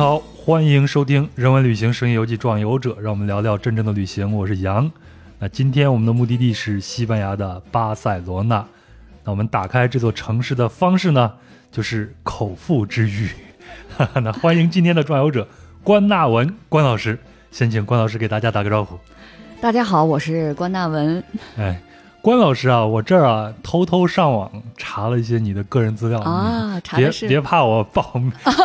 [0.00, 4.34] 您好，欢迎收听《人文旅行声音游记壮游者》，让我们聊聊真正的旅行。
[4.34, 4.90] 我是杨。
[5.38, 8.66] 那今天我们的目的地是西班牙的巴塞罗那。
[9.24, 11.30] 那我们打开这座城市的方式呢，
[11.70, 13.28] 就是口腹之欲。
[14.24, 15.46] 那欢迎今天的壮游者
[15.84, 17.18] 关纳文关老师，
[17.50, 18.98] 先请关老师给大家打个招呼。
[19.60, 21.22] 大家好，我是关纳文。
[21.58, 21.78] 哎。
[22.22, 28.02] 关老师啊，我这儿啊偷偷上网查了一些你的个人资料啊，别别怕我暴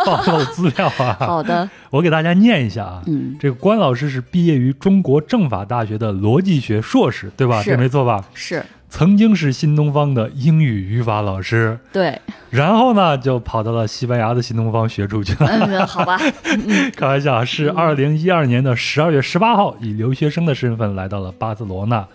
[0.04, 1.16] 暴露资料啊。
[1.26, 3.02] 好的，我给大家念一下啊。
[3.06, 7.62] 嗯，这个关老师是毕业于中国政法大学的逻辑学硕士，对吧？
[7.64, 8.24] 这没错吧？
[8.34, 8.62] 是。
[8.88, 12.18] 曾经是新东方的英语语法老师，对。
[12.50, 15.50] 然后呢，就跑到了西班牙的新东方学出去了。
[15.50, 16.16] 嗯，好吧。
[16.94, 22.06] 开玩笑，是二零一二年的十二月十八号，以留学生的身份来到了巴塞罗那。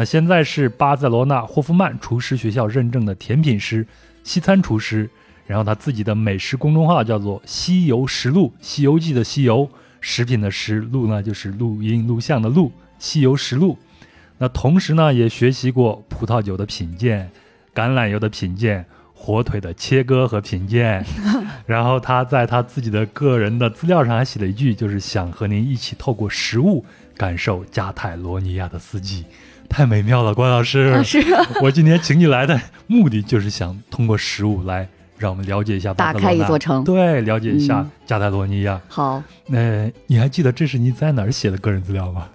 [0.00, 3.86] 那现在是巴塞罗那霍夫曼厨师学校认证的甜品师、
[4.24, 5.10] 西餐厨师，
[5.46, 9.68] 然后他自己的美食公众号叫做“西游实录”，《西游记》的西游，
[10.00, 13.76] 食品的食，录呢就是录音录像的录，西游实录。
[14.38, 17.30] 那同时呢，也学习过葡萄酒的品鉴、
[17.74, 21.04] 橄榄油的品鉴、火腿的切割和品鉴。
[21.66, 26.82] 然后他在他自己的个人的资料上还写了一句，就是想和您一起透过食物
[27.18, 29.26] 感受加泰罗尼亚的四季。
[29.70, 31.02] 太美妙了，关老师。
[31.04, 31.24] 是，
[31.62, 38.78] 我今天请你来的目的就是想通过食物来让我们了解一下打开一座城，对，了解一下加泰罗尼亚。
[38.88, 42.28] 好，那你还记得这是你在哪儿写的个人资料吗？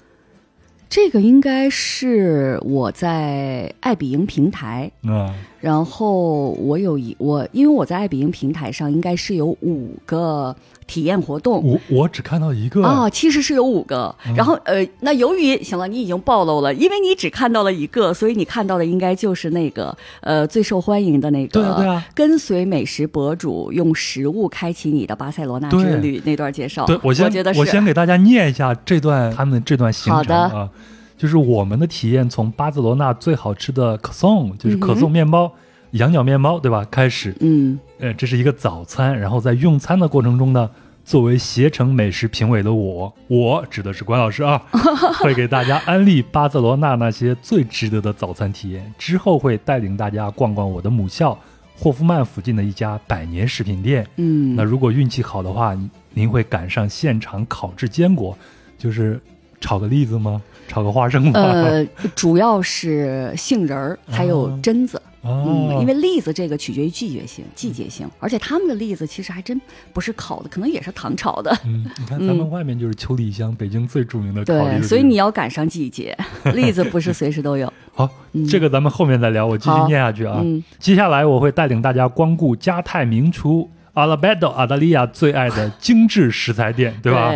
[0.88, 5.30] 这个应该是我在爱彼迎平台，嗯，
[5.66, 10.55] 然后我有一我，因为我在爱彼迎平台上应该是有五个。
[10.88, 12.83] 体验活动，我我只看到一个。
[12.83, 14.16] 啊，其实是有五个。
[14.35, 26.85] 然后呃，那由于行了，你已经暴露了，因为你只看到了一个，所以你看到的应该就是那个呃最受欢迎的那个，对啊对啊，跟随美食博主用食物开启你的巴塞罗那之旅那段介绍。
[26.85, 30.69] 对，我先觉得我先给大家念一下这段他们这段行程啊，
[31.18, 35.51] 就是我们的体验从巴塞罗那最好吃的可颂，就是可颂面包、
[35.95, 36.85] 羊角面包，对吧？
[36.89, 37.79] 开始，嗯。
[38.00, 40.69] 呃，这是一个早餐，然后在用餐的过程中呢，
[41.06, 44.61] 作为携程美食评委的我，我指的是关老师啊，
[45.23, 48.94] 会给大家安利巴塞罗那那些最值得的早餐体验。
[48.97, 51.38] 之后会带领大家逛逛我的母校
[51.78, 54.06] 霍夫曼附近的一家百年食品店。
[54.17, 55.77] 嗯，那如果运气好的话，
[56.13, 58.38] 您会赶上现场烤制坚果，
[58.77, 59.17] 就是
[59.65, 60.39] 炒个栗子吗？
[60.67, 61.39] 炒个花生吗？
[61.39, 61.83] 呃，
[62.15, 65.01] 主要是杏仁儿，还有榛子。
[65.23, 69.59] 嗯，因为栗子这个取决于季节性，季节性，而且他们的栗子其实还真
[69.91, 71.51] 不是烤的，可能也是糖炒的。
[71.65, 76.15] 嗯，你看咱们外面就是秋梨香，北京最著名的对，所以你要赶上季节，
[76.53, 77.73] 栗子不是随时都有。
[77.91, 78.07] 好，
[78.47, 80.43] 这个咱们后面再聊，我继续念下去啊。
[80.77, 87.33] 接下来我会带领大家光顾嘉泰名厨阿拉贝多阿达利亚最爱的精致食材店， 对吧？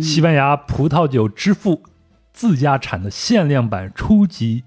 [0.00, 1.82] 西班牙葡萄酒之父
[2.32, 4.64] 自家产的限量版初级，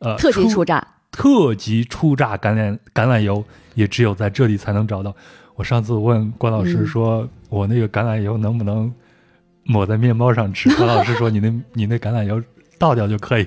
[0.00, 0.86] 呃，特级初榨。
[1.10, 5.14] 特级初榨橄榄橄榄油也只有在这里才能找到。
[5.54, 8.92] 我上次问关老师说，我那个橄榄油能不能
[9.62, 10.68] 抹在面包上吃？
[10.74, 12.42] 关老师说，你那你那橄榄油
[12.78, 13.46] 倒掉就可以，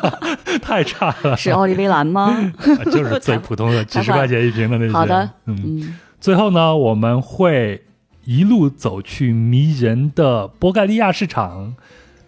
[0.60, 1.34] 太差了。
[1.34, 2.52] 是奥利维兰吗？
[2.92, 4.92] 就是最普通的几十块钱一瓶的那些。
[4.92, 5.96] 好的，嗯。
[6.20, 7.84] 最后呢，我们会
[8.24, 11.74] 一路走去迷人的波盖利亚市场。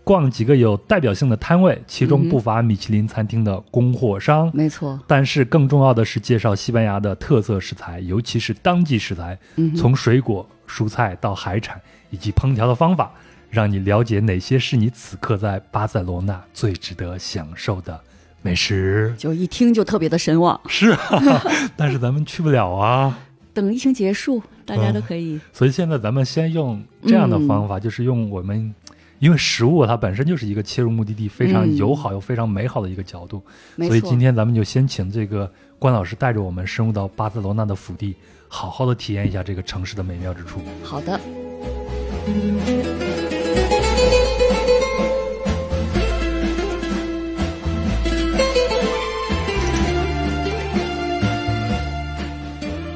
[0.02, 4.50] 逛几个有代表性的摊位，其中不乏米其林餐厅的供货商。
[4.52, 9.38] 没错，但是更重要的是介绍西班牙的特色食材，尤其是当季食材，
[9.76, 13.12] 从水果、蔬菜到海产，以及烹调的方法，
[13.50, 18.00] 让你了解哪些是你此刻在巴塞罗那最值得享受的
[18.42, 19.14] 美食。
[19.16, 20.58] 就一听就特别的神往。
[20.66, 20.96] 是，
[21.76, 23.16] 但是咱们去不了啊。
[23.60, 25.40] 等疫情结束，大家都可以。
[25.52, 28.74] 所以现在咱们先用这样的方法，就是用我们。
[29.18, 33.42] 因为食物它本身就是一个切入目的地非常友好又非常美好的一个角度，
[33.76, 38.14] 所以今天咱们就先请这个关老师带着我们深入到巴塞罗那的腹地，
[38.48, 40.60] 好好的体验一下这个城市的美妙之处。
[40.82, 41.20] 好的。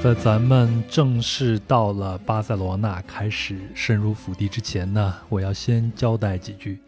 [0.05, 6.79] 在咱们正式到了巴塞罗那，开始深入腹地之前呢，我要先交代几句，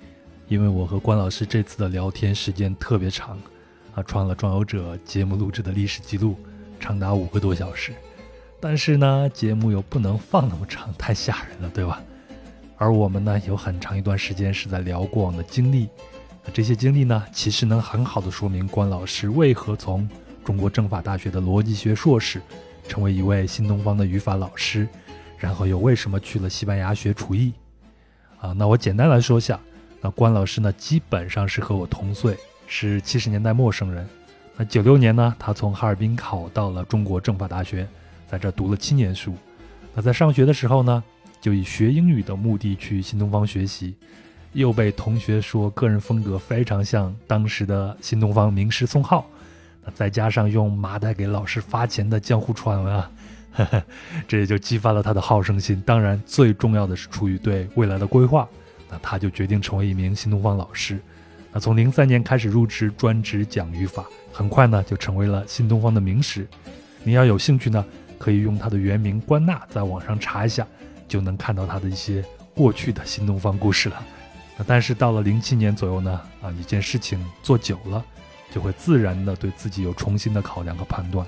[0.48, 3.38] 因为我和关老师这次的聊天时间特别长，
[3.94, 6.36] 啊，创了《装游者》节目录制的历史记录，
[6.78, 7.94] 长达五个多小时。
[8.60, 12.02] 但是呢，节目又不能放那么长，太吓人了，对吧？
[12.76, 15.88] 而我们呢，有很长一段时间是在聊过往的经历，
[16.52, 20.06] 这些经历呢，其实能很好的说明关老师为何从
[20.44, 22.42] 中国政法大学的逻辑学硕士。
[22.88, 24.88] 成为一位新东方的语法老师，
[25.38, 27.52] 然后又为什么去了西班牙学厨艺？
[28.40, 29.58] 啊，那我简单来说下，
[30.00, 32.36] 那关老师呢，基本上是和我同岁，
[32.66, 34.06] 是七十年代陌生人。
[34.56, 37.86] 那九六年呢，他从哈尔滨考到了中国政法大学，
[38.26, 39.34] 在这读了七年书。
[39.94, 41.02] 那在上学的时候呢，
[41.40, 43.94] 就以学英语的目的去新东方学习，
[44.52, 49.26] 又被同学说个人风格非常像当时的新东方名师宋浩。
[49.94, 53.10] 再加上用麻袋给老师发钱的江湖传闻啊。
[54.28, 55.82] 这也就激发了他的好胜心。
[55.86, 58.46] 当然，最重要的是出于对未来的规划，
[58.90, 60.98] 那他就决定成为一名新东方老师。
[61.52, 66.46] 那从零三年开始入职，专职讲语法，很快呢就成为了新东方的名师。
[67.02, 67.82] 你要有兴趣呢，
[68.18, 70.66] 可以用他的原名关纳，在网上查一下，
[71.08, 72.22] 就能看到他的一些
[72.54, 74.02] 过去的新东方故事了。
[74.66, 78.04] 但是到了零七年左右呢，啊，一件事情做久了，
[78.56, 81.26] 就会自然的对自己有重新的考量和判断。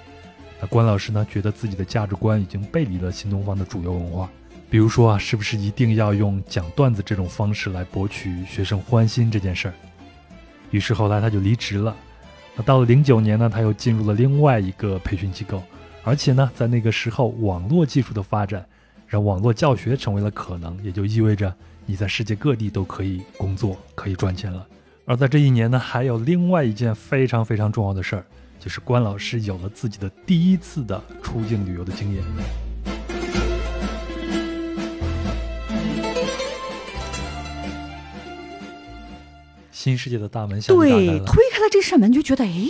[0.59, 4.31] 那关老师呢，觉得自己的价值观已经背离了新东方的主流文化，
[4.71, 9.75] 比如说啊，是不是一定要用讲段子这种方式来博取学生欢心这件事儿？
[10.71, 11.95] 于是后来他就离职了。
[12.57, 15.63] 那到了零九年呢，他又进入了另外一个培训机构，
[16.05, 18.67] 而且呢，在那个时候，网络技术的发展
[19.07, 21.55] 让网络教学成为了可能，也就意味着
[21.85, 24.67] 你在世界各地都可以工作，可以赚钱了。
[25.09, 28.25] 而在这一年呢，还有另外一件非常非常重要的事儿。
[28.61, 32.23] 就是关老师有了自己的第一次的出境旅游的经验，
[39.79, 42.69] 新世界的大门向对，推开了这扇门，就觉得哎。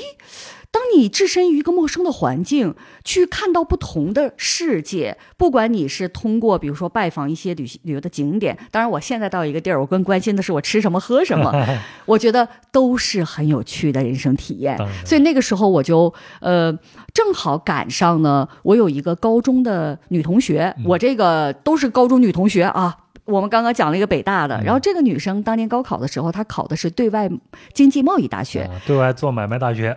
[0.71, 11.51] 当你置身于一个陌生的环境，去看到不同的世界，不管你是通过，比如说拜访一些旅旅游的景点，当然我现在到一个地儿，我更关心的是我吃什么喝什么，
[12.05, 14.77] 我觉得都是很有趣的人生体验。
[15.07, 16.13] 所以那个时候我就
[16.43, 16.71] 呃
[17.15, 22.95] 正好赶上呢，我有一个高中的女同学，我这个都是高中女同学啊。
[23.29, 27.31] 我们刚刚讲了一个北大的，然后这个女生当年高考的时候，她考的是对外
[27.73, 29.97] 经济贸易大学，对外做买卖大学。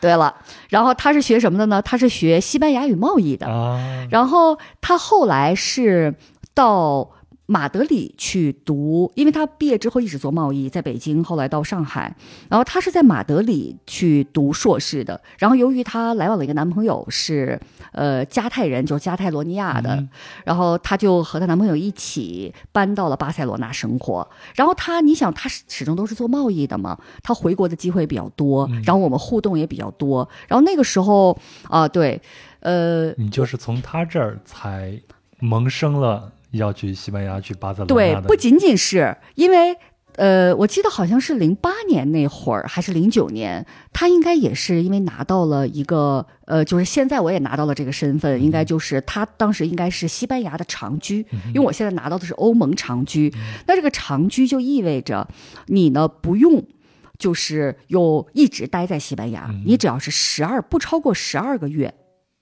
[0.00, 0.34] 对了，
[0.68, 1.82] 然后她是学什么的呢？
[1.82, 3.46] 她是学西班牙语贸易的。
[4.10, 6.14] 然后她后来是
[6.54, 7.10] 到。
[7.50, 12.14] 马德里去读，因为他毕业之后一直做贸易，在北京，后来到上海，
[12.50, 15.18] 然后他是在马德里去读硕士的。
[15.38, 17.58] 然后由于她来往的一个男朋友是
[17.92, 20.06] 呃加泰人，就是加泰罗尼亚的，
[20.44, 24.28] 然后她就和她男朋友一起搬到了巴塞罗那生活。
[24.54, 30.28] 然后她，你想，她始终都是做贸易的嘛，她回国的机会比较多，然后我们互动也比较多。
[30.46, 31.34] 然后那个时候
[31.70, 32.20] 啊，对，
[32.60, 35.00] 呃，你就是从她这儿才
[35.38, 36.30] 萌生了。
[36.52, 39.76] 要去西班牙去巴塞罗那对，不仅仅是因为，
[40.16, 53.32] 呃，我记得好像是零八年那会儿，还是零九年，他应该也是因为拿到了一个，呃，就是现在我也拿到了这个身份，应该就是他当时应该是西班牙的长居，因为我现在拿到的是欧盟长居，
[53.66, 55.28] 那这个长居就意味着
[55.66, 56.64] 你呢不用
[57.18, 61.94] 就是又一直待在西班牙，你只要是十二不超过十二个月。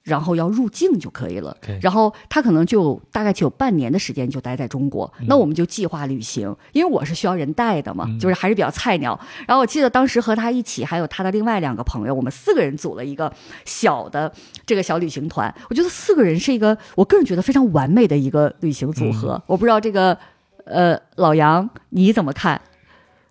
[0.07, 9.19] 然后要入境就可以了，然后他可能就大概就有半年的时间就待在中国，那我们就计划旅行，因为我是需要人带的嘛，就是还是比较菜鸟。
[9.49, 13.33] 然后我记得当时和他一起还有他的另外两个朋友，我们四个人组了一个
[13.65, 14.33] 小的
[14.65, 15.53] 这个小旅行团。
[15.69, 19.43] 我觉得四个人是一个我个人觉得非常完美的一个旅行组合。
[19.49, 20.17] 我不知道这个
[20.67, 22.61] 呃老杨你怎么看？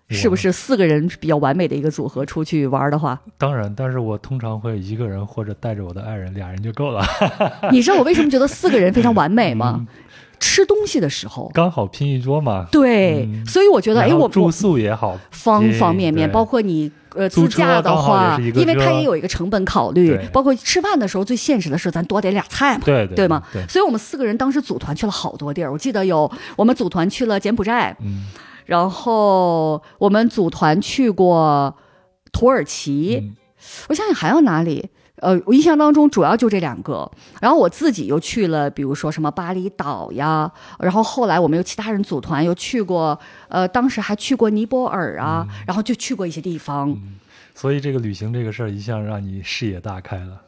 [0.08, 3.20] 是不是四个人比较完美的一个组合出去玩的话？
[3.36, 7.04] 当然，但是我通常会一个人或者带着我的爱人，俩人就够了。
[7.72, 9.86] 你知道我为什么觉得四个人非常完美吗？
[10.38, 12.66] 吃东西的时候刚好拼一桌嘛。
[12.70, 23.42] 对，所以我觉得，哎，我住宿也好，方方面面，包括你呃自驾的话，因为它也有一个成本考虑，包括吃饭的时候，最现实的是咱多点俩菜嘛，对对吗？
[23.66, 27.96] 所以我们四个人当时组团去了好多地儿，我记得有我们组团去了柬埔寨。
[28.00, 28.26] 嗯。
[28.66, 31.74] 然后我们组团去过
[32.32, 33.32] 土耳其，
[33.88, 34.90] 我想想还有哪里？
[35.22, 37.10] 呃，我印象当中主要就这两个。
[37.40, 40.52] 然后我自己又去了，比如说什么巴厘岛呀。
[40.78, 43.18] 然后后来我们有其他人组团又去过，
[43.48, 45.46] 呃，当时还去过尼泊尔啊。
[45.66, 46.94] 然后就去过一些地方。
[47.54, 50.42] 所以这个旅行这个事儿一向让你视野大开了。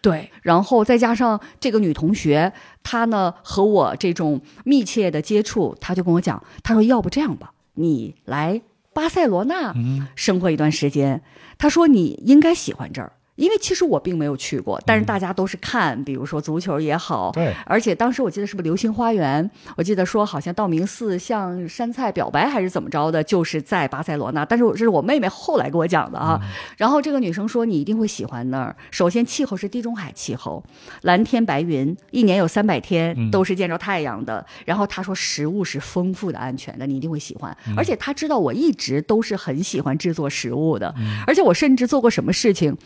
[0.00, 2.52] 对，然后再加上这个女同学，
[2.84, 7.52] 她呢和我这种密切的接触，她就跟我讲，她说要不这样吧。
[7.74, 8.62] 你来
[8.92, 9.74] 巴塞罗那
[10.14, 11.22] 生活一段时间，
[11.58, 13.12] 他说你应该喜欢这儿。
[13.42, 19.50] 因为其实我并没有去过，但是大家都是看，比如说足球也好，对，而且当时我记得是不是流星花园？
[19.76, 24.44] 我记得说好像道明寺向山菜表白还是怎么着的，就是在巴塞罗那。
[24.44, 26.40] 但是我这是我妹妹后来给我讲的啊。
[26.76, 28.76] 然后这个女生说你一定会喜欢那儿。
[28.92, 30.62] 首先气候是地中海气候，
[31.00, 34.46] 蓝天白云，一年有三百天都是见着太阳的。
[34.64, 37.56] 然后她说食物是丰富的、安全的，你一定会喜欢。
[37.76, 40.94] 而且她知道我一直都是很喜欢制作食物的，
[41.26, 42.76] 而且我甚至做过什么事情。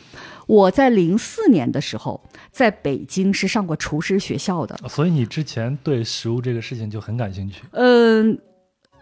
[0.47, 7.63] 我在零四年的时候，在北京是上过厨师学校的，所以你之前对食物这个事情就很感兴趣。
[7.73, 8.39] 嗯，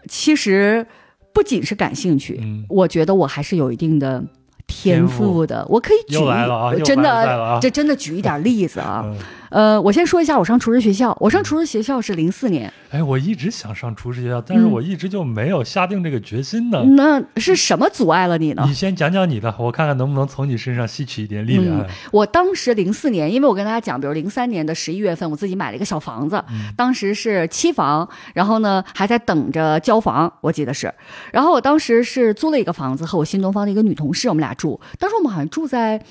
[0.07, 0.85] 其实
[1.33, 4.19] 不仅是感兴趣，嗯我觉得我还是有一定的
[4.65, 5.65] 天天赋赋的。
[5.69, 9.03] 我可以举又来了啊一真的，啊这真的举一点例子啊。
[9.05, 9.17] 嗯，
[9.55, 16.83] 呃，我先说一下，我上厨师学校，我上厨师学校是零四年，哎，我一直想上厨师学校，但是嗯我一直就没有下定这个决心呢。
[16.97, 18.65] 那是什么阻碍了你呢？
[18.67, 21.79] 你先讲讲你的，我看看能不能从你身上吸取一点力量。
[21.79, 30.93] 嗯我当时零四年，因为我跟大家讲，比如零三年的十一月份，我自己买了一个小房子，嗯当时是期房，然后呢还在等着交房，我记得是。
[31.31, 34.81] 然后我当时是租了一个房子，和我新东方的一个女同事，我们俩住。
[34.99, 36.01] 当时我们好像住在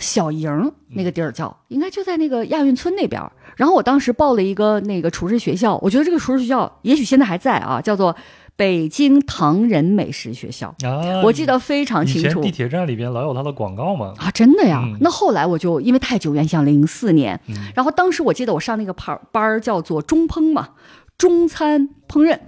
[0.00, 3.30] 小营那个地儿叫，应该就在那个亚运村那边儿。
[3.54, 8.16] 然后我当时报了一个那个厨师学校，我觉得这个厨师学校也许现在还在啊，叫做
[8.56, 12.40] 北京唐人美食学校，啊，我记得非常清楚。
[12.40, 14.14] 前地铁站里边老有它的广告嘛。
[14.18, 14.82] 啊，真的呀？
[14.84, 20.70] 嗯那后来我就因为太久远，像零四年，嗯然后当时我记得我上那个班儿班儿叫做中烹嘛，
[21.18, 22.38] 中餐烹饪。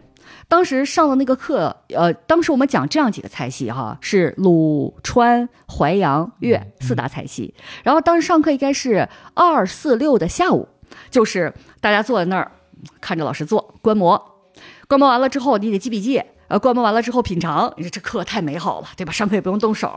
[0.52, 7.54] 当时上的那个课，呃，当时我们讲这样几个菜系哈，是鲁川淮扬粤四大菜系。
[7.82, 10.68] 然后当时上课应该是二四六的下午，
[11.08, 12.52] 就是大家坐在那儿
[13.00, 14.22] 看着老师做观摩，
[14.86, 16.22] 观摩完了之后你得记笔记。
[16.52, 19.10] 呃，观摩完了之后品尝，你说这课太美好了，对吧？
[19.10, 19.90] 上课也不用动手。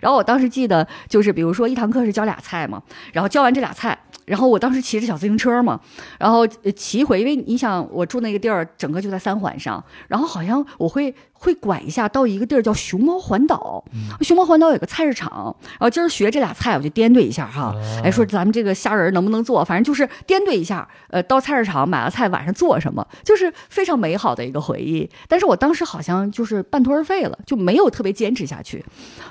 [0.00, 5.78] 然后我当时记得，就是比如说一堂课是教俩菜嘛，然后教完这俩菜，然后我当时骑着小自行车嘛，
[6.18, 13.84] 然后呃骑回，因为你想我住那个地儿，整个就在三环上，然后好像我会会拐一下到一个地儿叫熊猫环岛，
[14.20, 25.08] 熊猫环岛有个菜市场，然后今儿学这俩菜，我就颠对一下哈，哎，说咱们这个虾仁能不能做，反正就是颠对一下，呃，到菜市场买了菜，晚上做什么，就是非常美好的一个回忆。
[25.28, 28.84] 但是我当时好像就是半途而废了，就没有特别坚持下去。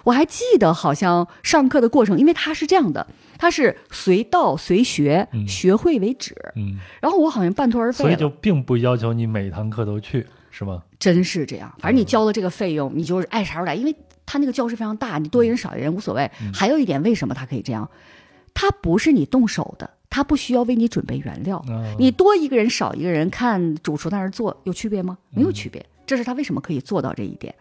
[0.06, 3.06] 我还记得好像上课的过程，因为它是这样的，
[3.38, 5.46] 它是随到随学，嗯。
[5.58, 6.36] 学会为止。
[6.56, 10.82] 嗯，然后我好像半途而废了，所以就并不要求你每堂课都去，是吗？
[10.98, 11.72] 真是这样。
[11.78, 13.96] 反正你交了这个费用，你就是爱啥时候来，因为
[14.26, 16.32] 他那个教室非常大，你多一人少一人无所谓。
[16.52, 17.88] 还有一点，为什么他可以这样？
[18.56, 21.58] 他不是你动手的，他不需要为你准备原料。
[21.70, 25.16] 啊，你多一个人少一个人，看主厨在那儿做有区别吗？
[25.30, 27.54] 没有区别，这是他为什么可以做到这一点。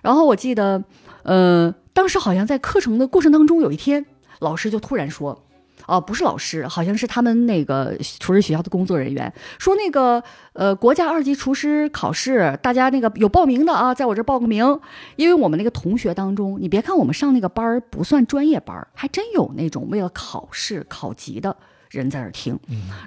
[0.00, 0.82] 然后我记得，
[1.22, 4.04] 呃，当时好像在课程的过程当中，有一天
[4.40, 5.44] 老师就突然说。
[5.86, 10.22] 哦，不是老师，好像是他们那个厨师学校的工作人员说，那个
[10.52, 14.78] 呃，国家二级厨师考试，大家那个有报名的啊，在我这报个名。
[15.16, 21.56] 因为我们那个同学当中，你别看我们上那个班儿不算专业班儿，还真有那种为了考试考级的
[21.90, 22.58] 人在那听。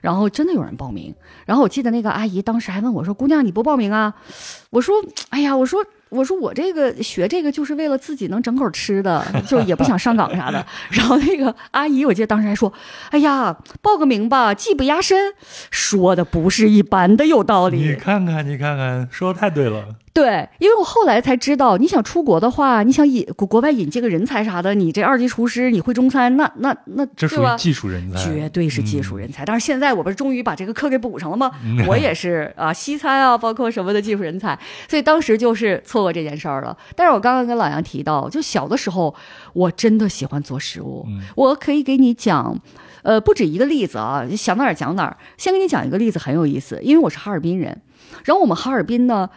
[0.01, 1.13] 然后真的有人报名。
[1.45, 4.13] 然后我记得那个阿姨当时还问我说：“姑娘，你不报名啊？”
[4.69, 4.95] 我说
[5.29, 10.65] ：“哎呀，我说。”我说我这个学这个就是为了自己能整口吃的，就也不想上岗啥的。
[10.91, 12.71] 然后那个阿姨，我记得当时还说
[13.11, 15.33] ：“哎呀，报个名吧，技不压身。”
[15.69, 17.77] 说的不是一般的有道理。
[17.77, 19.85] 你看看，你看看，说的太对了。
[20.15, 27.57] 对，因为我后来才知道，你想出国的话，你想引国国外引进个人才啥的，你这二级厨师，你会中餐，那那那这属于？
[27.57, 29.43] 技术人才，绝对是技术人才。
[29.43, 31.51] 但是现在我不是终于把这个课给补上了吗？
[31.65, 34.57] 嗯 我也是啊，西餐啊，包括什么的技术人才，
[34.89, 36.77] 所以当时就是错过这件事儿了。
[36.95, 39.13] 但是我刚刚跟老杨提到，就小的时候，
[39.51, 42.57] 我真的喜欢做食物，嗯我可以给你讲。
[43.03, 45.15] 呃，不止一个例子啊，想哪儿讲哪儿。
[45.37, 47.79] 先给你讲一个例子，很有意思，因为我是哈尔滨人，
[48.23, 49.29] 然后我们哈尔滨呢，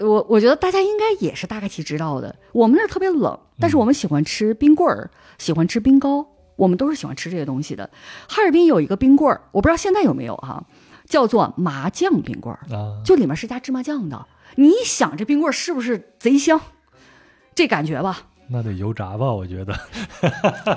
[0.00, 6.26] 我我觉得大家应该也是大概其知道的，我们那儿特别冷，但是我们喜欢吃冰棍儿，喜欢吃冰糕，
[6.56, 7.90] 我们都是喜欢吃这些东西的。
[8.28, 10.64] 哈尔滨有一个冰棍儿，我不知道现在有没有哈、
[11.06, 14.26] 叫做麻酱冰棍儿，啊，就里面是加芝麻酱的。
[14.56, 16.60] 你一想这冰棍儿是不是贼香？
[17.54, 19.32] 这感觉吧，那得油炸吧？
[19.32, 19.74] 我觉得，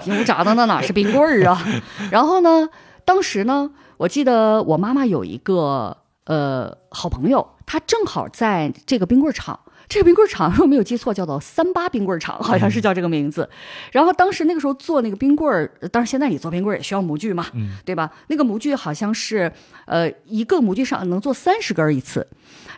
[0.05, 1.63] 油炸的那哪是冰棍儿啊？
[2.11, 2.69] 然后呢，
[3.05, 9.59] 当时呢，我记得我妈妈有一个呃好朋友，他正好在这个冰棍儿厂。
[9.89, 13.49] 这个冰棍儿厂，如果没有记错，叫做三八冰棍儿厂，好像是叫这个名字。
[13.91, 18.09] 然后当时那个时候做那个冰棍当然现在你做冰棍儿也需要模具嘛，嗯对吧？
[18.27, 19.51] 那个模具好像是，
[19.85, 22.25] 呃，一个模具上能做三十根一次。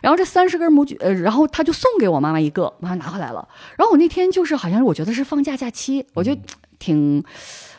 [0.02, 3.48] 然后这三十根模具，呃，然后他就送给我妈妈一个，我妈拿回来了。
[3.76, 6.36] 然后我那天就是好像我觉得是放假假期，我就
[6.80, 7.22] 挺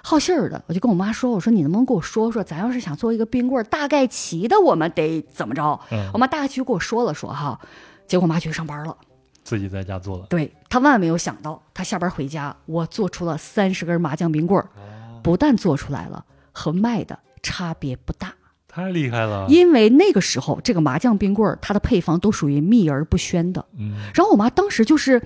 [0.07, 7.59] 好信儿的，我就跟我妈说：“我说你能不能给我说说，咱要是想做一个冰棍儿，大概齐的，我们得怎么着？”嗯我妈大概其就给我说了说哈，
[8.05, 8.95] 结果我妈去上班了。
[9.43, 18.31] 自己在家做了，对她万万没有想到，她下班回家，我做出了三十根麻酱冰棍儿，哦不但做出来了，和卖的差别不大。
[18.67, 23.65] 太厉害了，因为那个时候这个麻酱冰棍儿它的配方都属于秘而不宣的。
[23.79, 25.23] 嗯然后我妈当时就是，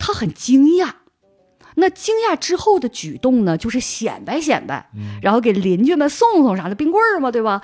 [0.00, 0.94] 她很惊讶。
[1.80, 7.60] 那惊讶之后的举动呢，就是显摆显摆，嗯然后给邻居们送送啥的冰棍儿嘛，对吧？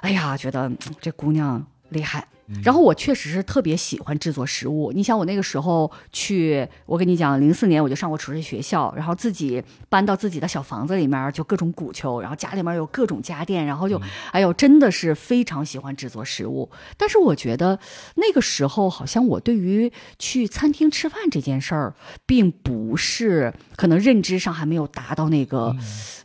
[0.00, 2.26] 哎呀，觉得嗯这姑娘厉害。
[2.62, 4.92] 然后我确实是特别喜欢制作食物。
[4.92, 13.98] 你想，我那个时候去，我跟你讲，零四年我就上过厨师学校，然后自己搬到自己的小房子里面，就各种鼓秋，然后家里面有各种家电，然后就，
[14.32, 16.68] 哎呦，真的是非常喜欢制作食物。
[16.98, 17.78] 但是我觉得
[18.16, 21.94] 那个时候，好像我对于去餐厅吃饭这件事儿，
[22.26, 25.74] 并不是可能认知上还没有达到那个、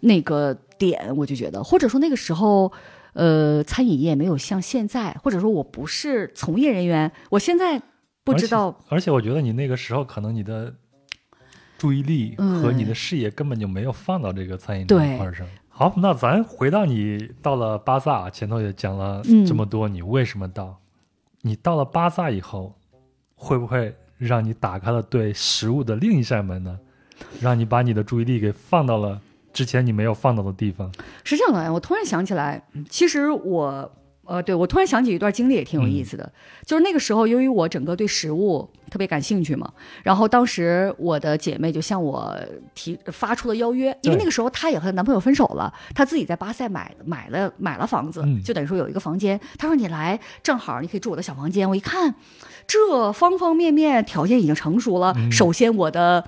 [0.02, 2.70] 那个点，我就觉得，或者说那个时候。
[3.18, 7.82] 呃，餐饮业没有像现在，或者说我不是从业人员，我现在
[8.24, 8.68] 不知道。
[8.68, 10.72] 而且，而且我觉得你那个时候可能你的
[11.80, 15.48] 注意力和你的视野根本就没有放到这个餐饮这一块上。
[15.68, 20.80] 好，那咱回到你到了巴萨，前头也讲了这么多，你为什么到？
[21.42, 22.76] 你到了巴萨以后，
[23.34, 26.80] 会不会让你打开了对食物的另一扇门呢？
[27.42, 29.20] 让你把你的注意力给放到了。
[29.58, 30.92] 之前你没有放到的地方。
[31.24, 32.62] 是这样的，我突然想起来，
[32.92, 33.92] 其实我
[34.26, 36.32] 呃，对我突然想起一段经历也挺有意思的，嗯、
[36.64, 39.68] 就是那个时候，由于我整个对食物特别感兴趣嘛，
[40.04, 42.38] 然后当时我的姐妹就向我
[42.76, 52.14] 提发出了邀约，因为那个时候她也和男朋友分手了，她自己在巴塞买买了买了房子，嗯、就等于说有一个房间，她说你来正好你可以住我的小房间，我一看
[52.68, 56.24] 这方方面面条件已经成熟了，嗯、首先我的。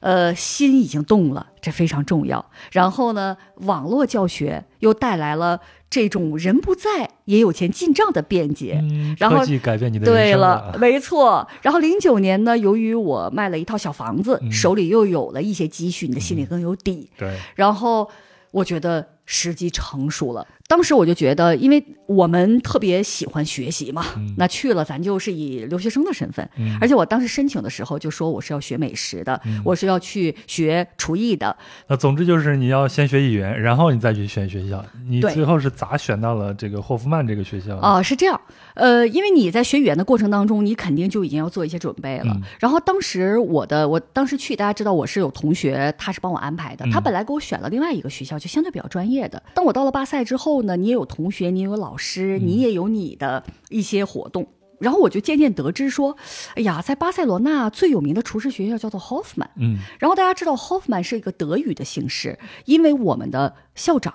[0.00, 2.50] 呃，心已经动了，这非常重要。
[2.72, 8.78] 然后呢，网络教学又带来了这种人不在也有钱进账的便捷。
[8.82, 11.46] 嗯、然后科技改变你的对了，没错。
[11.62, 17.10] 然后零九年呢，由于我卖了一套小房子，嗯、手里又有了一些积蓄，你的心里更有底。
[17.18, 17.36] 对。
[17.54, 18.10] 然后
[18.52, 20.46] 我觉得时机成熟了。
[20.70, 31.56] 当时我就觉得，因为我们特别喜欢学习嘛，嗯、那去了咱就是以留学生的身份，嗯、而且我当时申请的时候就说我是要学美食的，嗯、我是要去学厨艺的。
[31.88, 34.84] 那总之就是你要先学语言，然后你再去选学校。
[35.08, 37.76] 你最后是咋选到了这个霍夫曼这个学校？
[37.78, 38.40] 啊、呃，是这样，
[38.74, 42.32] 呃，因为你在学语言的过程当中，你肯定就已经要做一些准备了。
[42.36, 49.42] 嗯、然后当时我的，我当时去，大家知道我是有同学，他是帮我安排的，嗯他本来给我选了另外一个学校，就相对比较专业的。
[49.52, 51.50] 当我到了巴塞之后呢，你也有同学。
[51.50, 54.48] 你有老师，你也有你的一些活动，嗯、
[54.80, 56.16] 然后我就渐渐得知说，
[56.54, 64.14] 哎呀，在巴塞罗那最有名的厨师学校叫做 Hoffman，嗯，然后大家知道 Hoffman 是一个德语的姓氏，因为我们的校长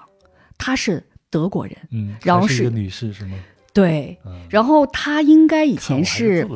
[0.57, 3.37] 他是德国人，嗯，然后是一个女士是吗？
[3.73, 6.47] 对，嗯、然后他应该以前是，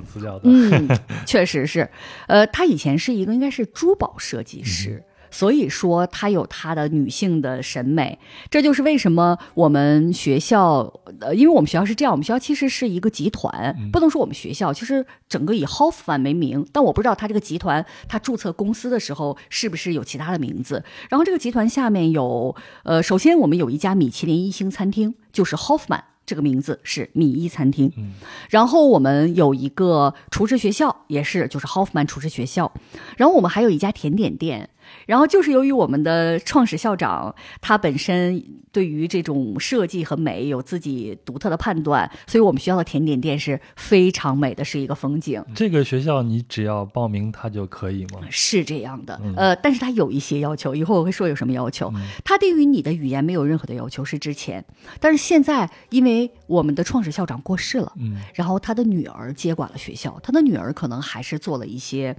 [0.44, 0.88] 嗯，
[1.26, 1.90] 确实是，
[2.28, 4.92] 呃，他以前是一个应该是珠宝设计师。
[4.92, 8.18] 嗯所以说，她有她的女性的审美，
[8.50, 20.84] 这就是为什么我们学校，呃，因为我们学校是这样，我们学校其实是一个集团，嗯、不能说我们学校，其实整个以 Hoffman 为名，但我不知道他这个集团，他注册公司的时候是不是有其他的名字。
[21.10, 26.02] 然后这个集团下面有，呃，首先我们有一家米其林一星餐厅，就是 Hoffman。
[26.26, 28.14] 这个名字是米一餐厅，嗯，
[28.52, 32.72] 然后我们有一个厨师学校，也是就是 Hoffman 厨师学校，
[33.18, 34.70] 然后我们还有一家甜点店，
[35.06, 45.44] 然后就是由于我们的创始校长他本身对于这种设计和美有自己独特的判断，所以我们学校的甜点店是非常美的，是一个风景。
[45.56, 48.20] 这个学校你只要报名它就可以吗？
[48.30, 51.92] 是这样的，嗯、呃，但是它有一些要求，一会儿我会说有什么要求。
[51.96, 54.64] 嗯、它对于你的语言没有任何的要求，是之前，
[55.00, 62.16] 但是现在因为我们的创始校长过世了，嗯，然后他的女儿接管了学校，他的女儿可能还是做了一些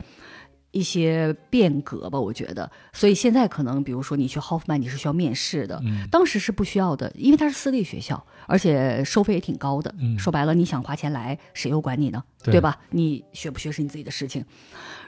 [0.70, 12.22] 一些变革吧，我觉得，所以现在可能比如说你去 Hoffman 你是需要面试的，嗯，当时是不需要的，因为它是私立学校，而且收费也挺高的，嗯，说白了你想花钱来，谁又管你呢？
[12.42, 12.78] 对,对吧？
[12.90, 14.44] 你学不学是你自己的事情。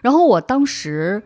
[0.03, 1.23] 然后我当时。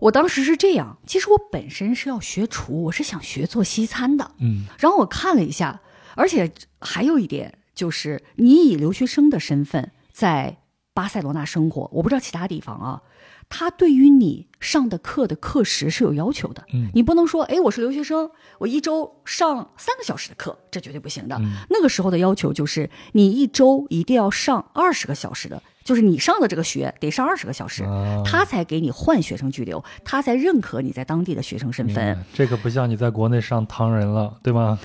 [0.00, 4.30] 我当时是这样，其实我本身是要学厨，我是想学做西餐的。
[4.38, 5.80] 嗯，然后我看了一下，
[6.14, 10.58] 而且还有一点就是，你以留学生的身份在
[10.94, 13.02] 巴塞罗那生活，我不知道其他地方啊，
[13.48, 16.62] 他对于你上的课的课时是有要求的。
[16.72, 21.36] 嗯，你不能说，哎，我是留学生，我一周上三个小时的课，这绝对不行的。
[21.36, 25.62] 嗯、那个时候的要求就是，你一周一定要上二十个小时的。
[25.84, 32.22] 就是你上的这个学得上二十个小时，啊他才给你换学生居留，他才认可你在当地的学生身份。
[32.34, 34.78] 这个不像你在国内上唐人了，对吗？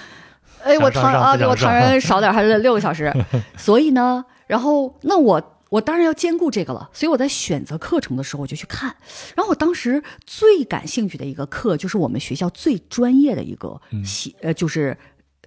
[0.64, 3.14] 哎，我唐啊，对我唐人少点，还是六个小时。
[3.58, 8.96] 所以呢，然后那我我当然要兼顾这个了，所以我在选择课程的时候我就去看。
[9.36, 14.98] 然后我当时最感兴趣的一个课就是我们学校最专业的一个嗯西、呃，就是。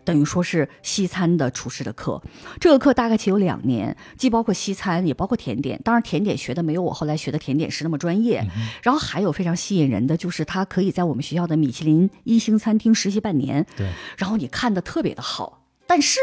[0.04, 2.22] 等于说是西餐的厨师的课，
[2.60, 5.80] 这个课大概其有两年，既包括西餐，也包括甜点。
[5.82, 8.46] 当然，甜点学的没有我后来学的甜点师那么专业。
[8.84, 13.66] 然后还有非常吸引人的，就是他可以在我们学校的米其林一星餐厅实习半年。
[13.76, 16.20] 对，然后你看的特别的好，但是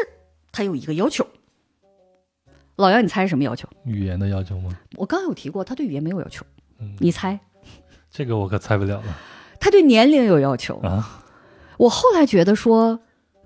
[0.54, 1.28] 他有一个要求。
[2.78, 3.68] 老杨，你猜是什么要求？
[3.86, 4.76] 语言的要求吗？
[4.96, 6.46] 我刚刚有提过，他对语言没有要求。
[6.80, 7.40] 嗯你猜？
[8.10, 9.04] 这个我可猜不了了
[9.60, 10.78] 他对年龄有要求。
[10.78, 11.24] 啊。
[11.78, 13.00] 我后来觉得说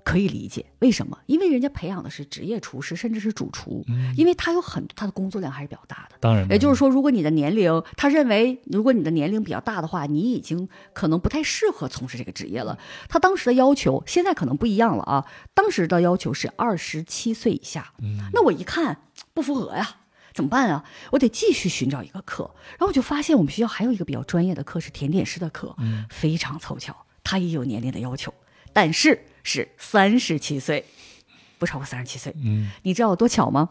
[0.04, 1.18] 可以理解，为什么？
[1.26, 6.16] 因为人家培养的是职业厨师，甚至是主厨，嗯，因为他有很他的工作量还是比较大的。
[6.20, 12.78] 当然，也就是说，如果你的年龄，他认为如果你的年龄比较大的话，你已经可能不太适合从事这个职业了。
[13.08, 15.26] 他当时的要求，现在可能不一样了啊。
[15.54, 17.92] 当时的要求是二十七岁以下。
[18.00, 18.98] 嗯那我一看
[19.38, 19.88] 不符合呀，
[20.34, 20.84] 怎么办啊？
[21.12, 22.50] 我得继续寻找一个课。
[22.70, 28.34] 然后我就发现我们学校还有一个比较专业的课是甜点师的课，嗯非常凑巧，他也有年龄的要求，
[28.72, 30.84] 但是是三十七岁，
[31.56, 32.34] 不超过三十七岁。
[32.42, 33.68] 嗯你知道有多巧吗？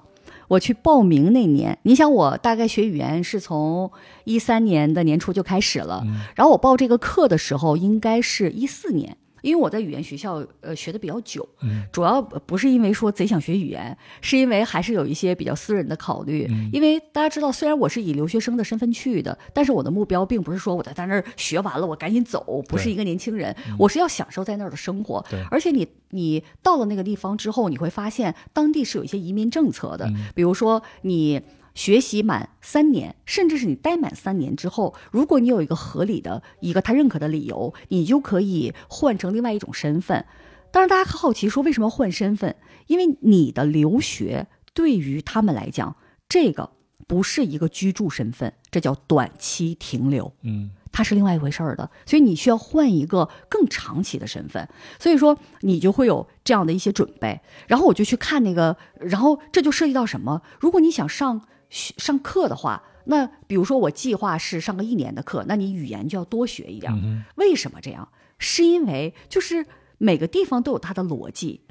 [0.48, 3.92] 我去报名那年，你想我大概学语言是从
[4.24, 16.46] 一三年的年初就开始了，嗯然后我报这个课的时候应该是一四年，因为我在语言学校呃学的比较久，嗯主要不是因为说贼想学语言，是因为还是有一些比较私人的考虑。
[16.50, 25.26] 嗯因为大家知道，虽然我是以留学生的身份去的，但是我的目标并不是说我在在那儿学完了我赶紧走，不是一个年轻人，我是要享受在那儿的生活。
[25.30, 31.42] 对而且你你到了那个地方之后，你会发现当地是有一些移民政策的，嗯比如说你。
[31.78, 40.26] 学习满三年，甚至是你待满三年之后，如果你有一个合理的一个他认可的理由，你就可以换成另外一种身份。
[40.72, 42.56] 当然，大家好奇说为什么换身份？
[42.88, 45.96] 因为你的留学对于他们来讲，
[46.28, 46.72] 这个
[47.06, 50.34] 不是一个居住身份，这叫短期停留。
[50.42, 57.40] 嗯它是另外一回事儿的，所以你需要换一个更长期的身份，所以说你就会有这样的一些准备。
[57.68, 60.42] 然后我就去看那个，然后这就涉及到什么？
[60.60, 66.92] 如果你想上学上课的话，那比如说我计划是上个一年的课，那你语言就要多学一点。
[66.94, 68.08] 嗯为什么这样？
[68.38, 69.66] 是因为就是
[69.98, 71.62] 每个地方都有它的逻辑。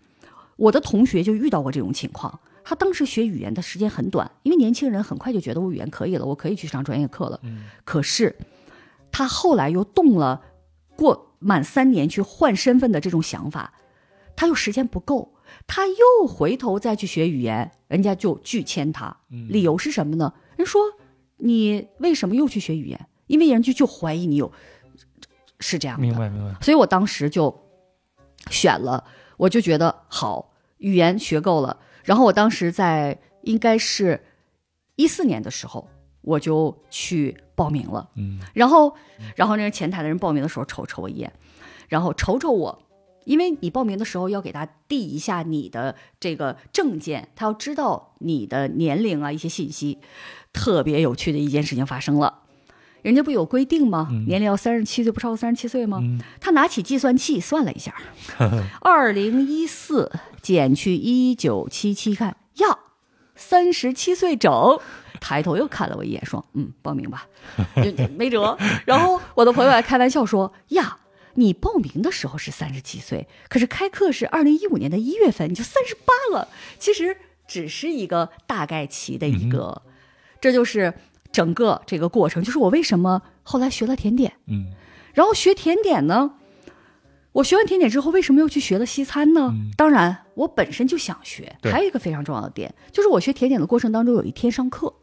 [0.57, 7.39] 我的同学就遇到过这种情况，他当时学语言的时间很短，因为年轻人很快就觉得我语言可以了，我可以去上专业课了。
[7.43, 8.37] 嗯可是
[9.13, 10.43] 他后来又动了
[10.97, 13.75] 过满三年去换身份的这种想法，
[14.35, 15.36] 他又时间不够，
[15.66, 19.16] 他又回头再去学语言，人家就拒签他。
[19.31, 20.33] 嗯理由是什么呢？
[20.57, 20.81] 人说
[21.37, 23.09] 你为什么又去学语言？
[23.26, 24.52] 因为人就就怀疑你有
[25.61, 26.02] 是这样的。
[26.02, 26.59] 明白明白。
[26.61, 27.55] 所以我当时就
[28.50, 29.05] 选了，
[29.37, 31.79] 我就觉得好，语言学够了。
[32.05, 34.24] 然后我当时在应该是
[34.94, 35.88] 一四年的时候，
[36.20, 38.09] 我就去报名了。
[38.14, 38.94] 嗯然后，
[39.35, 41.33] 然后那个前台的人报名的时候瞅瞅我一眼，
[41.88, 42.86] 然后瞅瞅我，
[43.27, 49.99] 因为你报名的时候要给他递一下你的这个证件，他要知道你的年龄啊一些信息。
[50.53, 52.39] 特别有趣的一件事情发生了，
[53.03, 54.09] 人家不有规定吗？
[54.11, 55.99] 嗯年龄要三十七岁，不超过三十七岁吗？
[56.01, 57.95] 嗯他拿起计算器算了一下，
[58.81, 60.11] 二零一四
[60.41, 62.79] 减去一九七七，看呀，
[63.35, 64.79] 三十七岁整。
[65.19, 67.27] 抬头又看了我一眼，说：“嗯，报名吧，
[68.17, 70.99] 没辙。”然后我的朋友还开玩笑说：“呀，
[71.37, 76.49] 你报名的时候是三十七岁，可是开课是二零一五年的一月份，你就三十八了。
[76.79, 79.83] 其实只是一个大概齐的一个，
[80.40, 80.92] 这就是
[81.31, 82.42] 整个这个过程。
[82.42, 84.72] 就是我为什么后来学了甜点，嗯
[85.14, 86.33] 然后学甜点呢，
[87.33, 89.51] 我学完甜点之后，为什么又去学了西餐呢？
[89.53, 91.57] 嗯当然，我本身就想学。
[91.62, 94.94] 还有一个非常重要的点，就是我学甜点的过程当中，有一天上课。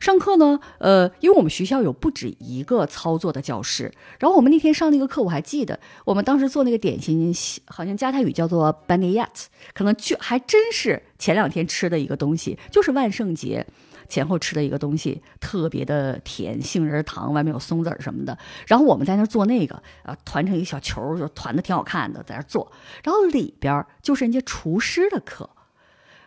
[0.00, 7.32] 上课呢，呃，因为我们学校有不止一个操作的教室，然后我们那天上那个课，我还记得，我们当时做那个点心，
[7.66, 13.66] 好像加泰语叫做 b a n i y a t 可能就还真是前两天吃的一个东西，就是万圣节
[14.08, 18.36] 前后吃的一个东西，特别的甜，杏仁糖，外面有松子儿什么的。
[18.66, 22.70] 然后我们在那儿做那个，啊，团成一个小球，就团的挺好看的，在那做。
[23.02, 25.48] 然后里边就是人家厨师的课，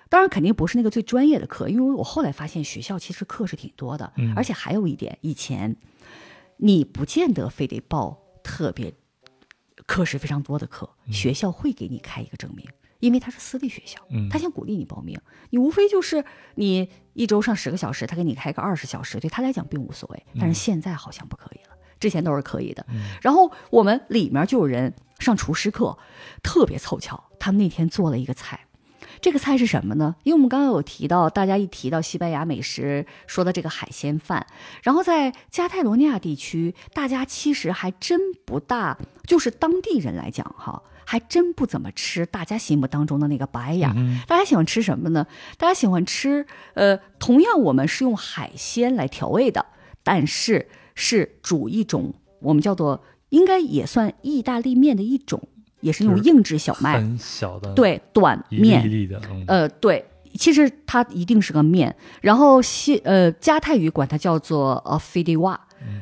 [0.10, 5.76] 当然肯定不是那个最专业的课，因为我后来发现学校其实课是挺多的，嗯而且还有一点，以前
[6.58, 8.94] 你不见得非得报特别
[9.86, 12.66] 课时非常多的课，学校会给你开一个证明。
[13.00, 15.20] 因为它是私立学校，嗯他想鼓励你报名，
[15.52, 20.26] 你无非就是你一周上十个小时，他给你开个二十小时，对他来讲并无所谓。
[20.40, 22.84] 但是现在好像不可以了，之前都是可以的。
[23.22, 25.96] 然后我们里面就有人上厨师课，
[26.42, 28.66] 特别凑巧，他们那天做了一个菜。
[29.20, 30.16] 这个菜是什么呢？
[30.24, 34.46] 因为我们刚刚有提到，大家一提到西班牙美食，说的这个海鲜饭，
[34.84, 43.96] 然后在加泰罗尼亚地区，大家其实还真不大，就是当地人来讲哈，还真不怎么吃大家心目当中的那个白牙。
[44.28, 45.26] 大家喜欢吃什么呢？
[45.58, 49.66] 大家喜欢吃，呃，同样我们是用海鲜来调味的，
[50.04, 55.48] 但是是煮一种我们叫做应该也算意大利面的一种。
[55.80, 60.04] 也是那种硬质小麦，很小的，对短面，一粒粒的，呃，对，
[60.38, 61.96] 其实它一定是个面。
[62.22, 65.60] 然后西呃加泰语管它叫做呃 f i d i w a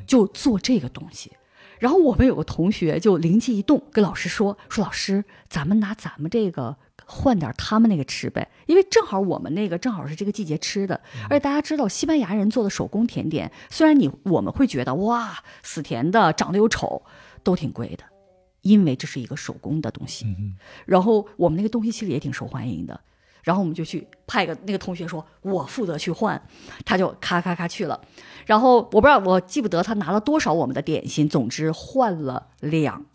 [0.07, 1.31] 就做这个东西。
[1.77, 10.99] 然后我们有个同学就灵机一动，跟老师说说老师，咱们拿咱们这个换点他们那个吃呗，因为正好我们那个正好是这个季节吃的。
[11.29, 17.03] 而且大家知道，西班牙人做的手工甜点，虽然你我们会觉得哇死甜的，长得又丑，
[17.43, 18.03] 都挺贵的。
[18.65, 20.25] 因为这是一个手工的东西，
[20.87, 22.99] 然后我们那个东西其实也挺受欢迎的，
[23.43, 26.41] 然后我们就去派个那个同学说，我负责去换，
[26.83, 28.01] 他就咔咔咔去了，
[28.47, 33.05] 然后我不知道我记不得他拿了多少我们的点心，总之换了两，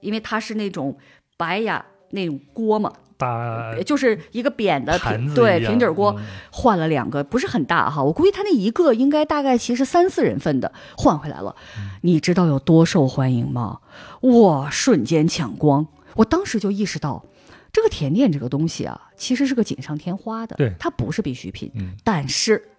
[0.00, 0.96] 因为他是那种
[1.36, 2.92] 白呀那种锅嘛。
[3.20, 6.18] 大就是一个扁的平对平底锅，
[6.50, 8.02] 换了两个，不是很大哈。
[8.02, 11.54] 我估计他那一个应该大概其实三四人份的换回来了，
[12.00, 13.80] 你知道有多受欢迎吗？
[14.22, 15.86] 哇，瞬间抢光！
[16.14, 17.24] 我当时就意识到，
[17.72, 21.70] 这个甜点这个东西啊，其实是个锦上添花的，对，它不是必需品。
[22.02, 22.70] 但是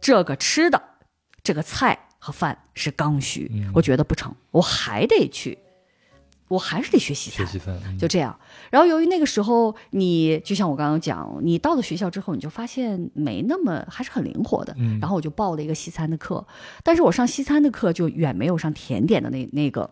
[0.00, 0.80] 这个吃的
[1.42, 5.58] 这个菜和饭是刚需，我觉得不成，我还得去。
[6.48, 7.44] 我还是得学西餐，
[7.98, 8.38] 就这样。
[8.70, 14.74] 然后由于那个时候，你就像我刚刚讲，你到了学校之后，你就发现没那么还是很灵活的。
[15.00, 16.46] 然后我就报了一个西餐的课，
[16.82, 19.90] 但是我上西餐的课就远没有上甜点的那那个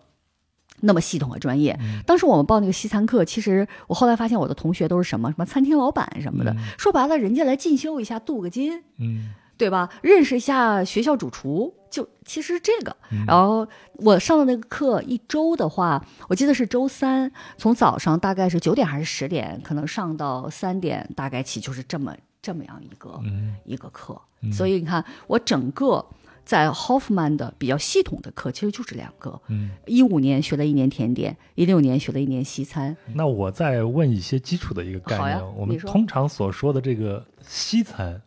[0.81, 1.79] 那么系统和专业。
[2.07, 8.83] 当时我们报那个西餐课，其实我后来发现我的同学都是什么什么餐厅老板什么的，说白了，人家来进修一下，镀个金。
[8.99, 9.35] 嗯。
[9.57, 9.89] 对吧？
[10.03, 12.97] 认识一下学校主厨，就其实这个。
[13.25, 23.21] 然后我上的那个课，一周的话，我记得是周三，从早上大概是九点还是十点，可能上到三点，大概起就是这么这么样一个
[23.65, 24.21] 一个课。
[24.53, 26.05] 所以你看，我整个
[26.45, 29.41] 在 Hoffman 的比较系统的课，其实就是两个。
[29.47, 32.97] 嗯，一五年学了一年甜点，一六年学了一年西餐。
[33.15, 38.21] 那我再问一些基础的一个概念，我们通常所说的这个西餐。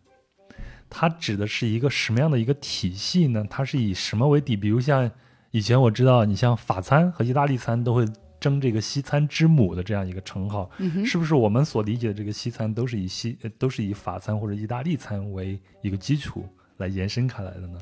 [0.90, 3.46] 它指的是一个什么样的一个体系呢？
[3.50, 4.56] 它是以什么为底？
[4.56, 5.10] 比如像
[5.52, 8.06] 以前我知道，你像法餐和意大利餐都会
[8.40, 10.70] 争这个西餐之母的这样一个称号，
[11.06, 16.48] 是不是我们所理解的这个西餐都是以西都是以法餐或者意大利餐为一个基础
[16.78, 17.80] 来延伸开来的呢？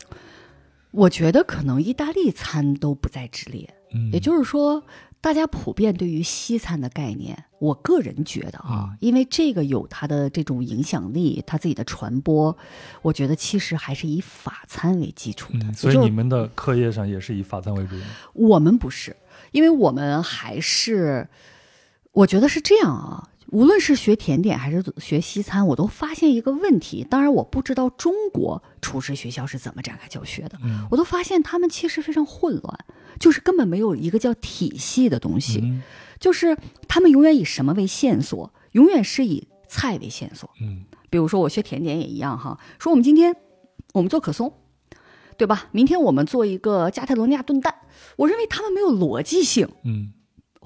[0.92, 3.74] 我觉得可能意大利餐都不在之列，
[4.12, 4.84] 也就是说。
[5.26, 12.56] 大家普遍对于西餐的概念，我个人觉得啊，因为这个有它的这种影响力，它自己的传播，
[13.02, 15.74] 我觉得其实还是以法餐为基础的。
[15.74, 17.96] 所以你们的课业上也是以法餐为主。
[18.34, 19.18] 我们不是，
[19.52, 21.28] 因为我们还是，
[22.12, 23.30] 我觉得是这样啊。
[23.52, 27.06] 无论是学甜点还是学西餐，我都发现一个问题。
[27.08, 30.58] 当然，我不知道中国厨师学校是怎么展开教学的。
[30.90, 32.80] 我都发现他们其实非常混乱，
[33.20, 35.80] 就是根本没有一个叫体系的东西。
[36.20, 38.52] 就是他们永远以什么为线索？
[38.72, 40.50] 永远是以菜为线索。
[40.62, 43.36] 嗯，比如说我学甜点也一样哈，说我们今天
[43.94, 44.54] 我们做可颂，
[45.38, 45.68] 对吧？
[45.72, 47.76] 明天我们做一个加泰罗尼亚炖蛋。
[48.16, 49.70] 我认为他们没有逻辑性。
[49.84, 50.12] 嗯。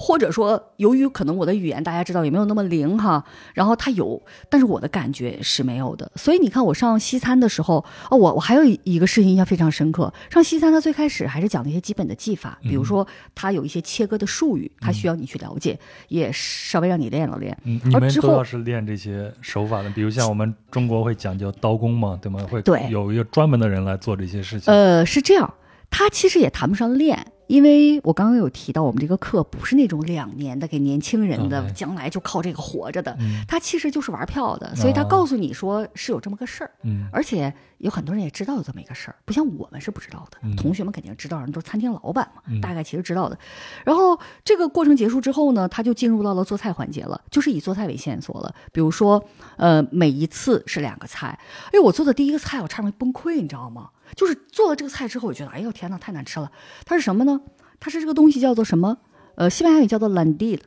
[0.02, 3.22] 或者说，由于可能我的语言大家知道也没有那么灵哈，
[3.54, 6.10] 然后他有，但是我的感觉是没有的。
[6.16, 10.12] 所以你看，我上西餐的时候，哦，我我还有一个事情印象非常深刻。
[10.30, 17.58] 上西餐，它最开始还是讲那些基本的技法，比如说它有一些切割的术语，它需要你去了解，也稍微让你练了练。
[17.66, 22.40] 嗯，你们都要是练这些手法的，比如像我们中国会讲究刀工嘛，对吗？
[22.50, 24.74] 会有一个专门的人来做这些事情。
[24.74, 25.54] 呃，是这样，
[25.90, 27.34] 他其实也谈不上练。
[27.50, 36.72] 因为我刚刚有提到，我们这个课不是那种两年的给年轻人的，将来就靠这个活着的，他其实就是玩票的，所以他告诉你说是有这么个事儿，
[37.12, 43.36] 而且有很多人也知道有这么一个事儿，不像我们是不知道的，同学们肯定知道，人都是餐厅老板嘛，大概其实知道的。
[43.84, 48.54] 然后这个过程结束之后呢，他就进入到了做菜环节了，就是以做菜为线索了。
[48.72, 49.26] 比如说，
[49.58, 51.40] 呃，每一次是两个菜，
[51.74, 53.90] 哎，我做的第一个菜我差点崩溃，你知道吗？
[54.16, 56.52] 就是做了这个菜之后，我觉得，哎呦天呐，太难吃了。
[56.86, 57.42] 它是什么呢？
[57.80, 58.98] 它是这个东西叫做什么？
[59.36, 60.60] 呃，西班牙语叫做 landil，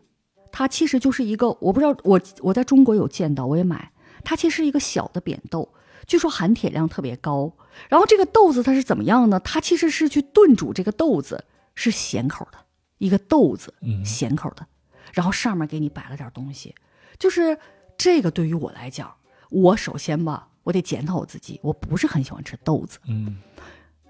[0.51, 3.93] 它其实就是一个，我不知道，我我在中国有见到，我也买。
[4.25, 5.69] 它其实是一个小的扁豆，
[6.07, 7.53] 据说含铁量特别高。
[7.89, 9.41] 然后这个豆子它是怎么样呢？
[9.41, 12.59] 它其实是去炖煮这个豆子，是咸口的，
[12.99, 14.67] 一个豆子，嗯咸口的，
[15.13, 16.75] 然后上面给你摆了点东西，
[17.19, 17.59] 就是
[17.99, 19.13] 这个对于我来讲，
[19.51, 23.37] 我首先吧，我得检讨我自己，我不是很喜欢吃豆子，嗯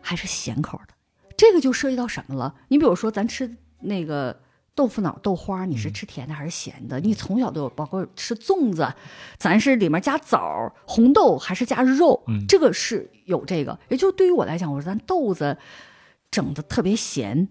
[0.00, 0.94] 还是咸口的。
[1.36, 2.54] 这个就涉及到什么了？
[2.68, 4.40] 你比如说，咱吃那个
[4.74, 7.00] 豆腐脑、豆花，你是吃甜的还是咸的？
[7.00, 8.92] 你从小都有，包括吃粽子，
[9.38, 12.22] 咱是里面加枣、红豆还是加肉？
[12.28, 13.78] 嗯这个是有这个。
[13.88, 15.56] 也就是对于我来讲，我说咱豆子
[16.30, 17.48] 整的特别咸，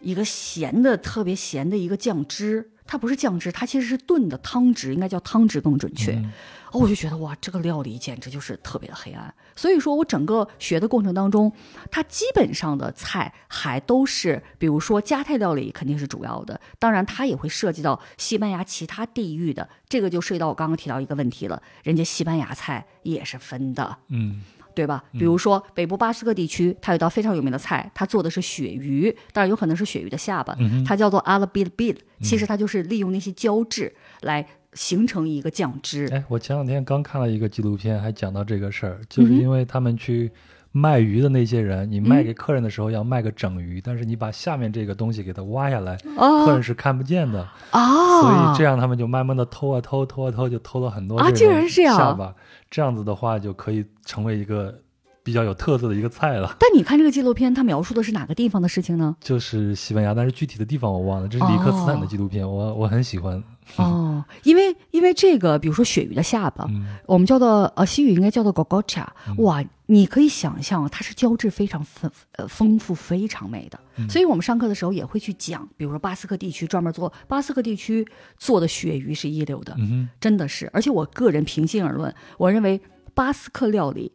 [0.00, 6.10] 一个咸的特别咸的一个酱汁，它不是酱汁，它其实是炖的汤汁，应该叫汤汁更准确。
[6.10, 6.32] 嗯
[6.72, 9.32] 哦，我就觉得哇，这个料理简直就是特别的黑暗。
[9.54, 11.52] 所以说我整个学的过程当中，
[11.88, 23.98] 它基本上的菜还都是，比如说加泰料理肯定是主要的，当然它也会涉及到西班牙其他地域的，这个就涉及到我刚刚提到一个问题了，人家西班牙菜也是分的。
[24.08, 24.42] 嗯
[24.74, 25.02] 对吧？
[25.12, 36.08] 比如说北部巴斯克地区，它有道非常有名的菜，它做的是鳕鱼，当然有可能是鳕鱼的下巴，嗯它叫做阿拉比的 bid，其实它就是利用那些胶质来形成一个酱汁。
[36.12, 40.30] 哎，我前两天刚看了一个纪录片，还讲到这个事儿，就是因为他们去
[40.72, 48.20] 卖鱼的那些人，你卖嗯给客人的时候要卖个整鱼，但是你把下面这个东西给它挖下来，客啊人是看不见的，啊！
[48.20, 52.32] 所以这样他们就慢慢的偷啊偷，偷啊偷，就偷了很多啊竟然是这样下巴，
[52.70, 54.78] 这样子的话就可以成为一个
[55.24, 56.54] 比较有特色的一个菜了。
[56.60, 59.16] 但你看这个纪录片，它描述的是哪个地方的事情呢？
[59.20, 61.26] 就是西班牙，但是具体的地方我忘了。
[61.26, 63.42] 这是里克斯坦的纪录片，我我很喜欢。
[63.76, 73.80] 哦，因为因为这个，比如说鳕鱼的下巴，嗯我们叫做呃西语应该叫做 gogocha，嗯哇，你可以想象它是胶质非常丰呃丰富、非常美的。
[73.96, 80.68] 嗯所以我们上课的时候也会去讲，比如说巴斯克地区专门做巴斯克地区做的鳕鱼是一流的，嗯真的是。
[80.74, 82.78] 而且我个人平心而论，我认为
[83.14, 84.12] 巴斯克料理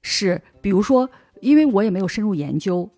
[0.00, 1.10] 是，比如说，
[1.42, 2.90] 因为我也没有深入研究，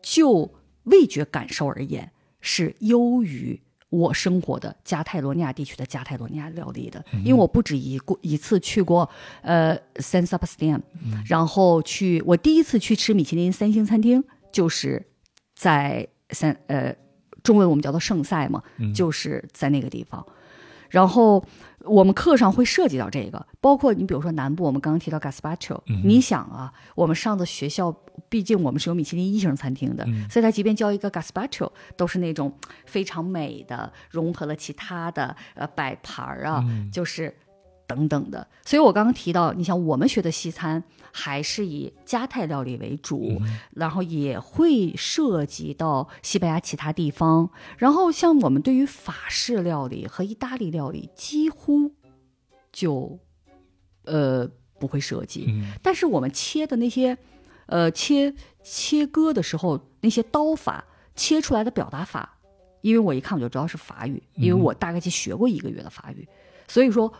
[0.00, 0.50] 就
[0.84, 3.60] 味觉感受而言，是优于
[3.92, 7.04] 我生活的加泰罗尼亚地区的加泰罗尼亚料理的。
[7.22, 9.08] 因为我不止一过一次去过
[9.42, 10.80] 呃 San Sebastian，、
[11.26, 15.06] 然后去我第一次去吃米其林三星餐厅，就是
[15.54, 16.96] 在三呃
[17.42, 20.26] 中文我们叫做圣塞嘛，嗯就是在那个地方。
[20.88, 21.44] 然后
[21.84, 26.02] 我们课上会涉及到这个，包括你比如说南部，我们刚刚提到 Gaspacho，、嗯。
[26.04, 27.90] 你想啊，我们上的学校，
[28.28, 30.28] 毕竟我们是有米其林一星餐厅的，嗯。
[30.30, 32.52] 所以他即便教一个 Gaspacho，都是那种
[32.86, 36.90] 非常美的，融合了其他的呃摆盘儿啊，嗯。
[36.90, 37.34] 就是
[37.86, 38.46] 等等的。
[38.64, 47.50] 所以我刚刚提到，你像我们学的西餐还是以加泰料理为主，嗯然后也会涉及到西班牙其他地方。
[47.76, 51.92] 然后像我们对于法式料理和意大利料理，几乎
[52.72, 53.18] 就
[54.04, 55.46] 呃不会涉及。
[55.48, 57.16] 嗯但是我们切的那些，
[57.66, 62.38] 呃，切切割的时候那些刀法，切出来的表达法，
[62.80, 66.26] 因为我一看我就知道是法语，因为我大概去学过一个月的法语，
[66.66, 67.12] 所以说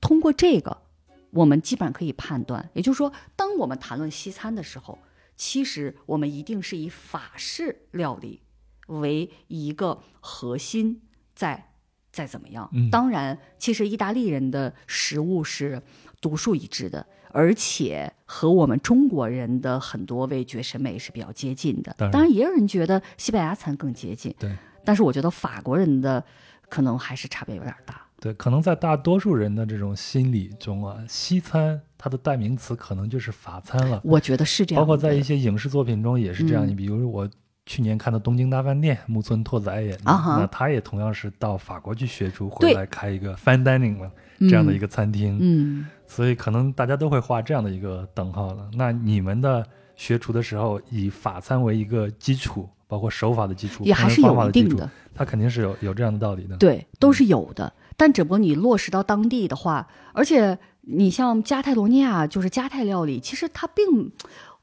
[0.00, 0.82] 通过这个，
[1.30, 4.98] 我们基本上可以判断，也就是说，当我们谈论西餐的时候，
[5.36, 8.42] 其实我们一定是以法式料理
[8.86, 11.02] 为一个核心
[11.34, 11.64] 在。
[12.10, 15.80] 再怎么样嗯，当然，其实意大利人的食物是
[16.20, 21.94] 独树一帜的，而且和我们中国人的很多味觉审美是比较接近的。
[21.96, 26.24] 当然当然，也有人觉得西班牙餐更接近，对但是我觉得法国人的
[26.68, 28.07] 可能还是差别有点大。
[28.20, 34.00] 对，可能在大多数人的这种心理中啊，西餐它的代名词可能就是法餐了。
[34.02, 36.66] 我觉得是这样，包括在一些影视作品中也是这样。
[36.66, 37.28] 嗯你比如我
[37.66, 45.38] 去年看的《东京大饭店》，木村拓哉演那他也同样是到法国去学厨，回来开一个 fine dining 嘛，这样的一个餐厅。
[45.40, 48.68] 嗯，所以可能大家都会画这样的一个等号了。
[48.72, 56.56] 那你们的学厨的时候，以法餐为一个基础，包括手法的基础，也还是有一定的，它肯定是有有这样的道理的。
[56.56, 57.70] 对，都是有的。
[57.98, 64.10] 但只不过你落实到当地的话，而且你像加泰罗尼亚，就是加泰料理，其实它并，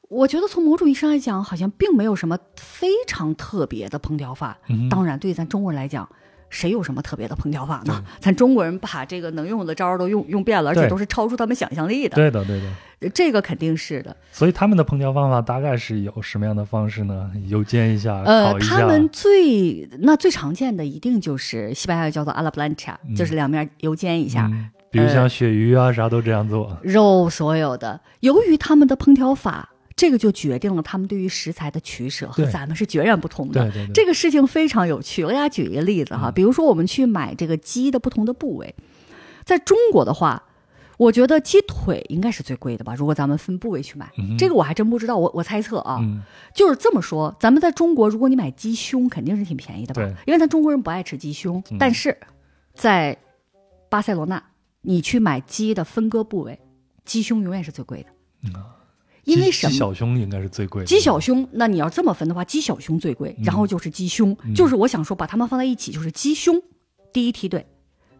[0.08, 4.58] 我觉得从某种意义上来讲，好像并没有什么非常特别的烹调法。
[4.68, 6.08] 嗯当然，对于咱中国人来讲，
[6.48, 8.04] 谁有什么特别的烹调法呢？
[8.20, 12.14] 咱中国人把这个能用的招儿都用用遍了，而且都是超出他们想象力的。
[12.14, 12.66] 对的，对的。
[13.12, 14.16] 这个肯定是的。
[14.32, 17.30] 所以他们的烹调方法大概是有什么样的方式呢？
[17.46, 18.78] 油煎一下，呃，烤一下。
[18.78, 26.78] 他们最那最常见的一定就是西班牙语叫做阿拉布兰恰，嗯就是两面油煎一下，嗯，比如像鳕鱼啊，啥都这样做。
[26.82, 28.00] 肉所有的。
[28.20, 33.62] 由于他们的烹调法，这个就决定了他们对于食材的取舍和咱们是截然不同的。
[33.62, 38.74] 对对对，这个事情非常有趣，我给大家举一个例子哈，嗯比如说我们去买这个鸡的不同的部位，
[39.44, 40.42] 在中国的话，
[40.98, 42.94] 我觉得鸡腿应该是最贵的吧？
[42.94, 46.20] 如果咱们分部位去买，嗯这个我还真不知道，我我猜测啊，嗯，
[46.54, 47.34] 就是这么说。
[47.40, 50.02] 咱们在中国，如果你买鸡胸，肯定是挺便宜的吧？
[50.26, 52.14] 因为咱中国人不爱吃鸡胸，嗯但是
[52.74, 53.16] 在
[53.88, 54.42] 巴塞罗那，
[54.82, 56.58] 你去买鸡的分割部位，
[57.06, 58.60] 鸡胸永远是最贵的。
[59.26, 59.70] 嗯因为什么？
[59.70, 60.86] 鸡鸡小胸应该是最贵的。
[60.86, 66.62] 鸡小胸，那你要这么分的话，鸡小胸最贵，嗯然后就是鸡胸，嗯就是我想说把它们放在一起，就是鸡胸
[67.12, 67.66] 第一梯队。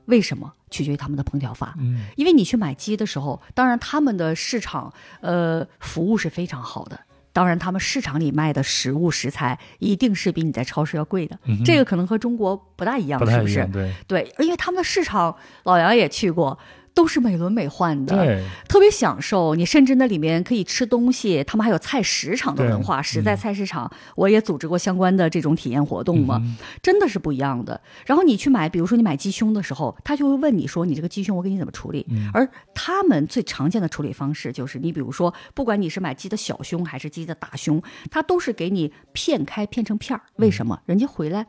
[0.07, 0.52] 为什么？
[0.70, 1.74] 取决于他们的烹调法。
[1.78, 6.98] 嗯因为你去买鸡的时候，当然他们的市场呃服务是非常好的，
[7.32, 13.68] 当然他们市场里卖的食物食材一定是比你在超市要贵的，嗯这个可能和中国不大一样，是不是
[14.09, 16.57] 对，因为他们的市场，老杨也去过，
[16.97, 19.55] 都是美轮美奂的，对，特别享受。
[19.55, 23.03] 你甚至那里面可以吃东西，他们还有菜市场的文化。
[23.03, 27.78] 实在嗯菜市场，我也组织过相关的这种体验活动嘛，嗯真的是不一样的。
[28.07, 40.22] 然后你去买，比如说你买鸡胸的时候，他就会问你说：“你这个鸡胸我给你怎么处理？”嗯而他们最常见的处理方式就是，你比如说，不管你是买鸡的小胸还是鸡的大胸，他都是给你片开片成片儿。
[40.36, 40.80] 为什么？
[40.86, 41.47] 人家回来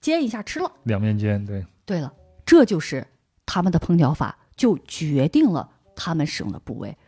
[0.00, 0.70] 煎一下吃了。
[0.84, 2.12] 两面煎，对，对了，
[2.46, 3.04] 这就是
[3.44, 6.98] 他们的烹调法，就决定了他们使用的部位。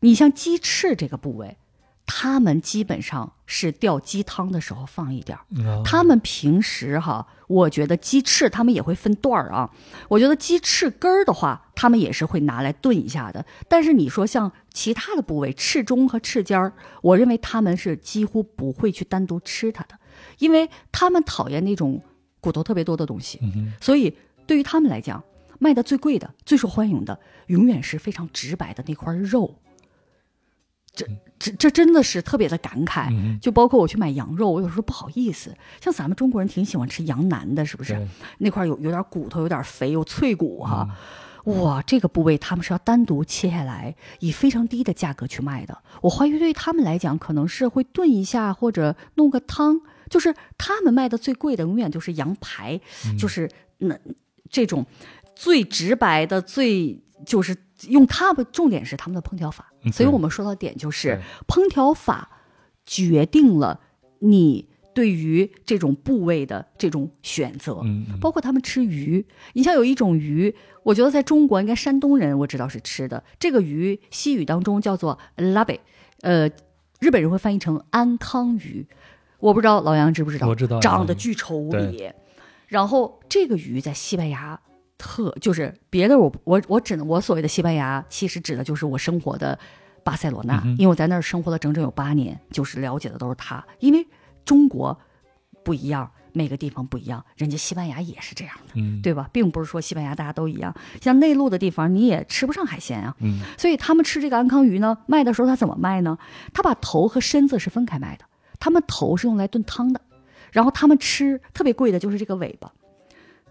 [0.00, 1.58] 你像鸡翅这个部位，
[2.06, 5.44] 他们基本上是吊鸡汤的时候放一点儿。
[5.68, 9.70] 啊他们平时哈，我觉得鸡翅他们也会分段儿啊。
[10.08, 13.44] 我觉得鸡翅根儿的话，他们也是会拿来炖一下的。
[13.68, 16.72] 但是你说像其他的部位，翅中和翅尖儿，
[17.02, 19.98] 我认为他们是几乎不会去单独吃它的，
[20.38, 22.02] 因为他们讨厌那种
[22.40, 23.38] 骨头特别多的东西。
[23.42, 25.22] 嗯所以对于他们来讲，
[25.62, 29.58] 卖的最贵的、最受欢迎的，永远是非常直白的那块肉。
[30.92, 31.06] 这
[31.38, 33.08] 这这真的是特别的感慨。
[33.10, 38.06] 嗯就包括我去买羊肉，我有时候不好意思，像咱们中国人挺喜欢吃羊腩的，是不是？
[38.38, 40.88] 那块有有点骨头，有点肥，有脆骨哈。
[41.44, 45.76] 哇，这个部位他们是要单独切下来，以非常低的价格去卖的。
[46.00, 52.80] 我怀疑对于他们来讲，可能是会炖一下或者弄个汤，就是他们卖的最贵的永远就是羊排，
[53.18, 53.98] 就是那
[54.50, 54.86] 这种
[55.42, 57.56] 最直白的、最就是
[57.88, 59.72] 用他们重点是他们的烹调法。
[59.92, 62.30] 所以我们说到点就是烹调法
[62.86, 63.80] 决定了
[64.20, 67.82] 你对于这种部位的这种选择。
[68.20, 75.80] 包括他们吃鱼，你像有一种鱼，我觉得在中国应该山东人我知道是吃的，这个鱼西语当中叫做拉贝，
[76.20, 76.48] 呃，
[77.00, 78.86] 日本人会翻译成安康鱼，
[79.40, 80.46] 我不知道老杨知不知道？
[80.46, 82.08] 我知道长得嗯巨丑无比。
[82.68, 84.60] 然后这个鱼在西班牙
[85.02, 89.58] 特就是别的我我我指的我所谓的西班牙，其实指的就是我生活的
[90.04, 93.64] 巴塞罗那，嗯因为我在那儿生活了整整有八年，就是了解的都是它。
[93.80, 94.06] 因为
[94.44, 94.96] 中国
[95.64, 98.74] 不一样，每个地方不一样，人家西班牙也是这样的。
[98.76, 99.28] 嗯对吧？
[99.32, 103.16] 并不是说西班牙大家都一样，像内陆的地方你也吃不上海鲜啊。
[103.18, 106.16] 嗯所以他们吃这个安康鱼呢，卖的时候他怎么卖呢？
[106.54, 108.24] 他把头和身子是分开卖的，
[108.60, 110.00] 他们头是用来炖汤的，
[110.52, 112.72] 然后他们吃特别贵的就是这个尾巴。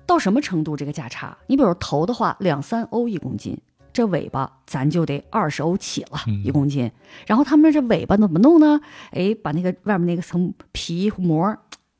[0.05, 1.37] 到什么程度这个价差？
[1.47, 3.57] 你比如头的话，两三欧一公斤，
[3.93, 6.91] 这尾巴咱就得二十欧起了嗯一公斤。
[7.25, 8.79] 然后他们这尾巴怎么弄呢？
[9.11, 11.57] 哎，把那个外面那个层皮膜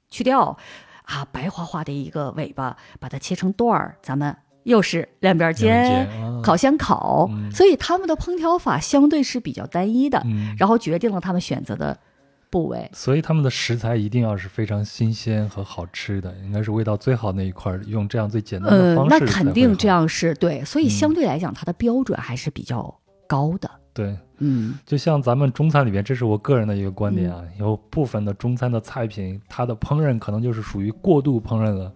[0.10, 0.58] 去掉，
[1.04, 6.08] 啊，白花花的一个尾巴，把它切成段儿，咱们又是两边煎，
[6.44, 11.98] 烤箱烤，嗯所以他们的烹调法相对是比较单一的，嗯，然后决定了他们选择的
[12.52, 12.88] 部位。
[12.94, 19.26] 所以他们的食材一定要是非常新鲜和好吃的，应该是味道最好那一块儿，用这样最简单的呃方，式那。
[19.26, 22.94] 肯定这样是对，所以嗯相对来讲，它的标准还是比较
[23.26, 23.72] 高的。
[23.94, 31.92] 对，嗯，就像咱们中餐里边，这是我个人的一个观点啊，有部分的中餐的菜品，它的烹饪可能就是属于过度烹饪了。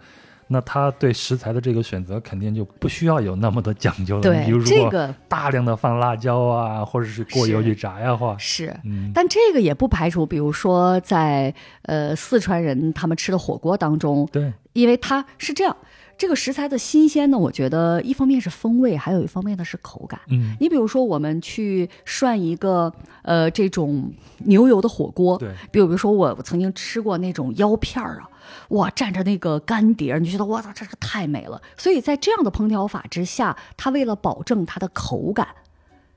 [0.47, 4.21] 那他对食材的这个选择肯定就不需要有那么多讲究了。
[4.21, 8.75] 对比如，说这个大量的放辣椒啊，或者是过油去炸呀话，是。
[8.83, 15.75] 嗯，但这个也不排除，比如说在呃四川人他们吃的火锅当中，对，因为它是这样，
[16.17, 20.19] 这个食材的新鲜呢，我觉得一方面是风味，还有一方面呢是口感。
[20.29, 22.93] 嗯，你比如说，我们去涮一个
[23.23, 24.13] 呃这种
[24.45, 28.29] 牛油的火锅，对，比如比如说我我曾经吃过那种腰片儿啊，
[28.69, 31.61] 哇，蘸着那个干碟儿，你就觉得哇操，这个太美了。
[31.77, 35.47] 所以在这样的烹调法之下，它为了保证它的口感，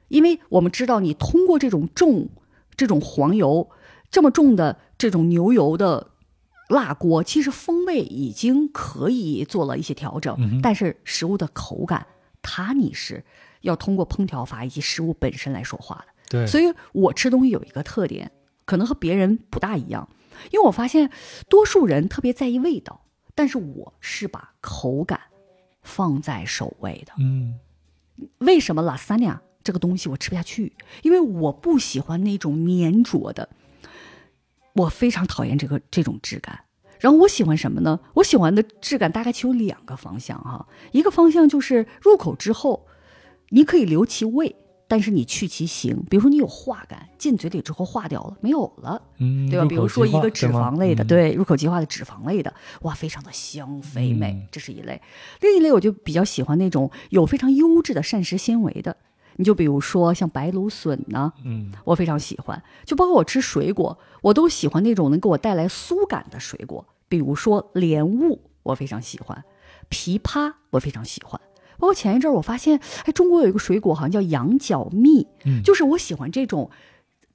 [0.08, 2.28] 因为我们知道你通过这种重
[2.76, 3.68] 这种黄油
[4.10, 6.08] 这么重的这种牛油的
[6.68, 12.06] 辣锅，其实风味已经可以做了一些调整，嗯但是食物的口感，
[12.42, 13.24] 它你是
[13.62, 16.12] 要通过烹调法以及食物本身来说话的。
[16.30, 18.30] 对，所以我吃东西有一个特点，
[18.66, 20.06] 可能和别人不大一样，
[20.50, 21.10] 因为我发现
[21.48, 23.02] 多数人特别在意味道，
[23.34, 25.20] 但是我是把口感
[25.82, 27.12] 放在首位的。
[27.18, 27.58] 嗯，
[28.38, 30.74] 为什么拉萨尼亚这个东西我吃不下去？
[31.02, 33.48] 因为我不喜欢那种粘着的，
[34.74, 36.64] 我非常讨厌这个这种质感。
[37.00, 38.00] 然后我喜欢什么呢？
[38.14, 42.88] 我喜欢的质感大概其有两个方向哈，一个方向就是入口之后，
[43.50, 44.56] 你可以留其味，
[44.88, 46.02] 但是你去其形。
[46.10, 49.66] 比如说你有化感，进嘴里之后化掉了，没有了，嗯，对吧？
[49.66, 55.00] 比如说一个脂肪类的，对对，入口即化的脂肪类的，哇，非常的香肥美，嗯这是一类。
[55.40, 58.96] 另一类我就比较喜欢那种有非常优质的膳食纤维的，
[59.36, 62.60] 你就比如说像白芦笋呢，吗，嗯我非常喜欢。
[62.86, 69.36] 就包括我吃水果，我都喜欢那种能给我带来酥感的水果，比如说莲雾，我非常喜欢；
[69.90, 71.38] 枇杷，我非常喜欢。
[71.78, 76.70] 包括前一阵儿我发现，哎，中国有一个水果好像叫羊角蜜，嗯就是我喜欢这种，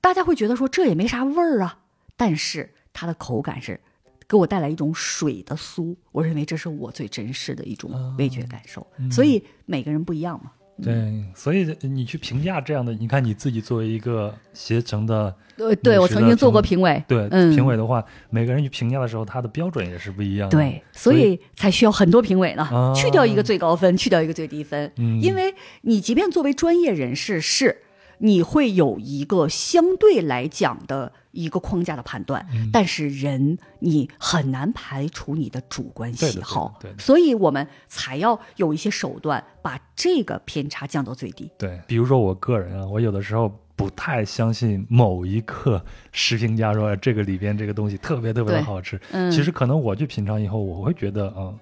[0.02, 1.80] 大家会觉得说这也没啥味儿啊，
[2.16, 3.80] 但是它的口感是
[4.28, 8.86] 给我带来一种水的酥，我认为这是我最真实的一种味觉感受。
[9.12, 10.52] 所以每个人不一样嘛。
[10.82, 17.56] 对，所以你去评价这样的，你看你自己作为一个携程的呃，对我曾经做过评评委，对、嗯。
[17.56, 20.58] 评委的话，每个人去评价的时候，他的标准也是不一样的。
[20.58, 22.92] 对，所以才需要很多评委呢，啊。
[22.96, 27.78] 去掉一个最高分，去掉一个最低分，嗯因为你即便作为专业人士，是
[28.18, 32.70] 你会有一个相对来讲的一个框架的判断，嗯。
[32.72, 41.52] 但是人你很难排除你的主观喜好，对所以我们才要有一些手段把这个偏差降到最低。
[41.58, 51.58] 对，比如说我个人啊，我有的时候不太相信某一个食评家说这个里边这个东西特别特别的好吃，嗯，其实可能我去品尝以后，我会觉得，嗯，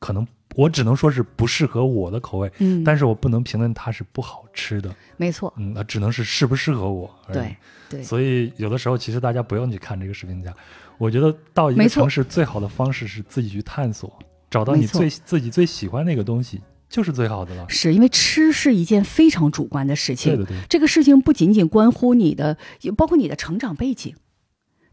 [0.00, 0.26] 可能
[0.56, 7.38] 我只能说是不适合我的口味，嗯，但是我不能评论它是不好吃的，没错，嗯，那只能是适不适合我而已。
[7.38, 7.56] 对
[7.90, 10.52] 对，所以有的时候其实大家不用去看这个视频家，
[10.98, 14.12] 我觉得到一个城市最好的方式是自己去探索，
[14.50, 17.64] 找到你最自己最喜欢那个东西，就是最好的了。
[17.68, 24.14] 是因为吃是一件非常主观的事情，对的对，这个事情不仅仅关乎你的，也包括你的成长背景，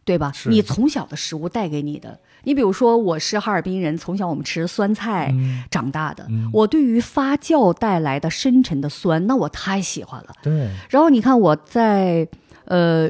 [0.07, 0.31] 对吧？
[0.45, 10.29] 你从小的食物带给你的，你比如说我是哈尔滨人，从小我们吃酸菜嗯，长大的，嗯我对于发酵带来的深沉的酸，那我太喜欢了。
[10.41, 12.25] 对，然后你看我在
[12.63, 13.09] 呃，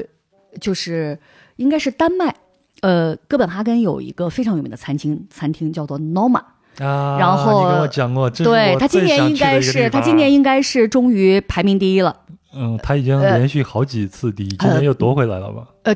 [0.60, 1.16] 就是
[1.54, 2.34] 应该是丹麦。
[2.80, 6.42] 呃，哥本哈根有一个非常有名的餐厅，餐厅叫做 Noma，
[6.78, 12.14] 啊，然后你跟我讲过，对他今年应该是他今年应该是终于排名第一了。
[12.58, 15.68] 嗯，他已经呃连续好几次第一，今年又夺回来了吧？
[15.84, 15.94] 呃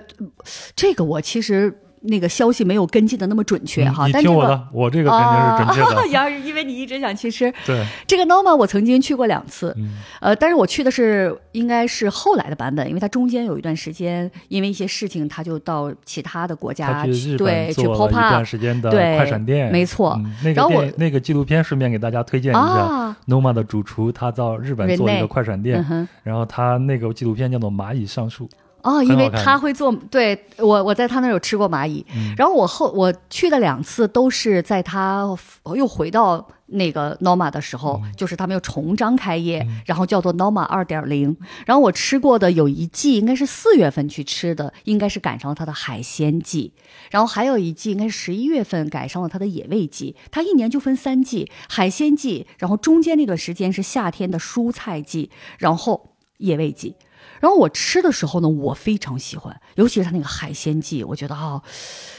[0.77, 6.01] 这个我其实那个消息没有跟进的那么准确哈，但这个听我的，我这个肯定是准确的。
[6.03, 9.99] 啊，要是因为你一直想去吃 对，这个 Noma，我曾经去过两次，嗯。
[10.21, 20.15] 呃，但是我去的是应该是后来的版本，因为它中间有一段时间因为一些事情，他就到其他的国家他去日对去本做 pop 了一段 up 时间的快闪店，没错。
[20.19, 22.61] 嗯那个然后我电那个纪录片顺便给大家推荐一下。
[22.61, 28.47] 啊，Noma 的主厨他到日本做一个快闪店嗯，然后他那个纪录片叫做《蚂蚁上树》，
[28.83, 35.29] 哦，因为他会做，对我我在他那儿有吃过蚂蚁，嗯然后我后我去的两次都是在他
[35.77, 41.37] 又回到那个 Noma 的时候，嗯就是他们又重张开业，然后叫做 Noma 二点零。
[41.65, 46.73] 然后我吃过的有一季应该是四月份去吃的，应该是赶上了它的海鲜季，
[47.11, 50.17] 然后还有一季应该是十一月份赶上了它的野味季。
[50.31, 56.97] 它一年就分三季，海鲜季，然后中间那段时间是夏天的蔬菜季，然后野味季。
[57.43, 61.61] 然后我吃的时候呢，我非常喜欢，尤其是它那个海鲜季，我觉得哈、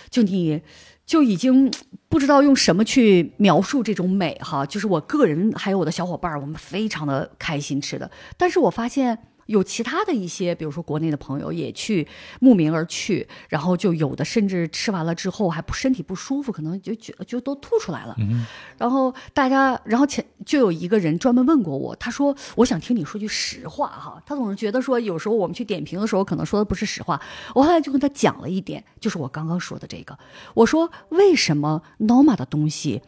[0.09, 0.61] 就你
[1.05, 1.71] 就已经
[2.09, 4.65] 不知道用什么去描述这种美哈。
[4.65, 8.11] 就是我个人还有我的小伙伴，我们非常的开心吃的。
[8.37, 9.17] 但是我发现
[9.47, 12.07] 有其他的一些，比如说国内的朋友也去
[12.39, 18.15] 慕名而去，然后就有的甚至吃完了之后还不身体不舒服，可能就就就都吐出来了。
[18.19, 18.45] 嗯，
[18.77, 27.21] 然后大家，然后前就有一个人专门问过我，他说：“我想听你说句实话哈。”他总是觉得说，有时候我们去点评的时候，可能说的不是实话。
[27.53, 30.17] 我后来就跟他讲了一点，就是我刚刚说的这个。
[30.53, 33.01] 我说为什么 Noma 的东西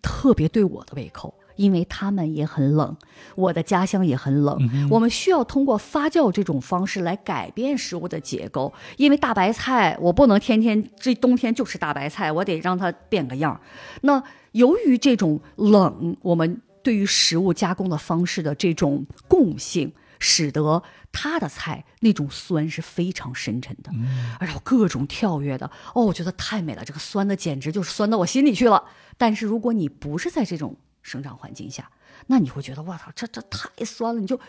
[0.00, 1.34] 特别对我的胃口？
[1.56, 2.96] 因为他们也很冷，
[3.34, 4.88] 我的家乡也很冷。
[4.90, 8.72] 我们需要通过发酵这种方式来改变食物的结构。
[8.96, 13.60] 因为大白菜，我不能天天这冬天就吃大白菜，我得让它变个样儿。
[14.02, 14.22] 那
[14.52, 23.90] 由于这种冷，我们对于食物加工的方式的这种共性，使得它的菜那种酸是非常深沉的，
[24.38, 28.84] 而且各种跳跃的，哦，我觉得太美了，这个酸的简直就是酸到我心里去了。
[29.18, 31.90] 但是如果你不是在这种生长环境下，
[32.26, 34.40] 那你会觉得我操，这这太酸了，你就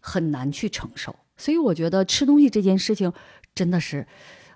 [0.00, 1.14] 很难去承受。
[1.36, 3.12] 所以我觉得吃东西这件事情
[3.54, 4.06] 真的是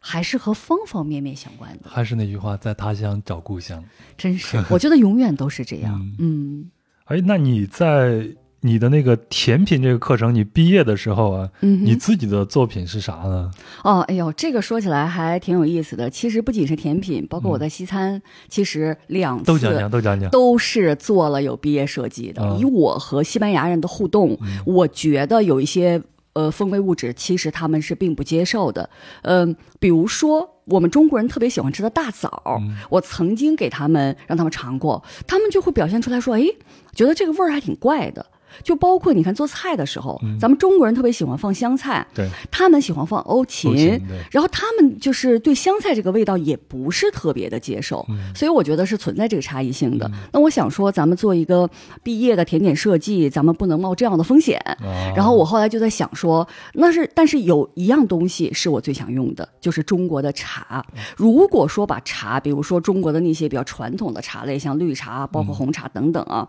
[0.01, 1.88] 还是和方方面面相关的。
[1.88, 3.82] 还是那句话，在他乡找故乡。
[4.16, 6.14] 真是， 我觉得永远都是这样。
[6.18, 6.70] 嗯，
[7.05, 8.28] 哎，那你在
[8.67, 13.51] 你的那个甜品这个课程，你毕业的时候啊，嗯你自己的作品是啥呢？
[13.83, 16.09] 哦，哎呦，这个说起来还挺有意思的。
[16.09, 20.31] 其实不仅是甜品，包括我在西餐，其实两次都讲讲，都讲讲。
[20.31, 22.43] 都是做了有毕业设计的。
[22.43, 26.01] 啊以我和西班牙人的互动，我觉得有一些
[26.33, 28.89] 呃风味物质，其实他们是并不接受的。
[29.23, 36.47] 嗯、比如说我们中国人特别喜欢吃的大枣，我曾经给他们让他们尝过，他们就会表现出来说，哎，
[36.95, 38.25] 觉得这个味儿还挺怪的。
[38.63, 44.01] 就包括你看做菜的时候，咱们中国人特别喜欢放香菜，对，他们喜欢放欧芹，欧芹
[44.31, 50.11] 然后他们就是对香菜这个味道也不是特别的接受，所以我觉得是存在这个差异性的。
[50.33, 51.69] 那我想说，咱们做一个
[52.03, 54.59] 毕业的甜点设计，咱们不能冒这样的风险。
[54.65, 54.77] 啊
[55.15, 60.85] 然后我后来就在想说，那是但是有一样东西是我最想用的，就是中国的茶。
[61.17, 66.49] 如果说把茶，比如说中国的那些比较传统的茶类，像绿茶、包括红茶等等啊，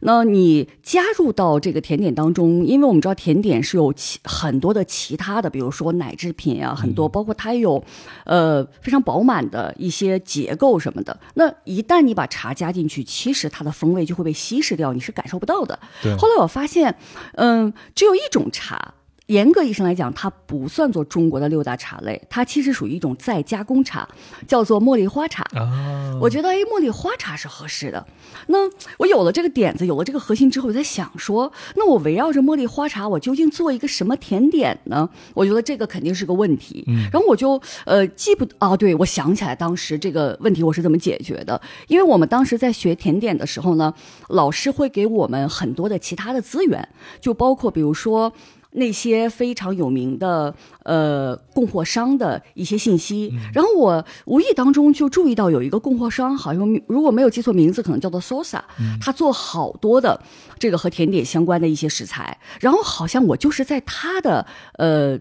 [0.00, 7.84] 那你加入到这个甜点当中，因为我们知道甜点是有其很多的其他的，比如说奶制品啊，很多，包括它有
[8.24, 11.16] 呃非常饱满的一些结构什么的。
[11.34, 15.78] 那一旦你把茶加进去，其实它的风味就会被稀释掉，你是感受不到的。
[16.02, 16.96] 对后来我发现，
[17.34, 18.94] 嗯，只有一种茶。
[19.26, 24.08] 严格意义上来讲，它不算作中国的六大茶类，它其实属于一种再加工茶，
[24.46, 25.42] 叫做茉莉花茶。
[25.54, 28.06] 啊，我觉得哎，茉莉花茶是合适的。
[28.46, 28.58] 那
[28.98, 35.08] 我有了这个点子，有了这个核心之后，我在想说，那我围绕着茉莉花茶，我究竟做一个什么甜点呢？
[35.34, 36.84] 我觉得这个肯定是个问题。
[36.86, 43.92] 嗯然后我就呃记不哦，对我想起来当时这个问题我是怎么解决的，因为我们当时在学甜点的时候呢，
[44.28, 46.88] 老师会给我们很多的其他的资源，
[47.20, 48.32] 就包括比如说。
[48.76, 50.54] 那些非常有名的
[50.84, 58.60] 呃供货商的一些信息，然后我无意当中就注意到有一个供货商，好像如果没有记错名字，可能叫做 Sosa，
[59.00, 60.20] 他做好多的
[60.58, 64.46] 这个和甜点相关的一些食材，然后好像我就是在他的
[64.78, 65.18] 呃。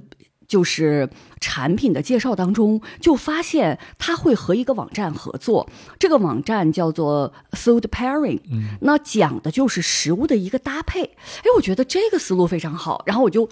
[0.48, 5.70] 就是产品的介绍当中，就发现他会和一个网站合作，
[6.00, 11.04] 这个网站叫做 Food Pairing，嗯，那讲的就是食物的一个搭配。
[11.04, 13.50] 哎，我觉得这个思路非常好，然后我就。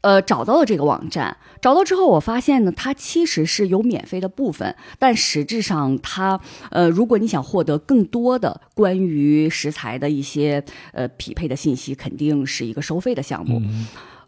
[0.00, 13.60] 呃，找到了这个网站，找到之后，我发现呢，它其实是有免费的部分，但实质上它，呃，如果你想获得更多的关于食材的一些呃匹配的信息，肯定是一个收费的项目。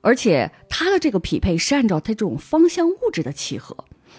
[0.07, 3.76] 而且它的这个匹配是按照它这种芳香物质的契合，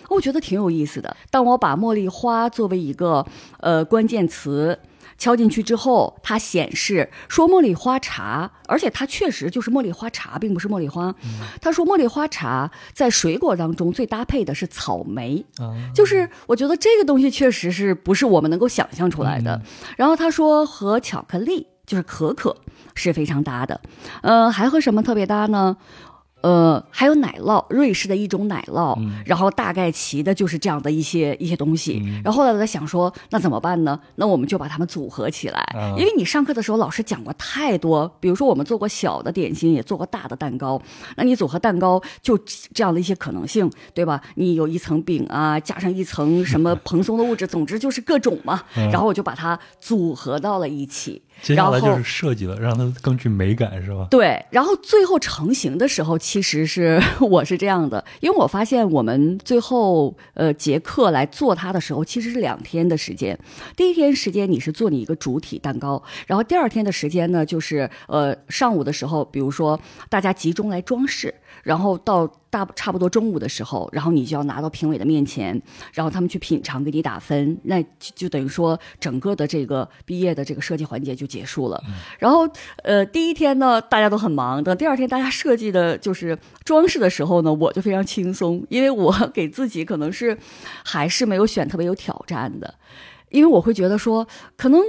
[0.09, 1.15] 我觉得挺有意思的。
[1.31, 3.25] 当我把茉莉花作为一个
[3.61, 4.77] 呃关键词
[5.17, 11.15] 敲进去之后，它显示说茉莉花茶，而且它确实就是茉莉花茶，并不是茉莉花。
[11.61, 19.61] 他说茉莉花茶在水果当中最搭配的是草莓，啊就是我觉得这个东西确实是不是我们能够想象出来的。
[19.95, 22.55] 然后他说和巧克力就是可可
[22.93, 23.79] 是非常搭的，
[24.21, 25.77] 呃，还和什么特别搭呢？
[26.41, 31.99] 呃，还有奶酪，瑞士的一种奶酪，然后大概齐的就是这样的一些一些东西。
[32.23, 33.99] 然后后来我在想说，那怎么办呢？
[34.15, 40.79] 那我们就把它们组合起来，啊因为你上课的时候老师讲过太多，比如说我们做过小的点心，也做过大的蛋糕，
[41.15, 42.37] 那你组合蛋糕就
[42.71, 44.21] 这样的一些可能性，对吧？
[44.35, 48.61] 你有一层饼啊，加上一层什么蓬松的物质，总之就是各种嘛。
[48.75, 51.23] 然后我就把它组合到了一起。
[51.41, 54.07] 接下来就是设计了，让它更具美感，是吧？
[54.09, 63.37] 对，然后最后成型的时候，其实是 我是这样的，因为我发现我们最后呃结课来做它的时候，其实是两天的时间。
[63.75, 69.79] 第一天时间你是做你一个主体蛋糕，然后第二天的时间呢，就是呃上午的时候，比如说
[70.09, 71.33] 大家集中来装饰，
[71.67, 75.61] 然后到大差不多中午的时候，然后你就要拿到评委的面前，
[75.91, 81.83] 然后他们去品尝，给你打分，那就就等于说整个的这个毕业的这个设计环节就结束了。
[82.19, 82.47] 然后
[82.83, 90.37] 呃第一天呢，大家都很忙，等第二天大家设计的就是装饰的时候呢，我就非常轻松，因为我给自己可能是
[90.85, 92.73] 还是没有选特别有挑战的，
[93.29, 94.81] 因为我会觉得说可能。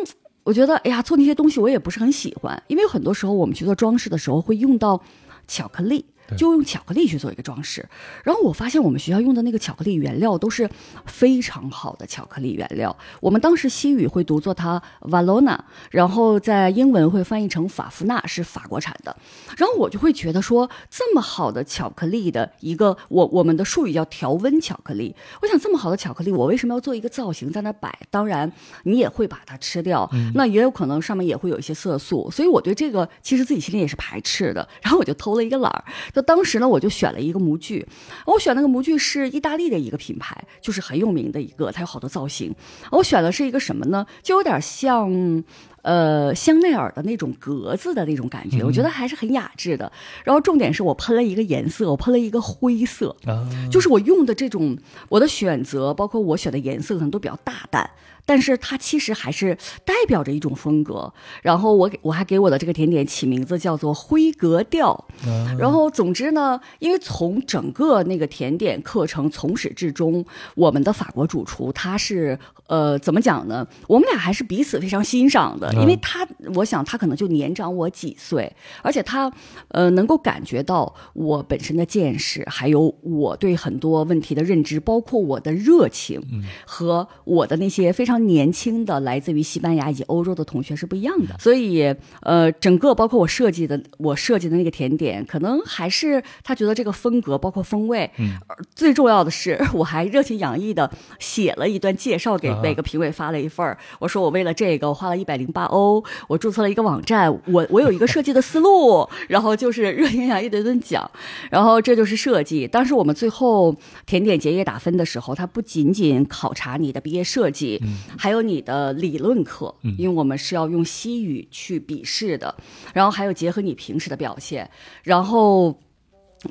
[0.45, 4.99] 我觉得，哎呀，做那些东西我也不是很喜欢，因为很多时候我们去做装饰的时候会用到
[5.47, 6.07] 巧克力，
[6.37, 7.89] 就用巧克力去做一个装饰。
[8.25, 10.69] 然后我发现我们学校用的那个巧克力原料都是
[11.07, 12.97] 非常好的巧克力原料。
[13.21, 15.59] 我们当时西语会读作它 Valona，
[15.91, 19.17] 然后在英文会翻译成法芙娜，是法国产的。
[19.57, 25.15] 然后我就会觉得说，这么好的巧克力的一个，我我们的术语叫调温巧克力。
[25.43, 27.99] 我想这么好的巧克力，我为什么要做一个造型在那摆？
[28.11, 28.51] 当然，
[28.85, 34.69] 你也会把它吃掉，那也有可能上面也会有一些色素，所以我对这个其实自己心里也是排斥的。
[34.83, 35.85] 然后我就偷了一个懒儿，
[36.19, 37.87] 就当时呢，我就选了一个模具，
[38.27, 42.53] 我选那个模具是意大利的一个品牌，就是很有名的一个，它有好多造型。
[42.91, 44.05] 我选的是一个什么呢？
[44.21, 45.45] 就有点像
[45.83, 49.93] 呃香奈儿的那种格子的那种感觉，嗯我觉得还是很雅致的。
[50.25, 54.77] 然后重点是我喷了一个颜色，我喷了一个灰色，啊，就是我用的这种
[55.09, 57.89] 我的选择，包括我选的颜色可能都比较大胆。
[58.29, 59.57] 但是它其实还是
[59.87, 61.11] 代表着一种风格，
[61.41, 64.93] 然后我给我还给我的这个甜点起名字叫做灰格调，
[65.25, 65.57] 啊。
[65.59, 70.23] 然后，总之呢，因为从整个那个甜点课程从始至终，
[70.55, 73.67] 我们的法国主厨他是呃怎么讲呢？
[73.87, 79.33] 我们俩还是彼此非常欣赏的，嗯因为他，我想他可能就年长我几岁，而且他
[79.69, 86.21] 呃能够感觉到我本身的见识，还有我对很多问题的认知，包括我的热情
[86.67, 91.37] 和我的那些非常年轻的来自于西班牙以及欧洲的同学是不一样的。
[91.39, 98.33] 所以呃，整个包括我设计的我设计的那个甜点，可能还是他觉得这个风格包括风味，嗯
[98.75, 103.79] 最重要的是，我还热情洋溢的写了一段介绍给啊每个评委发了一份儿。
[103.99, 111.11] 我说我为了这个，我花了一百零八欧，我注册了一个网站，我我有一个设计的思路，然后就是热情洋溢的一顿讲，
[111.51, 112.67] 然后这就是设计。
[112.67, 113.75] 当时我们最后
[114.07, 117.81] 甜点结业打分的时候，它不仅仅考察你的毕业设计，
[118.17, 122.55] 还有你的理论课，因为我们是要用西语去笔试的，
[122.95, 124.71] 然后还有结合你平时的表现，
[125.03, 125.79] 然后。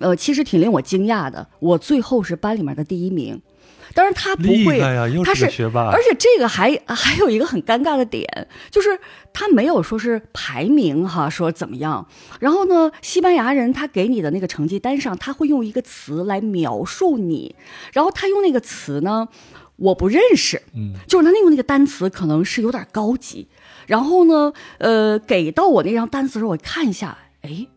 [0.02, 3.42] 呃，其实挺令我惊讶的，我最后是班里面的第一名。
[3.94, 4.82] 当然他不会，
[5.24, 9.00] 他是而且这个还还有一个很尴尬的点，就是
[9.32, 12.06] 他没有说是排名哈，说怎么样。
[12.42, 17.56] 然后呢，西班牙人他给你的那个成绩单上，他会用一个词来描述你，
[17.94, 19.30] 然后他用那个词呢，
[19.78, 23.48] 我不认识，嗯，就是他用那个单词可能是有点高级。
[23.86, 27.68] 然后呢，呃，给到我那张单词的时候，我看一下，哎。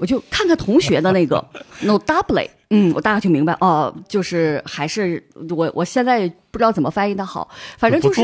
[0.00, 1.46] 我就看看同学的那个
[1.84, 7.46] no double，嗯，我大概就明白哦，就是还是我我现在不知道怎么翻译的好，
[7.76, 8.22] 反正就是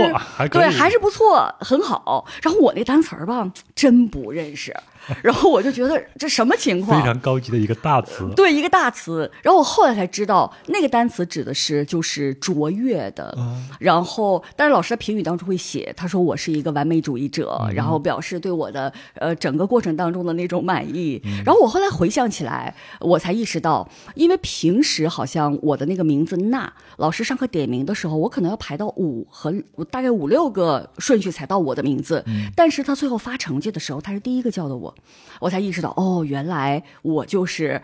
[0.51, 2.25] 对，还是不错，很好。
[2.41, 4.75] 然后我那单词儿吧，真不认识，
[5.23, 7.07] 然后我就觉得这什么情况非？
[7.07, 9.31] 常高级的一个大词，对，一个大词。
[9.43, 13.35] 然后我后来才知道，那个单词指的是就是卓越的。
[13.39, 21.21] 嗯然后，但是老师在评语当中会写，他说我是一个完美主义者，嗯然后表示对我的呃整个过程当中的那种满意。
[21.25, 29.55] 嗯然后我后来回想起来，我才意识到，因为平时好像我的那个名字娜，老师上课点名的时候，我可能要排到五和
[29.91, 34.95] 大概五六个顺序才到我的名字，嗯但是他最后发成绩的时候，他是第一个叫的我，
[35.41, 37.81] 我才意识到，哦，原来我就是。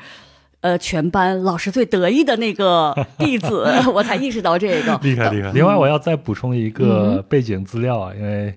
[0.63, 5.51] 呃，全班老师最得意的那个弟子， 我才意识到这个厉害厉害。
[5.51, 8.55] 另外，我要再补充一个背景资料啊，因为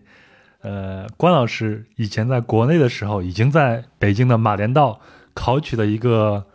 [0.62, 5.00] 呃，关老师以前在国内的时候，已经在北京的马连道
[5.34, 6.46] 考取了一个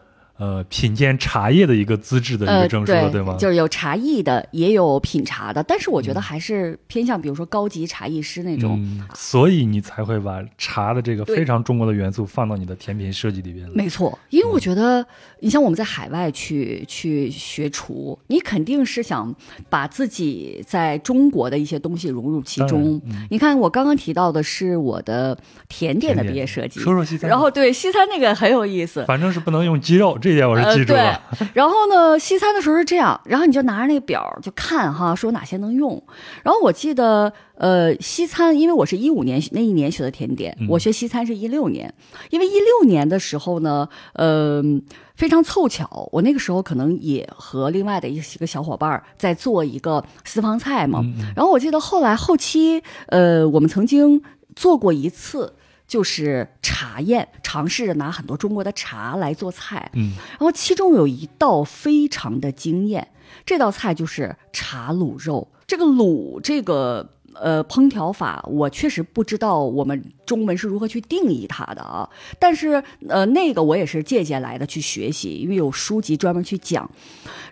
[0.40, 3.36] 呃品鉴茶叶的一个资质的一呃，个证书了，对吗？
[3.38, 8.78] 就是有茶艺的，也有品茶的，但是我觉嗯得还是偏向，比如说高级茶艺师那种。
[8.80, 13.68] 嗯，所以你才会把茶的这个非常中国的元素放到你的甜品设计里边。
[13.74, 15.06] 没错，因为我觉得，
[15.40, 19.34] 你像我们在海外去去学厨，你肯定是想
[19.68, 22.98] 把自己在中国的一些东西融入其中。
[23.28, 25.36] 你看，我刚刚提到的是我的
[25.68, 31.00] 甜点的毕业设计，说说西餐，然后对西餐那个很有意思，反正是不能用鸡肉，这点我是记住了。
[31.00, 31.36] 呃。
[31.38, 36.02] 对，然后呢，西餐的时候是这样，然后你就拿着那个表就看哈，说哪些能用。
[36.42, 41.92] 然后我记得，呃，西餐，因为我是一五年那一年学的甜点，嗯我学西餐是一六年，
[42.30, 44.62] 因为一六年的时候呢，呃。
[45.16, 51.00] 非常凑巧，我那个时候可能也和另外的一个小伙伴儿在做一个私房菜嘛。
[51.02, 54.22] 嗯然后我记得后来后期，呃，我们曾经
[54.56, 55.52] 做过一次，
[55.90, 59.90] 就是茶宴，尝试着拿很多中国的茶来做菜。
[59.94, 63.08] 嗯，然后其中有一道非常的惊艳，
[63.44, 65.48] 这道菜就是茶卤肉。
[65.66, 72.08] 这个卤这个呃烹调法，我确实不知道我们中文是如何去定义它的啊。
[72.38, 76.88] 但是呃，那个我也是借鉴来的去学习，因为有书籍专门去讲。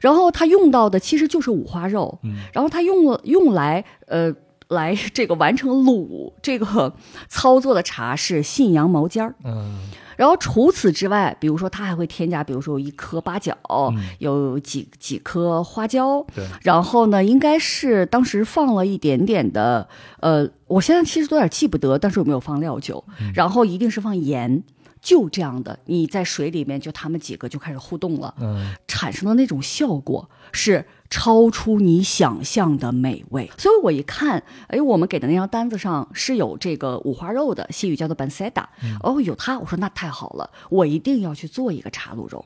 [0.00, 4.32] 然后他用到的其实就是五花肉，嗯然后他用了用来呃。
[4.68, 6.94] 来这个完成卤这个
[7.28, 9.80] 操作的茶是信阳毛尖儿，嗯
[10.18, 19.88] 然后除此之外，比如说它还会添加，比如说有一颗八角，嗯有几几颗花椒，对，然后呢，应该是当时放了一点点的，
[20.18, 23.04] 呃，我现在其实都有点记不得，但是有没有放料酒？
[23.20, 24.64] 嗯然后一定是放盐，
[25.08, 28.74] 就这样的，你在水里面就他们几个就开始互动了，嗯。
[28.86, 33.48] 产生的那种效果是超出你想象的美味。
[33.56, 38.64] 所以我一看，哎，我们给的那张单子上是有这个五花肉的，西语叫做 pancetta，、
[39.02, 42.44] 哦，有它，我说那太好了，我一定要去做一个茶卤肉。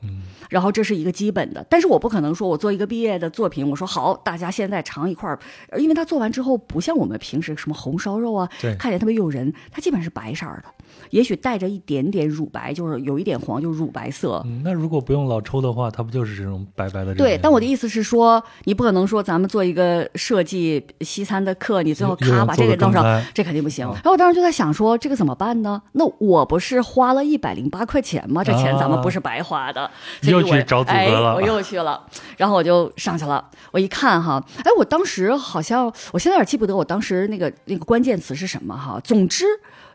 [0.49, 5.39] 然后这是一个基本的，但是我不可能说我做一个毕业的作品，我说好，大家现在尝一块儿，
[5.69, 8.75] 呃因为它做完之后不像我们平时什么红烧肉啊，对。
[8.75, 14.41] 看起来特别诱人，它基本是白色儿的，也许带着一点点乳白，就是有一点黄，就是乳白色。
[14.45, 17.13] 嗯，那如果不用老抽的话，它不就是这种白白的？
[17.13, 23.87] 对，但我的意思是说，你不可能说咱们做一个设计西餐的课，你最后咔把这个弄上，这肯定不行。
[23.87, 25.81] 啊然后我当时就在想说，这个怎么办呢？
[25.93, 28.43] 那我不是花了一百零八块钱吗？
[28.43, 29.89] 这钱咱们不是白花的，
[30.21, 32.01] 所以我又去找组哎合了我又去了，
[32.37, 33.49] 然后我就上去了。
[33.71, 38.99] 我一看哈，哎，我当时好像，我现在有点记不得我当时那个那个关键词是什么哈。
[39.03, 39.45] 总之。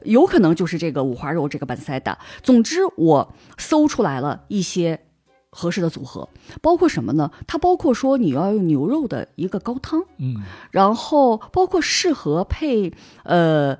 [0.04, 2.18] 有可能就是这个五花肉这个板塞的。
[2.42, 5.00] 总之，我搜出来了一些
[5.50, 6.28] 合适的组合，
[6.60, 7.30] 包括什么呢？
[7.46, 12.92] 它包括说你要用牛肉的一个高汤，嗯，然后包括适合配
[13.24, 13.78] 呃，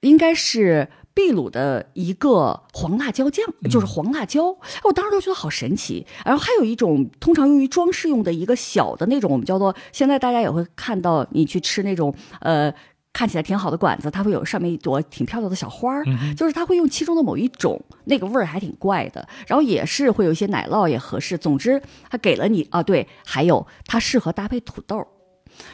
[0.00, 4.52] 应该是秘鲁的一个黄辣椒酱，就是黄辣椒。
[4.52, 6.06] 哎我当时都觉得好神奇。
[6.24, 12.72] 然后还有一种通常用于装饰用的一个小的那种，我们叫做现在大家也会看到，你去吃那种呃。
[13.12, 16.04] 看起来挺好的馆子，它会有上面一朵挺漂亮的小花儿，
[16.34, 19.28] 就是它会用其中的某一种，那个味儿还挺怪的。
[19.46, 21.36] 然后也是会有一些奶酪也合适。
[21.36, 25.06] 总之，它给了你啊，对，还有它适合搭配土豆。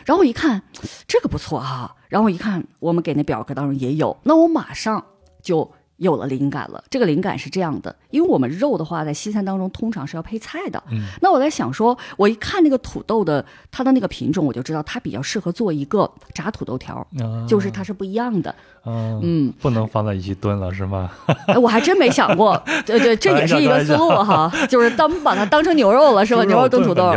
[0.05, 0.65] 然后我一看，
[1.07, 5.05] 这个不错哈、然后我一看，我们给那表格当中也有，那我马上
[5.41, 6.83] 就有了灵感了。
[6.91, 10.83] 这个灵感是这样的，因为我们肉的话，在西餐当中通常是要配菜的。
[10.91, 18.55] 嗯，那我在想说，我一看那个土豆的它的那个品种，我就知道它比较适合做一个炸土豆条，啊就是它是不一样的。
[18.87, 21.11] 嗯嗯，不能放在一起炖了是吗？
[21.47, 26.43] 哎， 我还真没想过，对对， 这也是一个思路哈， 就是当把它当成牛肉了是吧？
[26.45, 27.13] 牛肉炖土豆，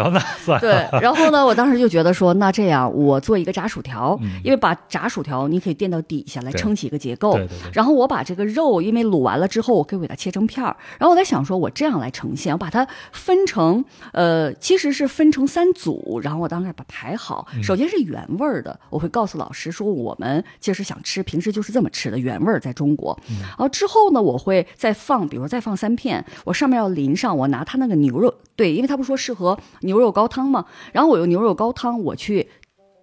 [0.60, 17.64] 对，然后呢，我当时就觉得说，那这样我做一个炸薯条，嗯因为把炸薯条你可以垫到底下来撑起一个结构对对对，然后我把这个肉，因为卤完了之后，我可以给它切成片儿，然后我在想说，我这样来呈现，我把它分成呃，其实是分成三组，然后我当时把它排好，嗯。
[17.64, 23.40] 首先是原味儿的，我会告诉老师说，我们其实想吃，平时就是这么吃的，原味儿在中国，嗯。
[23.40, 32.48] 然后之后呢，我会再放，比如再放三片，我上面要淋上，我拿它那个牛肉，对，因为它不说适合牛肉高汤嘛，然后我用牛肉高汤，我去。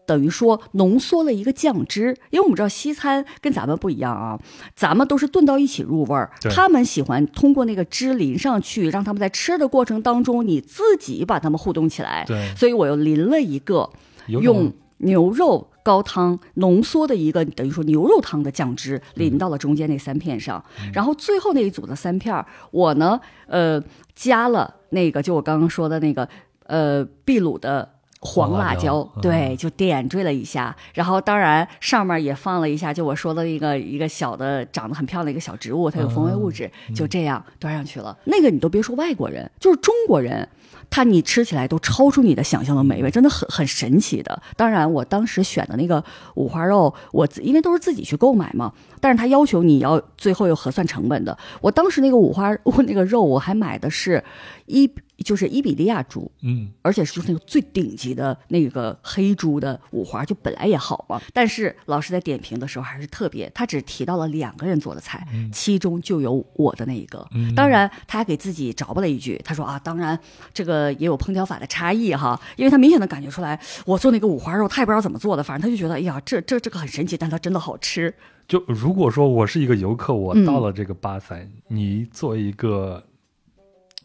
[0.09, 4.41] 等于说浓缩了一个酱汁，因为我们知道西餐跟咱们不一样啊，
[4.75, 12.25] 咱们都是炖到一起入味儿，他们喜欢通过那个汁淋上去，让他们在吃的过程当中，你自己把它们互动起来。
[12.27, 13.91] 对，所以我又淋了一个
[14.29, 23.79] 用牛肉高汤浓缩的一个等于说牛肉汤的酱汁淋到了中间那三片上，然后最后那一组的三片儿，我呢呃
[24.15, 26.27] 加了那个就我刚刚说的那个
[26.65, 27.98] 呃秘鲁的。
[28.21, 38.17] 黄辣椒，辣椒嗯对，就点缀了一下，然后当然上面也放了一下，就我说的一个一个小的长得很漂亮的一个小植物，它有风味物质，就这样端上去了。
[38.25, 40.49] 那个你都别说外国人，就是中国人，
[40.91, 44.43] 它你吃起来都超出你的想象的美味，真的很很神奇的。
[44.57, 46.03] 当然，我当时选的那个
[46.35, 51.37] 五花肉，我自因为都是自己去购买嘛，但是他要求你要最后有核算成本的。
[51.61, 52.51] 我当时那个五花
[52.85, 54.23] 那个肉，我还买的是
[54.67, 54.91] 伊
[55.25, 61.21] 就是伊比利亚猪，嗯而且是就是那个最顶级的那个黑猪的五花，就本来也好嘛。
[61.33, 67.27] 但是老师在点评的时候还是特别，他只提到了两个人做的菜，其中就有我的那一个。
[67.33, 70.19] 嗯当然，他还给自己着吧了一句，他说啊，当然
[70.55, 78.15] 这个也有烹调法的差异哈，因为他明显的感觉出来，我做那个五花肉，他也不知道怎么做的，反正他就觉得，哎呀，这这这个很神奇，但它真的好吃。
[78.47, 83.03] 就如果说我是一个游客，我嗯到了这个巴塞，你作为一个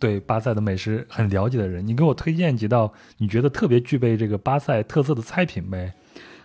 [0.04, 5.94] 对巴塞的美食很了解的人，你给我推荐几道你觉得特别具备这个巴塞特色的菜品呗？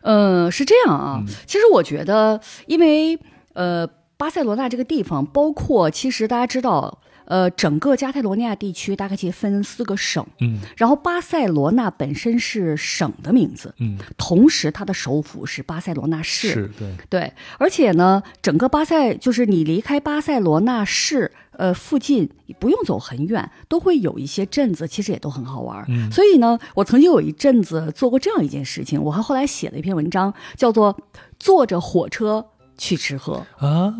[0.03, 1.19] 嗯，是这样啊。
[1.21, 3.19] 嗯其实我觉得，因为
[3.55, 3.85] 呃，
[4.17, 16.49] 巴塞罗那这个地方，包括其实大家知道，呃，整个加泰罗尼亚地区大概其实分四个省，嗯然后巴塞罗那本身是省的名字，嗯，同时它的首府是巴塞罗那市。
[16.49, 25.85] 是对，对，而且呢，整个巴塞就是你离开巴塞罗那市，呃，附近不用走很远，都会有一些镇子，其实也都很好玩。
[25.89, 30.95] 嗯所以呢，我曾经有一阵子做过这样一件事情，我还后来写了一篇文章，叫做
[31.39, 32.47] 《坐着火车
[32.79, 33.45] 去吃喝》。
[33.67, 33.95] 啊，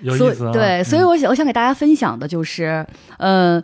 [0.00, 0.52] 有所意思啊。
[0.52, 2.84] 对，所以嗯我想我想给大家分享的就是，
[3.18, 3.62] 呃。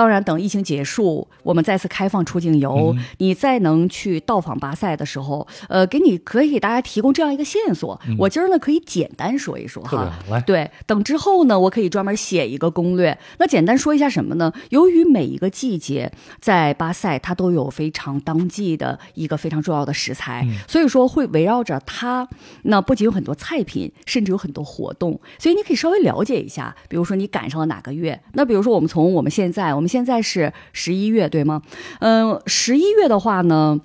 [0.00, 8.00] 当然，等疫情结束，我们再次开放出境游，嗯你再能去到访巴塞的时候，呃，给你可以给大家提供这样一个线索。
[8.18, 10.10] 我今儿呢可以简单说一说哈。
[10.30, 13.18] 来，对，等之后呢，我可以专门写一个攻略。
[13.36, 14.50] 那简单说一下什么呢？
[14.70, 22.26] 由于每一个季节在巴塞，它都有非常当季的一个非常重要的食材，所以说会围绕着它，
[22.62, 26.74] 那不仅有很多菜品，甚至有很多活动，所以你可以稍微了解一下。
[26.88, 28.18] 比如说你赶上了哪个月？
[28.32, 31.60] 那比如说我们从我们现在，我们现在是十一月，对吗？
[31.98, 33.80] 嗯、十一月的话呢，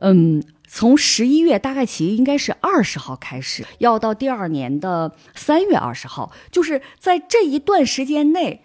[0.00, 0.42] 嗯。
[0.66, 8.60] 从十一月大概起应该是二十号开始，要到第二年的三月二十号，就是在这一段时间内，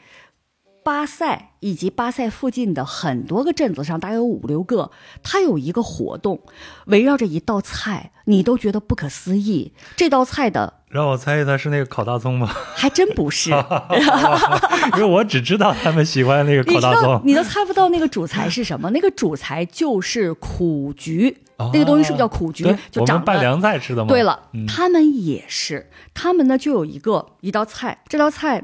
[0.89, 4.89] 巴塞以及巴塞附近的很多个镇子上，大概有五六个，
[5.21, 6.41] 它有一个活动，
[6.87, 9.71] 围绕着一道菜，你都觉得不可思议。
[9.95, 12.47] 这道菜的让我猜一猜是那个烤大葱吗？
[12.73, 13.51] 还真不是，
[14.97, 18.89] 因为我只知道他们喜欢那个烤大葱，你都猜不到那个主材是什么？
[18.89, 22.75] 那个主材就是苦菊，哦那个东西是不是叫苦菊对？
[22.89, 24.09] 就长拌凉菜吃的吗？
[24.09, 28.63] 对了，嗯他们也是，他们呢就有一个一道菜，这道菜。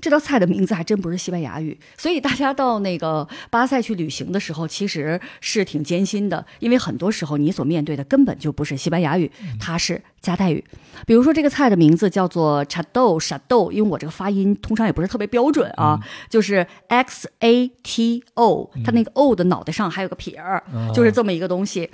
[0.00, 10.62] 这道菜的名字还真不是西班牙语，所以大家到那个巴塞去旅行的时候，其实是挺艰辛的，因为很多时候你所面对的根本就不是西班牙语，它是加泰语。
[11.06, 20.62] 比如说这个菜的名字叫做茶豆沙豆，因为我这个发音通常也不是特别标准啊，就是 X A T O，它那个 O 的脑袋上还有个撇儿，
[20.94, 21.90] 就是这么一个东西。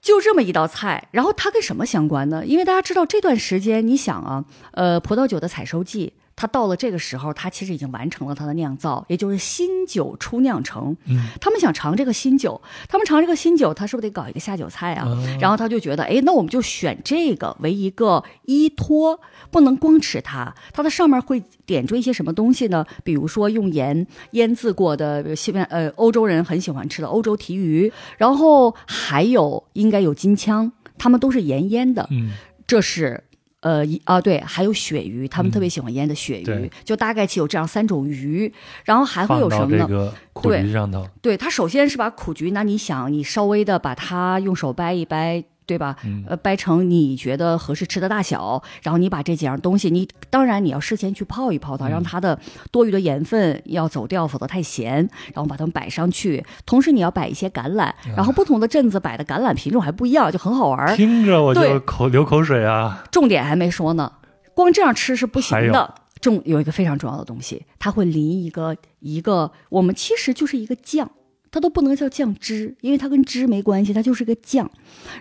[0.00, 2.44] 就这么一道菜，然后它跟什么相关呢？
[2.44, 10.96] 因为大家知道这段时间，你想啊，呃，葡萄酒的采收季，它到了这个时候，他其实已经完成了他的酿造，也就是新酒初酿成。
[11.06, 15.06] 嗯，他们想尝这个新酒，他们尝这个新酒，他是不是得搞一个下酒菜啊？
[15.40, 19.20] 然后他就觉得，哎，那我们就选这个为一个依托，
[19.50, 22.84] 不能光吃它，它的上面会点缀一些什么东西呢？
[23.04, 32.32] 比如说用盐腌制过的，比如西边呃欧洲人很喜欢吃的欧洲提鱼，然后还有应该有金枪，他们都是盐腌的，嗯，
[32.66, 33.22] 这是。
[33.64, 38.52] 呃，一啊，对，还有鳕鱼，他们特别喜欢腌的鳕鱼，对就大概其有这样三种鱼，
[38.84, 40.12] 然后还会有什么呢？
[40.42, 45.96] 对菊上头，对，它首先是把苦菊，那你想，你稍微的把它用手掰一掰，对吧？
[46.04, 52.38] 嗯呃，掰成你觉得合适吃的大小，然后你把这几样东西，你当然你要事先去泡一泡它，让它的
[52.70, 55.08] 多余的盐分要走掉，否则太咸。
[55.32, 60.94] 然后把它们摆上去，同时你要摆一些橄榄，然后不同的镇子摆的橄榄品种还不一样，就很好玩儿。
[60.94, 63.04] 听着我就口流口水啊！
[63.10, 64.12] 重点还没说呢，
[64.54, 65.94] 光这样吃是不行的。
[66.20, 71.10] 重有一个非常重要的东西，它会淋一个一个，我们其实就是一个酱，
[71.54, 74.68] 它都不能叫酱汁，因为它跟汁没关系，它就是个酱。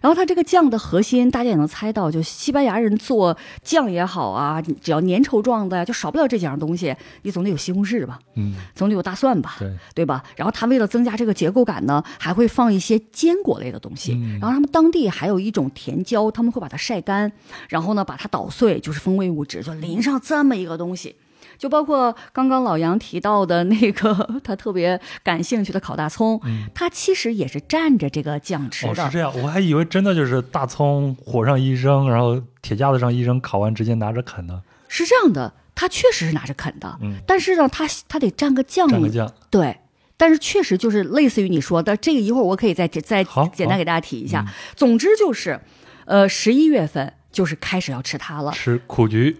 [0.01, 6.95] 然后它这个酱的核心，大家也能猜到，就西班牙人做酱也好啊，只要粘稠状的呀，就少不了这几样东西。
[7.21, 10.23] 你总得有西红柿吧，嗯，总得有大蒜吧，对，对吧？
[10.35, 14.13] 然后它为了增加这个结构感呢，还会放一些坚果类的东西。
[14.13, 17.31] 嗯然后他们当地还有一种甜椒，他们会把它晒干，
[17.69, 21.15] 然后呢把它捣碎，就是风味物质，就淋上这么一个东西。
[21.57, 26.39] 就包括刚刚老杨提到的那个 他特别感兴趣的烤大葱，
[26.73, 29.05] 他其实也是蘸着这个酱吃的哦，的。
[29.05, 39.77] 是这样，我还以为真的就是大葱火上一扔，然后铁架子上一扔，烤完直接拿着啃呢，是这样的，他确实是拿着啃的，嗯但是呢，他他得蘸个酱，蘸个酱，对，
[40.17, 43.23] 但是确实就是类似于你说的这个，一会儿我可以再再
[43.53, 44.45] 简单给大家提一下。
[44.75, 45.59] 总之就是，
[46.05, 48.51] 呃，十一月份就是开始要吃它了。
[48.51, 49.37] 吃苦菊，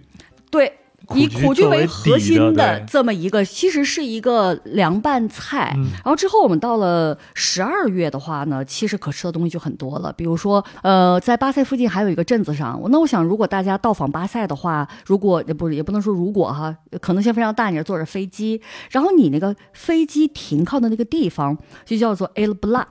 [0.49, 0.74] 对，苦
[1.16, 5.74] 以苦菊为为核心的这么一个，其实是一个凉拌菜。
[5.76, 10.12] 嗯然后之后我们到了十二月的话呢，其实可吃的东西就很多了。
[10.14, 22.86] 比如说，呃，在巴塞附近还有一个镇子上，那我想如果大家到访巴塞的话，如果也不是也不能说如果哈，可能性非常大，你是坐着飞机，然后你那个飞机停靠的那个地方就叫做 El Blat，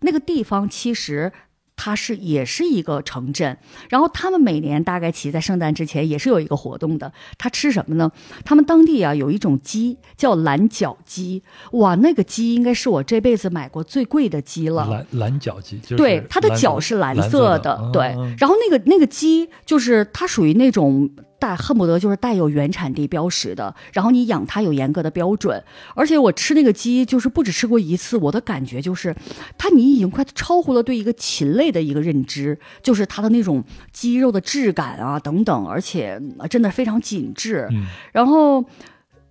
[0.00, 1.32] 那个地方其实。
[1.76, 3.56] 它是也是一个城镇，
[3.88, 7.12] 然后他们每年大概其在圣诞之前也是有一个活动的。
[7.36, 8.10] 他吃什么呢？
[8.44, 14.86] 他们当地啊有一种鸡叫蓝角鸡，哇，那个鸡应该是我这辈子买过最贵的鸡了。
[14.86, 18.34] 蓝蓝角鸡，就是对，它的脚是蓝蓝色的，对嗯。
[18.38, 21.10] 然后那个那个鸡就是它属于那种
[21.44, 25.62] 带恨不得就是带有原产地标识的，然后你养它有严格的标准。
[25.94, 29.14] 而且我吃那个鸡就是不止吃过一次，我的感觉就是
[29.58, 37.68] 它你已经快超乎了对一个禽类的一个认知，就是它的那种鸡肉的质感啊等等，而且呃真的非常紧致。
[37.72, 38.64] 嗯然后，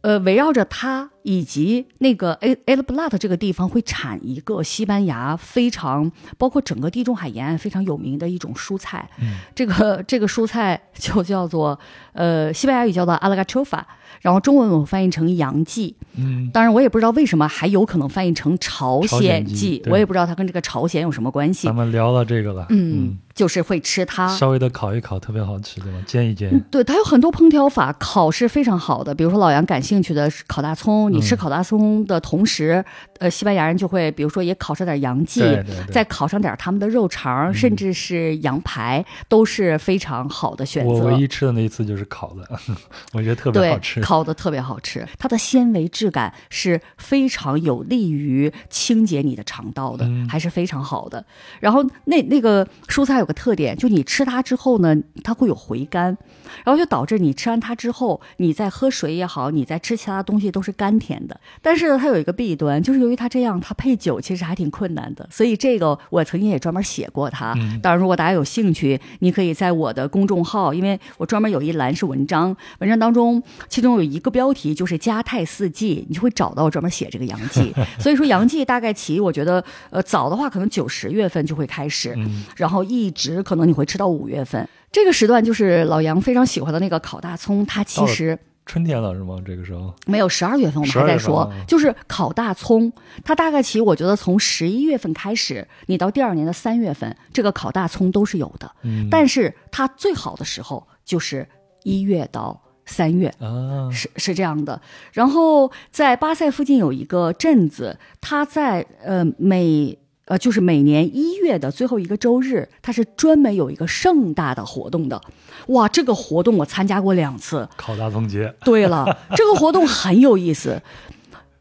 [0.03, 9.37] 呃，围绕着它以及那个 El El Blat 这个地方会产一个西班牙非常包括整个地中海沿岸非常有名的一种蔬菜，嗯。
[9.55, 11.79] 这个这个蔬菜就叫做
[12.11, 13.81] 呃西班牙语叫做 algachofa，
[14.23, 21.75] 然后中文我翻译成洋蓟，嗯，当然我也不知道为什么还有可能翻译成朝朝鲜鲜蓟蓟，对我也不知道它跟这个朝鲜有什么关系咱。
[21.75, 24.25] 们聊到这个了，嗯，就是会吃它。
[24.29, 25.97] 稍微的烤一烤，特别好吃，对吧？
[26.07, 29.13] 煎一煎，嗯，对，它有很多烹调法，烤是非常好的。
[29.13, 32.85] 比如说老杨感兴趣的是烤大葱，你吃嗯烤大葱的同时，
[33.23, 35.93] 呃，西班牙人就会比如说也烤上点洋蓟，对对对。
[35.93, 40.91] 再烤上点他们的肉肠，嗯甚至是羊排，都是非常好的选择。
[40.91, 42.59] 我唯一吃的那一次就是烤的，
[43.13, 44.01] 我觉得特别好吃，。
[44.01, 51.25] 烤的特别好吃，它的纤维质感是非常有利于清洁你的肠道的，嗯还是非常好的。
[51.61, 54.93] 然后那那个蔬菜有个特点，就你吃它之后呢，
[55.23, 56.17] 它会有回甘，
[56.65, 61.39] 然后就导致你吃完它之后，你在喝水也好，你在吃其他东西都是甘甜的。
[61.61, 65.25] 但是呢，它有一个弊端，就是由于它这样，它配酒其实还挺困难的。
[65.31, 67.53] 所以这个我曾经也专门写过它。
[67.57, 77.73] 嗯当然，如果大家有兴趣，你可以在我的公众号，因为我专门有一栏是文章，文章当中其中有一个标题就是“加泰四季”，你就会找到我专门写这个杨记。
[77.99, 84.67] 所以说杨记大概其我觉得，呃，早的话可能九十月份就会开始，嗯，然后一直可能你会吃到五月份。
[84.91, 89.41] 这个时段就是老杨非常喜欢的那个烤大葱，它其实春天了是吗？
[89.45, 92.91] 这个时候，没有十二月份，我们还在说啊，就是烤大葱，
[93.23, 98.71] 它大概其我觉得从十一月份开始，你到第二年的三月份，这个烤大葱都是有的。
[98.83, 101.47] 嗯，但是它最好的时候就是
[101.83, 104.81] 一月到三月，啊，是是这样的。
[105.11, 109.97] 然后在巴塞附近有一个镇子，它在呃每
[110.33, 115.21] 呃就是每年一月的最后一个周日，它是专门有一个盛大的活动的。
[115.67, 117.69] 哇，这个活动我参加过两次。
[117.77, 119.05] 烤大葱节，对了，
[119.35, 120.81] 这个活动很有意思。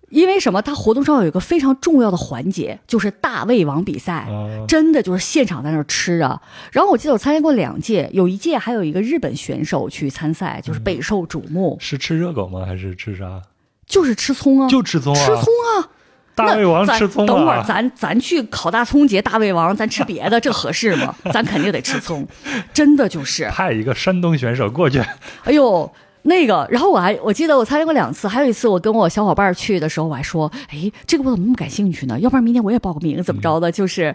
[0.08, 0.62] 因为什么？
[0.62, 4.26] 它活动上有一个非常重要的环节，就是大胃王比赛。
[4.30, 6.40] 啊，真的就是现场在那儿吃啊。
[6.70, 12.64] 然后我记得我参加过两届，有一届还有一个日本选手去参赛，就是备受瞩目，是吃热狗吗？
[12.64, 13.42] 还是吃啥？
[13.86, 15.91] 就是吃葱啊，就吃葱啊，吃葱啊。
[16.34, 17.26] 大胃王咱吃葱啊。
[17.26, 21.14] 等会儿咱咱去烤大葱节，大胃王咱吃别的，这合适吗？
[21.32, 22.26] 咱肯定得吃葱，
[22.72, 23.48] 真的就是。
[23.50, 25.02] 派一个山东选手过去，
[25.44, 25.90] 哎呦，
[26.22, 32.18] 那个，然后我还我记得我参加过两次，还有一次我跟我小伙伴去的时候，我还说，哎，这个我怎么那么感兴趣呢？
[32.20, 33.70] 要不然明天我也报个名，怎么着的？
[33.70, 34.14] 就是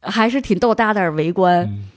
[0.00, 1.60] 还是挺逗大家的围观。
[1.62, 1.88] 嗯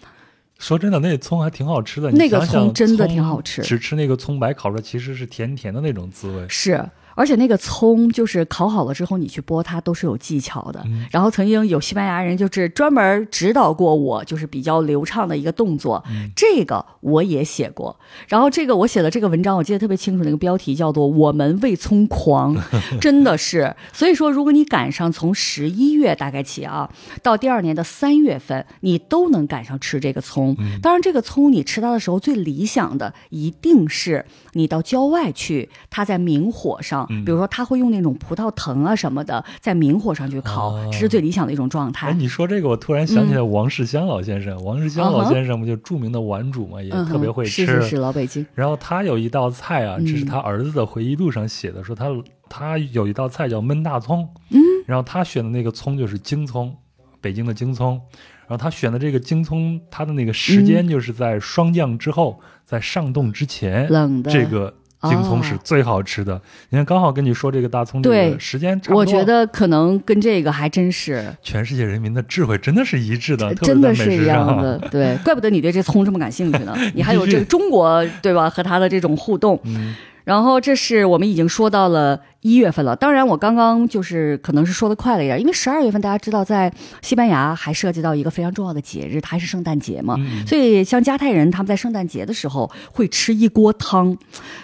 [0.57, 2.09] 说真的，那葱还挺好吃的。
[2.11, 6.45] 那个葱真的挺好吃只吃那个葱白烤出来，其实是甜甜的那种滋味。
[6.47, 6.81] 是，
[7.15, 10.81] 而且那个葱就是烤好了之后，你去剥它都是有技巧的。
[10.85, 16.03] 嗯然后曾经有西班牙人就是专门指导过我，就是比较流畅的一个动作。
[16.09, 17.97] 嗯这个我也写过。
[18.27, 22.55] 然后这个我写的这个文章，我记得特别清楚，那个标题叫做“我们为葱狂”，
[22.99, 23.73] 真的是。
[23.93, 26.89] 所以说，如果你赶上从十一月大概起啊，
[27.23, 30.55] 到第二年的三月份，你都能赶上吃这个葱。
[30.59, 34.25] 嗯当然，这个葱你吃它的时候，最理想的一定是
[34.55, 42.13] 你到郊外去，他在明火上，嗯比如说他会用那种葡萄藤啊什么的，在明火上去烤，哦这是最理想的一种状哎，态。
[42.13, 44.63] 你说这个，我突然想起来王世襄老先生。
[44.63, 47.65] 王世襄老先生不就著名的碗主嘛，也特别会吃。
[47.65, 48.45] 是是是，老北京。
[48.53, 52.07] 然后他有一道菜啊，嗯这是他儿子的回忆录上写的，说他
[52.47, 56.73] 他有一道菜叫焖大葱，嗯，然后他选的那个葱就是京葱，
[57.19, 57.99] 北京的京葱，
[58.47, 66.39] 然后他选的这个京葱，它的那个时嗯间就是在霜降之后，在上冻之前，冷的这个京葱是哦最好吃的。
[66.69, 74.61] 你看，刚好跟你说这个大葱这对个时间差不多，我觉得可能跟这个还真是，全世界人民的智慧真的是一致的，真的是一样上。
[74.61, 74.77] 的。
[74.91, 76.75] 对，怪不得你对这葱这么感兴趣呢。
[76.93, 78.49] 你还有这个中国对吧？
[78.49, 79.59] 和它的这种互动。
[79.63, 82.95] 嗯，然后这是我们已经说到了一月份了。
[82.95, 86.71] 当然，我刚刚就是可能是说的快了一点，因为十二月份大家知道，在
[87.01, 90.15] 西班牙还涉及到一个非常重要的节日，它还是圣诞节嘛。
[90.19, 94.15] 嗯所以像加泰人他们在圣诞节的时候会吃一锅汤，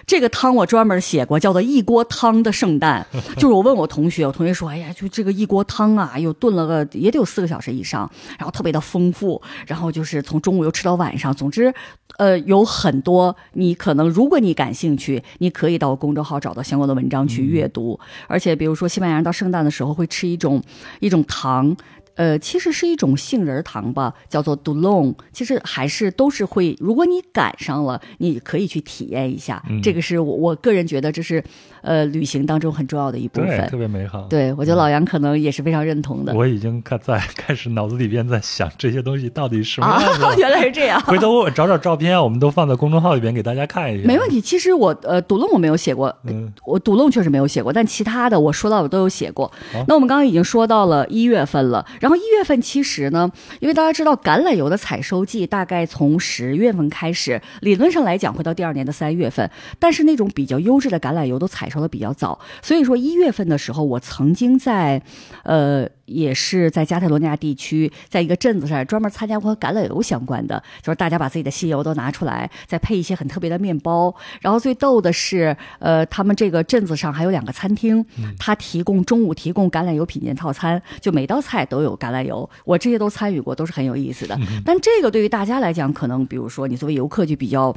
[0.05, 3.03] 这个汤我专门写过，叫做一锅汤的圣诞。
[3.37, 8.07] 就是我问我同学，我同学说，哎呀，就这个一锅汤啊，又炖了个也得有四个小时以上，
[8.37, 11.73] 然后特别的丰富，然后就是从中午又吃到晚上，总之，
[12.17, 17.99] 呃，有很多你可能如果你感兴趣，你可以到公众号找到相关的文章去阅毒。
[18.27, 20.61] 而且比如说西班牙人到圣诞的时候会吃一种
[20.99, 21.75] 一种糖。
[22.15, 25.15] 呃，其实是一种杏仁糖吧，叫做 Dulong。
[25.31, 29.63] 其实还是都是会，如果你赶上了，你可以去体验一下。
[29.69, 31.43] 嗯这个是我我个人觉得这是
[31.81, 33.67] 呃旅行当中很重要的一部对，分。
[33.69, 34.21] 特别美好。
[34.29, 36.33] 对，我觉得老杨可能也是非常认同的。
[36.33, 41.01] 我已经开在开始脑子里边在想这些东西到底什么原来是这样。
[41.01, 44.07] 回头我找找照片啊，我们都放在公众号里边给大家看一下。
[44.07, 44.41] 没问题。
[44.41, 49.83] 其实我呃，独龙我没有写过，嗯我独龙确实没有写过，但其他的我说到的都有写过好。
[49.87, 65.01] 那我们刚刚已经说到了一月份了，然后一月份其实呢，因为大家知道橄榄油的采收季大概从十月份开始，理论上来讲会到第二年的三月份，但是那种比较优质的橄榄油都采收的比较早，所以说一月份的时候，我曾经在
[65.43, 65.87] 呃。
[66.13, 74.13] 也是在加泰罗尼亚地区，在一个镇子上专门参加过和橄榄油相关的，就是大家把自己的西油都拿出来，再配一些很特别的面包。
[74.41, 78.05] 然后最逗的是，呃，他们这个镇子上还有两个餐厅，
[78.37, 82.49] 他提供中午提供橄榄油品鉴套餐，就每道菜都有橄榄油。
[82.65, 84.37] 我这些都参与过，都是很有意思的。
[84.65, 87.75] 但这个对于大家来讲，可能比如说你作为游客就比较，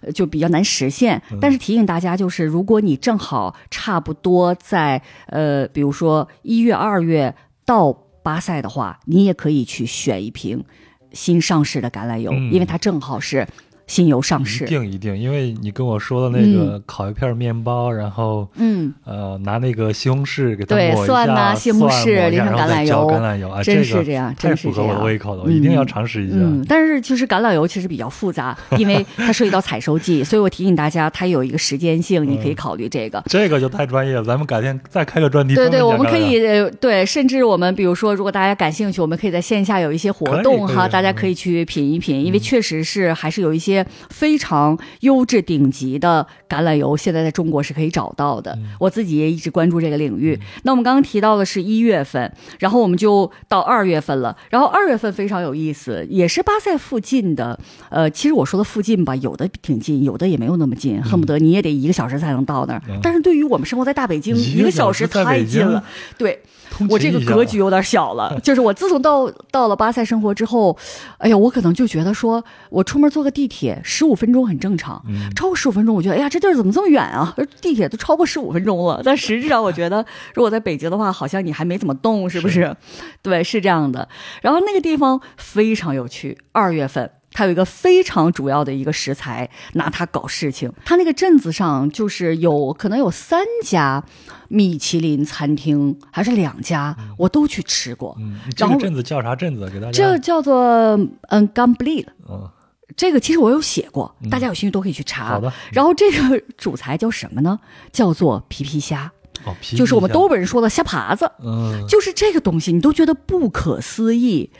[0.00, 1.22] 呃就比较难实现。
[1.40, 7.34] 但是提醒大家，就是如果你正好差不多在呃，比如说一月、二月
[7.66, 10.64] 到巴塞的话，你也可以去选一瓶
[11.12, 12.52] 新上市的橄榄油，嗯。
[12.52, 13.46] 因为它正好是
[13.86, 14.66] 新油上市一市。
[14.66, 25.04] 定一定，因为你跟我说的那个烤一片面包，然后嗯，呃拿那个西红柿给它对抹一下，蒜呐西红柿淋上橄榄油橄榄油啊，真这个是这样，太符合我。
[25.04, 26.36] 胃口了，我嗯一定要尝试一下。
[26.38, 33.22] 嗯，但是其实橄榄油其实比较复杂， 因为它涉及到采收季，所以我提醒大家，它有一个时间性，你可以考虑这个。
[33.26, 35.54] 这个就太专业了，咱们改天再开个专题。
[35.54, 43.75] 对对，我们可以呃对，甚至我们比如说，如果大家感兴趣，我们可以在线下有一些活动哈，大家可以去品一品，因为确实是还是有一些
[44.10, 48.56] 非常优质顶级的橄榄油，现在在中国是可以找到的。
[48.78, 50.38] 我自己也一直关注这个领域。
[50.62, 57.58] 那我们刚刚提到的是一月份，然后我们就到二月份了，然后二月份非常有意思，也是巴塞附近的，
[57.90, 62.82] 呃，其实我说的附近吧，有的挺近，有的也没有那么近，恨不得你也得一个小时才能到那儿。
[63.02, 65.84] 但是对于我们生活在大北京，一个小时太近了。
[66.16, 66.42] 对通
[66.88, 70.76] 我这个格局有点小了， 就是我自从到到了巴塞生活之后，
[71.18, 77.34] 哎呀，我可能就觉得说，我出门坐个地铁十五分钟很正常，嗯超过十五分钟，我觉得哎呀，这地儿怎么这么远啊？
[77.60, 82.74] 地铁都超过十五分钟了，但实际上我觉得，如果在北京的话，好像你还没怎么动，是不是？
[83.22, 84.08] 对，是这样的。
[84.42, 87.10] 然后那个地方非常有趣，二月份。
[87.36, 90.72] 它有一个非常主要的一个食材，拿它搞事情。
[90.86, 94.02] 它那个镇子上就是有可能有三家
[94.48, 98.16] 米其林餐厅，还是两家，我都去吃过。
[98.18, 99.68] 嗯，这个镇子叫啥镇子？
[99.68, 99.92] 给大家。
[99.92, 100.98] 这叫做
[101.28, 102.48] 嗯 g a m b l i 嗯，
[102.96, 105.28] 这个其实我有写过，大家有兴趣都可以去查。
[105.28, 105.52] 好的。
[105.70, 107.60] 然后这个主材叫什么呢？
[107.92, 109.12] 叫做皮皮虾，
[109.44, 111.30] 哦，皮就是我们东北人说的虾爬子。
[111.44, 114.50] 嗯就是这个东西，你都觉得不可思议。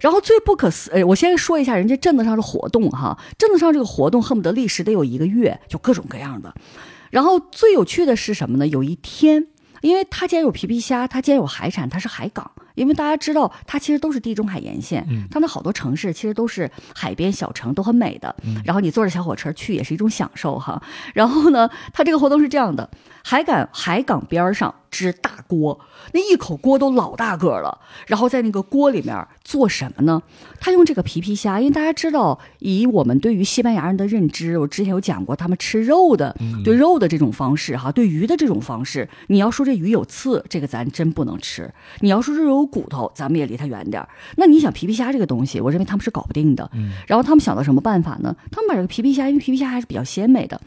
[0.00, 6.54] 然后最不可思，呃，我先说一下人家镇子上的活动哈，镇子上这个活动恨不得历时得有一个月，就各种各样的。
[7.10, 8.66] 然后最有趣的是什么呢？
[8.66, 9.46] 有一天，
[9.80, 12.50] 因为它既然有皮皮虾，它既然有海产，它是海港。
[12.74, 18.36] 因为大家知道，它其实都是地中海沿线，嗯它那好多城市其实都是海边小城，都很美的。
[18.66, 20.82] 然后你坐着小火车去也是一种享受哈。
[21.14, 22.90] 然后呢，它这个活动是这样的：
[23.24, 25.78] 海港海港边儿上支大锅，
[26.12, 27.78] 那一口锅都老大个儿了。
[28.06, 30.22] 然后在那个锅里面做什么呢？
[30.58, 39.06] 他用这个皮皮虾，因为大家知道，以我们对于西班牙人的认知，我之前有讲过，他们吃肉的，对肉的这种方式哈，对鱼的这种方式。
[39.26, 41.64] 你要说这鱼有刺，这个咱真不能吃；
[42.00, 44.08] 你要说这肉有骨头，咱们也离它远点儿。
[44.36, 46.70] 那你想皮皮虾这个东西，我认为他们是搞不定的。
[47.06, 48.34] 然后他们想到什么办法呢？
[48.50, 50.60] 他们把这个皮皮虾，因为皮皮虾还是比较鲜美的，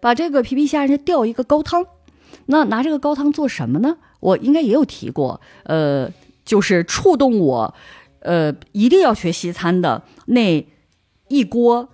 [0.00, 1.84] 把这个皮皮虾人家吊一个高汤。
[2.46, 3.96] 那拿这个高汤做什么呢？
[4.20, 6.10] 我应该也有提过，呃，
[6.44, 7.74] 就是触动我，
[8.20, 10.66] 呃，一定要学西餐的那
[11.28, 11.88] 一锅，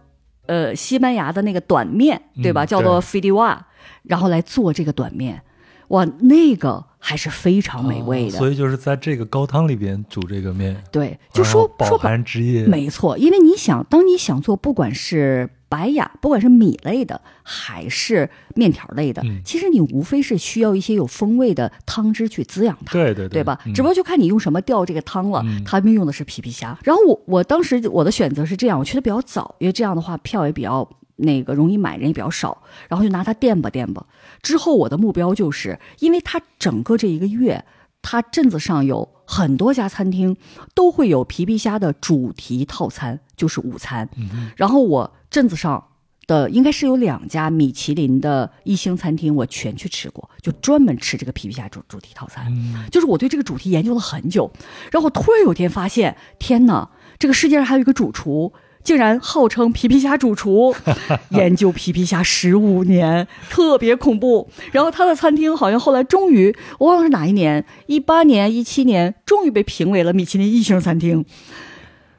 [0.47, 2.65] 呃，西班牙的那个短面，对吧？
[2.65, 3.67] 嗯叫做 f i d i w a
[4.05, 5.43] 然后来做这个短面，
[5.89, 8.37] 哇，那个还是非常美味的。
[8.37, 22.93] 哦所以就是在这个高汤里边煮这个面，对，就说饱含汁液，没错，因为你想，当你想做不管是白雅，不管是米类的还是面条类的，嗯其实你无非是需要一些有风味的汤汁去滋养它。
[22.93, 23.59] 对对对吧？
[23.65, 25.41] 嗯只不过就看你用什么调这个汤了。
[25.47, 30.87] 嗯他们用的是皮皮虾，然后我我当时我的选择是这样，我去的比较早，因为这样的话票也比较
[31.17, 34.05] 那个容易买，人也比较少，然后就拿它垫吧垫吧。
[34.43, 37.65] 之后我的目标就是，因为它整个这一个月，
[38.03, 40.37] 它镇子上有很多家餐厅
[40.75, 44.09] 都会有皮皮虾的主题套餐，就是午餐。
[44.17, 45.89] 嗯然后我镇子上
[46.27, 52.47] 的，应该是有两家米其林的一星餐厅，我全去吃过，就专门吃这个皮皮虾主主题套餐。
[52.51, 54.51] 嗯，就是我对这个主题研究了很久，
[54.91, 58.53] 然后突然有天发现，天哪，这个世界上还有一个主厨。
[58.83, 60.75] 竟然号称皮皮虾主厨，
[61.31, 64.49] 研究皮皮虾十五年，特别恐怖。
[64.73, 71.25] 然后他的餐厅好像后来终于，我忘了是哪一年，一八年、一七年，终于被评为了米其林一星餐厅，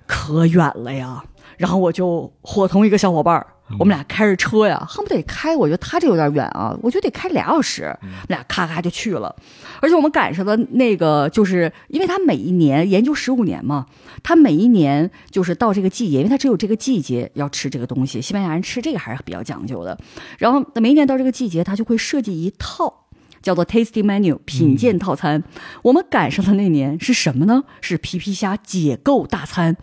[0.07, 1.23] 可远了呀。
[1.57, 3.45] 然后我就伙同一个小伙伴儿，
[3.80, 9.35] 我们俩开着车呀，恨不得开，我觉得他这有点远啊，我觉得得开俩小时，我们俩咔咔就去了。
[9.81, 13.88] 而且我们赶上的那个，就是因为他每一年研究十五年嘛，
[14.22, 19.98] 他每一年就是到这个季节，因为他只有这个季节要吃这个东西，西班牙人吃这个还是比较讲究的。
[20.38, 23.03] 然后每一年到这个季节，他就会设计一套。
[23.44, 25.44] 叫做 Tasty Menu 品鉴套餐，
[25.84, 27.64] 我们赶上的那年是什么呢？
[27.82, 29.76] 是皮皮虾解构大餐。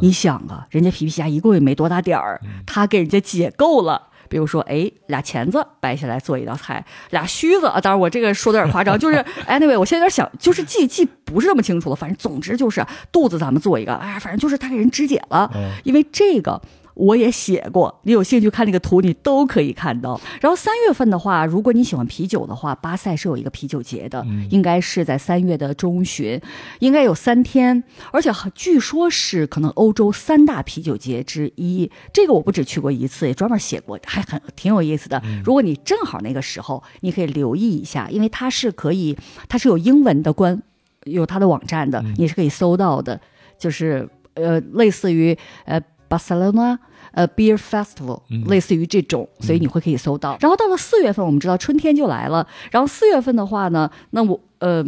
[0.00, 4.04] 你想啊，人家皮皮虾一共也没多大点儿，他给人家解构了。
[4.30, 9.16] 比如说，哎，俩钳子掰下来做一道菜，俩须子啊，当然我这个说的有点夸张， 就是
[9.46, 11.96] anyway，我现在有点想，就是记记不是那么清楚了。
[11.96, 15.50] 反正总之就是肚子咱们做一个，哎，反正就是他给人肢解了，
[15.82, 16.60] 因为这个。
[16.98, 20.20] 我也写过，你有兴趣看那个图，你都可以看到。
[20.40, 26.40] 然后三月份的话，如果你喜欢啤酒的话，巴塞是有一个啤酒节的，应该是在三月的中旬，
[26.80, 31.88] 应该有三天，而且据说是可能欧洲三大啤酒节之一。
[32.12, 35.22] 这个我不止去过一次，也专门写过，还很挺有意思的。
[35.44, 39.16] 如果你正好那个时候，你可以留意一下，因为它是可以，
[39.48, 40.60] 它是有英文的官，
[41.04, 43.20] 有它的网站的，你是可以搜到的，
[43.56, 45.80] 就是呃，类似于呃。
[46.10, 46.78] 巴塞罗那
[47.12, 50.36] 呃，Beer Festival，类似于这种，所以你会可以搜到。
[50.40, 52.46] 然后到了四月份，我们知道春天就来了。
[52.70, 54.84] 然后四月份的话呢，那我呃，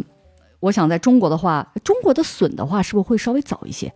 [0.59, 3.91] 我想在中国的话，中国的笋的话，是不是会稍微早一些？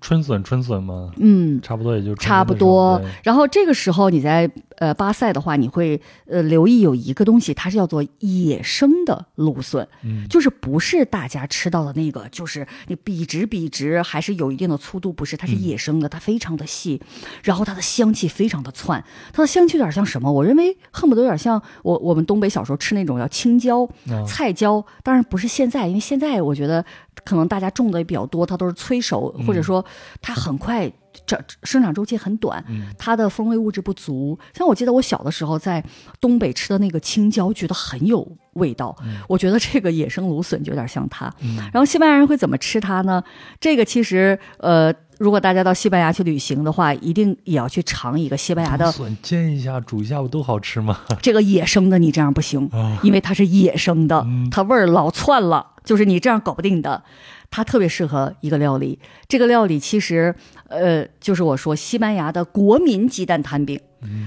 [0.00, 1.12] 春笋，春笋吗？
[1.18, 3.00] 嗯，差不多也就差不多。
[3.22, 17.00] 然后这个时候你在呃巴塞的话，你会呃留意有一个东西，它是叫做野生的芦笋，嗯，就是不是大家吃到的那个，就是你笔直笔直，还是有一定的粗度，不是，它是野生的，它非常的细，
[17.42, 20.30] 然后它的香气非常的窜，它的香气有点像什么？
[20.30, 23.88] 我认为恨不得有点像我我们东北小时候吃那种叫青椒、
[24.26, 26.84] 菜椒，当然不是现在，因为现在我觉得。
[27.24, 29.84] 可能大家种的也比较多，它都是催熟，或者说
[30.20, 30.88] 它很快
[31.26, 32.64] 长生长周期很短，
[32.98, 34.38] 它的风味物质不足。
[34.54, 35.82] 像我记得我小的时候在
[36.20, 38.96] 东北吃的那个青椒，觉得很有味道。
[39.28, 41.32] 我觉得这个野生芦笋就有点像它。
[41.72, 43.22] 然后西班牙人会怎么吃它呢？
[43.60, 51.00] 这个其实呃，如果大家到西班牙去旅行的话，一定也要去尝一个西班牙的笋，煎一下、煮一下不都好吃吗？
[51.22, 52.70] 这个野生的你这样不行，
[53.02, 55.72] 因为它是野生的，它味儿老窜了。
[55.86, 57.04] 就是你这样搞不定的，
[57.48, 58.98] 它特别适合一个料理。
[59.28, 60.34] 这个料理其实，
[60.68, 63.80] 呃，就是我说西班牙的国民鸡蛋摊饼，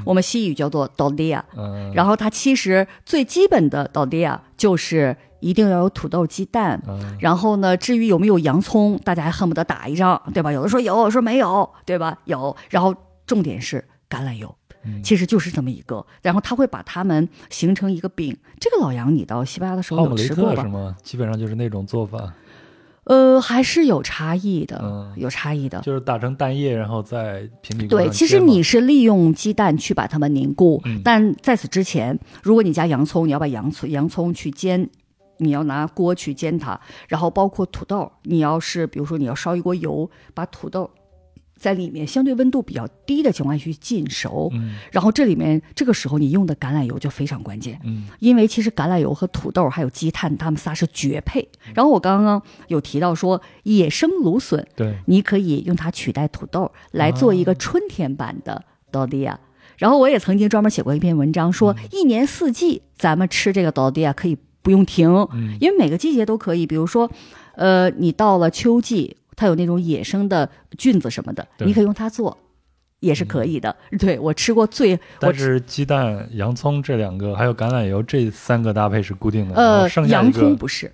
[0.05, 1.45] 我们西语叫做 d o d i a
[1.93, 6.81] 然后它其实最基本的 d o d i a 就是一定要有土豆鸡蛋。
[7.19, 10.51] 然后呢，至于有没有洋葱，大家还恨不得打一仗，对吧？
[10.51, 12.17] 有的说有，说没有，对吧？
[12.25, 12.55] 有。
[12.69, 12.95] 然后
[13.25, 14.53] 重点是橄榄油。
[15.03, 18.35] 其实就是这么一个，然后他会把它们形成一个饼。
[18.61, 20.63] 这个老杨，你到西班牙的时候有吃过吧？
[20.63, 20.95] 是吗？
[21.03, 22.33] 基本上就是那种做法。
[23.09, 25.81] 呃，还是有差异的，有差异的。
[25.81, 34.87] 就是打成蛋液，然后再平底锅对，其实你是利用鸡蛋去把它们凝固，但在此之前，如果你加洋葱，你要把洋葱洋葱去煎，
[35.37, 40.91] 你要拿锅去煎它，然后包括土豆，你要是比如说你要烧一锅油，把土豆。
[41.59, 44.51] 在里面相对温度比较低的情况下去浸熟，
[44.91, 47.79] 然后这里面这个时候你用的橄榄油就非常关键，
[48.19, 51.47] 因为其实橄榄油和土豆还有鸡蛋，它们仨是绝配。
[51.75, 59.39] 然后我刚刚有提到说野生芦笋，对，你可以用它取代土豆来做一个春天版的 d o d i a
[59.77, 65.09] 然后我也曾经专门写过一篇文章，说一年四季咱们吃这个 d o d i a 可以不用停，
[65.59, 66.65] 因为每个季节都可以。
[66.65, 67.11] 比如说，
[67.55, 69.17] 呃，你到了秋季。
[69.39, 72.37] 它有那种野生的菌子什么的，你可以用它做，
[72.99, 73.73] 也是可以的。
[73.97, 79.55] 对我吃过最，但是鸡蛋、洋葱这两个，还有橄榄油这三个搭配是固定的。
[79.55, 80.91] 呃，洋葱不是，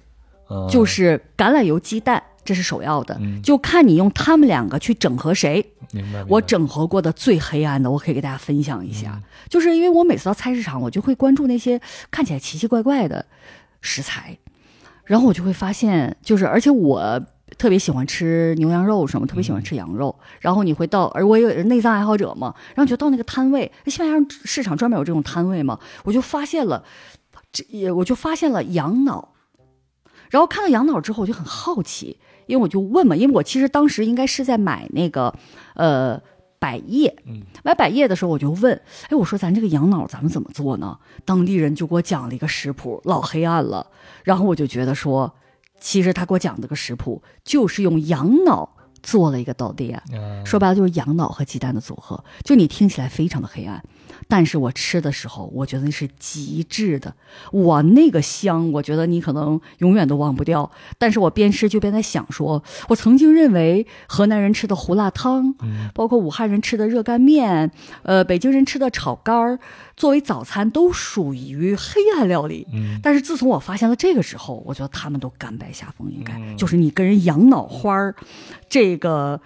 [0.69, 3.19] 就是橄榄油、鸡蛋，这是首要的。
[3.41, 5.65] 就看你用他们两个去整合谁。
[5.91, 6.23] 明白。
[6.30, 9.19] 我整合过的最黑暗的，我可以给大家分享一下，
[9.49, 11.81] 就是因为我每次到菜市场，我就会关注那些
[12.11, 13.26] 看起来奇奇怪怪的
[13.81, 14.38] 食材，
[15.05, 17.19] 然后我就会发现，就是而且我。
[17.57, 20.15] 特别喜欢吃牛羊肉什么，特别喜欢吃羊肉。
[20.39, 22.53] 然后你会到，而我也是内脏爱好者嘛。
[22.76, 25.80] 然后就到那个摊位，西班牙市场专门有这种摊位嘛。
[26.03, 26.84] 我就发现了，
[27.51, 29.34] 这也我就发现了羊脑。
[30.30, 35.34] 然后看到羊脑之后，我就很好奇，因为我就问嘛，因为我其实当时应该是在买那个，
[35.76, 36.22] 呃。
[36.57, 37.15] 百叶。
[37.27, 38.73] 嗯，买百叶的时候，我就问，
[39.09, 40.97] 哎，我说咱这个羊脑咱们怎么做呢？
[41.23, 43.85] 当地人就给我讲了一个食谱，老黑暗了。
[44.23, 45.31] 然后我就觉得说，
[45.85, 48.67] 其实他给我讲这个食谱就是用羊脑
[49.03, 53.79] 做了一个豆丁啊，啊说白了就是羊脑和鸡蛋的组合，就你听起来非常的黑暗，
[54.27, 57.14] 但是我吃的时候，我觉得那是极致的，
[57.52, 60.69] 哇，那个香，我觉得你可能永远都忘不掉。
[60.97, 67.69] 但是我边吃就边在想说，我曾经认为河南人吃的胡辣汤，嗯包括武汉人吃的热干面，
[68.03, 69.60] 呃，北京人吃的炒肝儿，
[69.95, 72.68] 作为早餐都属于黑暗料理。
[72.73, 78.15] 嗯但是自从我发现了这个之后，我觉得他们都甘拜下风，应该、嗯就是你跟人养脑花儿，
[78.68, 79.39] 这个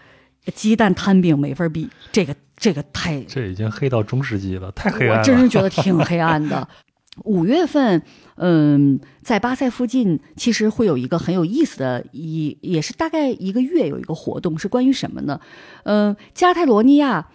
[0.51, 5.19] 鸡蛋摊饼没法比，这个这个太这已经黑到中世纪了，太黑暗了。
[5.19, 6.67] 我真是觉得挺黑暗的。
[7.25, 8.01] 五月份，
[8.35, 15.41] 嗯，在巴塞附近，其实会有一个很有意思的，一也是大概一个月有一个活动，是关于什么呢？
[15.83, 17.27] 嗯、加泰罗尼亚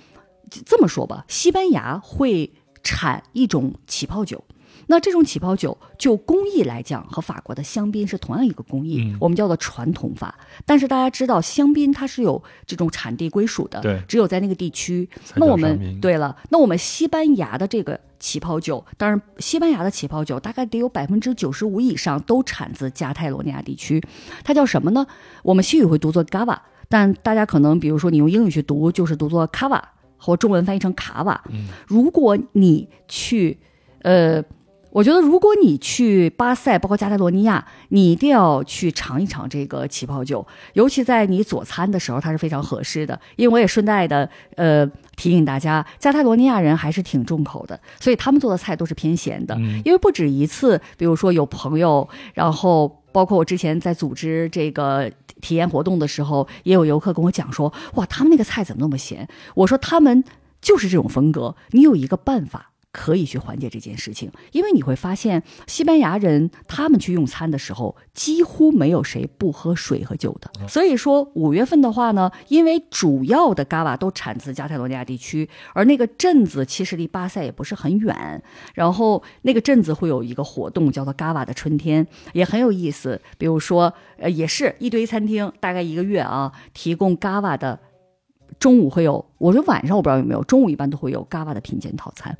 [0.64, 4.42] 这么说吧，西班牙会产一种起泡酒。
[4.86, 10.34] 那这种起泡酒，就工艺来讲，和法国的香槟是同样一个工艺，嗯我们叫做传统法。
[10.66, 15.08] 但是大家知道，香槟它是有这种产地归属的，对只有在那个地区。
[15.36, 24.02] 那我们对了，那我们西班牙的这个起泡酒，当然西班牙的起泡酒大概得有百分之九十五以上都产自加泰罗尼亚地区，
[24.44, 25.06] 它叫什么呢？
[25.42, 26.58] 我们西语会读作 Gava，
[26.88, 29.80] 但大家可能比如说你用英语去读，就是读作 Cava，
[30.18, 31.42] 或中文翻译成卡瓦。
[31.50, 33.58] 嗯如果你去，
[34.02, 34.44] 呃。
[34.94, 43.20] 我觉得，如果你去巴塞，包括加泰罗尼亚，你一定要去尝一尝这个起泡酒，尤其在你佐餐的时候，它是非常合适的。
[43.34, 49.56] 因为我也顺带的，呃，提醒大家，加泰罗尼亚人还是挺重口的，所以他们做的菜都是偏咸的。
[49.56, 55.10] 嗯因为不止一次，比如说有朋友，然后包括我之前在组织这个
[55.40, 59.26] 体验活动的时候，也有游客跟我讲说，哇，他们那个菜怎么那么咸？
[59.56, 60.22] 我说他们
[60.60, 62.70] 就是这种风格，你有一个办法。
[62.94, 70.68] 可以去缓解这件事情，因为你会发现，西班牙人他们去用餐的时候，几乎没有谁不喝水和酒的。
[70.68, 78.40] 所以说，五月份的话呢，因为主要的嘎瓦都产自加泰罗尼亚地区，而那个镇子其实离巴塞也不是很远，
[78.74, 83.20] 然后那个镇子会有一个活动叫做嘎瓦的春天，也很有意思。
[83.36, 87.80] 比如说，呃，也是一堆餐厅，大概一个月啊，提供嘎瓦的。
[88.60, 92.38] 中午会有，我说晚上我不知道有没有，中午一般都会有嘎瓦的品鉴套餐，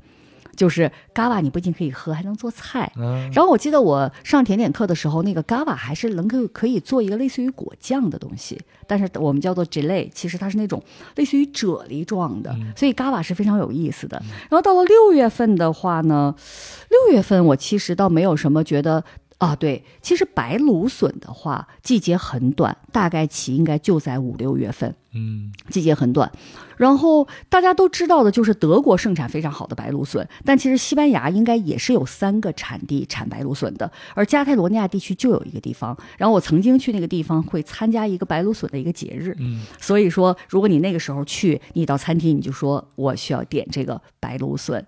[0.54, 2.90] 就是嘎瓦你不仅可以喝，还能做菜。
[2.96, 10.82] 嗯然后我记得我上甜点课的时候，那个嘎瓦还是能够可以做一个类似于果酱的东西，但是我们叫做 gelé，其实它是那种
[11.16, 14.16] 类似于啫喱状的，所以嘎瓦是非常有意思的。
[14.48, 16.34] 然后到了六月份的话呢，
[16.88, 19.04] 六月份我其实倒没有什么觉得。
[19.38, 24.94] 啊，对，其实白芦笋的话，季节很短，大概期应该就在五六月份。
[25.16, 26.30] 嗯季节很短。
[26.76, 35.96] 然后大家都知道的就是德国盛产非常好的白芦笋，但其实西班牙应该也是有三个产地产白芦笋的，而加泰罗尼亚地区就有一个地方。
[36.18, 44.84] 然后我曾经去那个地方会参加一个白芦笋的一个节日，嗯所以说如果你那个时候去，你到餐厅你就说我需要点这个白芦笋。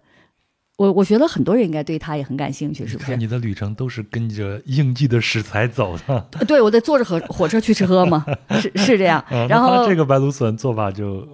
[0.76, 3.18] 我我觉得很多人应该对它也很感兴趣，是不是看？
[3.18, 6.28] 你的旅程都是跟着应季的食材走的。
[6.46, 8.24] 对，我得坐着火火车去吃喝嘛，
[8.60, 9.18] 是是这样。
[9.30, 11.26] 啊然后这个白芦笋做法就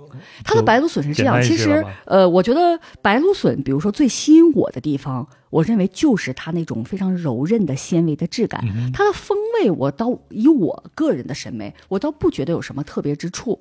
[0.45, 13.59] 它的白芦笋是这样，其实呃，我觉得白芦笋，比如说最吸引我的地方，我认为就是它那种非常柔韧的纤维的质感，嗯它的风味，我倒以我个人的审美，我倒不觉得有什么特别之处。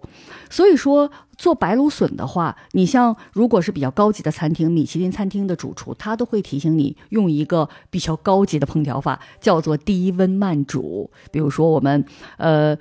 [0.49, 11.09] 所以说，做白芦笋的话，你像如果是比较高级的餐厅，米其林餐厅的主厨，他都会提醒你用一个比较高级的烹调法，叫做低温慢煮。
[11.31, 12.05] 比如说我们
[12.37, 12.77] 呃。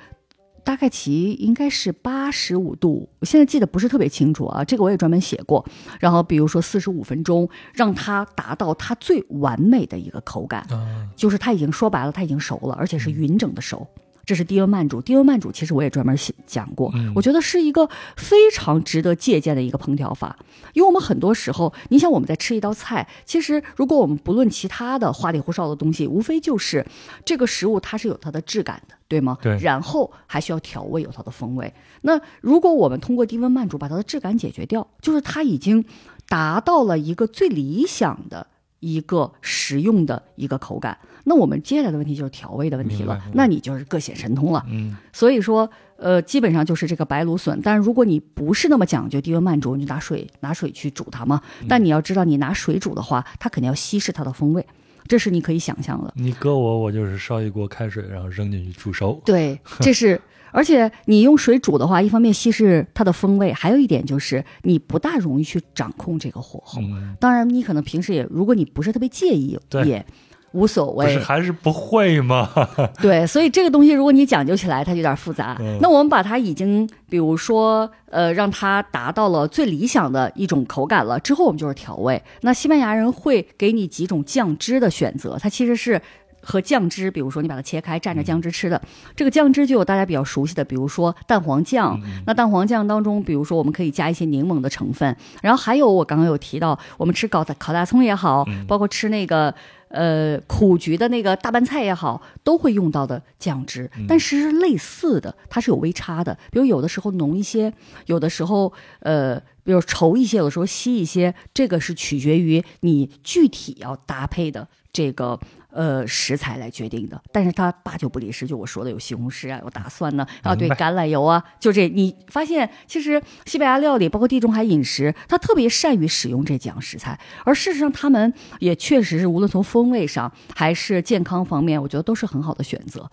[0.65, 5.65] 大概其应该是八十五度，我现在记得不是特别清楚啊，这个我也专门写过。
[5.99, 13.87] 然后比如说四十五分钟，让它达到它最完美的一个口感，啊，就是它已经说白了，它已经熟了，而且是匀整的熟。
[14.27, 20.39] 这是低温慢煮，低温慢煮其实我也专门写讲过，嗯我觉得是一个非常值得借鉴的一个烹调法。
[20.73, 26.87] 因为我们很多时候，你想我们在吃一道菜，其实如果我们不论其他的花里胡哨的东西，无非就是
[27.25, 29.37] 这个食物它是有它的质感的，对吗？
[29.43, 31.75] 对然后还需要调味，有它的风味。
[32.03, 35.85] 那如果我们通过低温慢煮把它的质感解决掉，就是它已经
[36.29, 38.47] 达到了一个最理想的
[38.79, 40.97] 一个食用的一个口感。
[41.25, 44.65] 那我们接下来的问题就是调味的问题了那你就是各显神通了。
[44.69, 47.61] 嗯所以说，呃，基本上就是这个白芦笋。
[47.63, 51.43] 但是如果你不是那么讲究低温慢煮，你就拿水拿水去煮它嘛。
[51.69, 54.65] 但你要知道，你拿水煮的话，它肯定要稀释它的风味，
[55.11, 56.15] 这是你可以想象的。
[56.15, 59.21] 你搁我，我就是烧一锅开水，然后扔进去煮熟。
[59.25, 60.21] 对， 这是，
[60.53, 66.81] 而且你用水煮的话，一方面稀释它的风味，还有一点就是你不大容易去掌控这个火候。
[66.81, 70.07] 嗯，当然，你可能平时也，如果你不是特别介意，也
[70.53, 71.19] 无所不是谓。
[71.19, 72.49] 还是不会吗？
[73.01, 75.57] 对，所以这个东西如果你讲究起来，它有点复杂。
[75.61, 82.23] 嗯那我们把它已经，比如说，呃，让它达到了最理想的一种口感了之后，我们就是调味。
[82.41, 86.01] 那西班牙人会给你几种酱汁的选择，它其实是。
[86.43, 88.81] 和酱汁，比如说你把它切开蘸着酱汁吃的，
[89.15, 92.01] 这个酱汁就有大家比较熟悉的，比如说蛋黄酱。
[92.27, 99.55] 那蛋黄酱当中，比如说我们可以加一些柠檬的成分，然后还有我刚刚有提到，我们吃烤大烤大葱也好，包括吃那个
[99.91, 103.91] 呃苦菊的那个大拌菜也好，都会用到的酱汁。
[104.09, 107.73] 但是是类似的，它是有微差的，比如有的时候浓一些，
[108.07, 109.41] 有的时候呃。
[109.63, 115.39] 比如稠一些，有的时候稀一些，这个是取决于你具体要搭配的这个
[115.73, 117.21] 呃食材来决定的。
[117.33, 121.89] 但是它八九不离十，就我说的有西红柿啊，有大蒜呢、啊，对，橄榄油啊，就这。
[121.89, 133.11] 你发现其实西班牙料理，包括地中海饮食，它特别善于使用这几样食材，而事实上他们也确实是无论从风味上还是健康方面，我觉得都是很好的选择。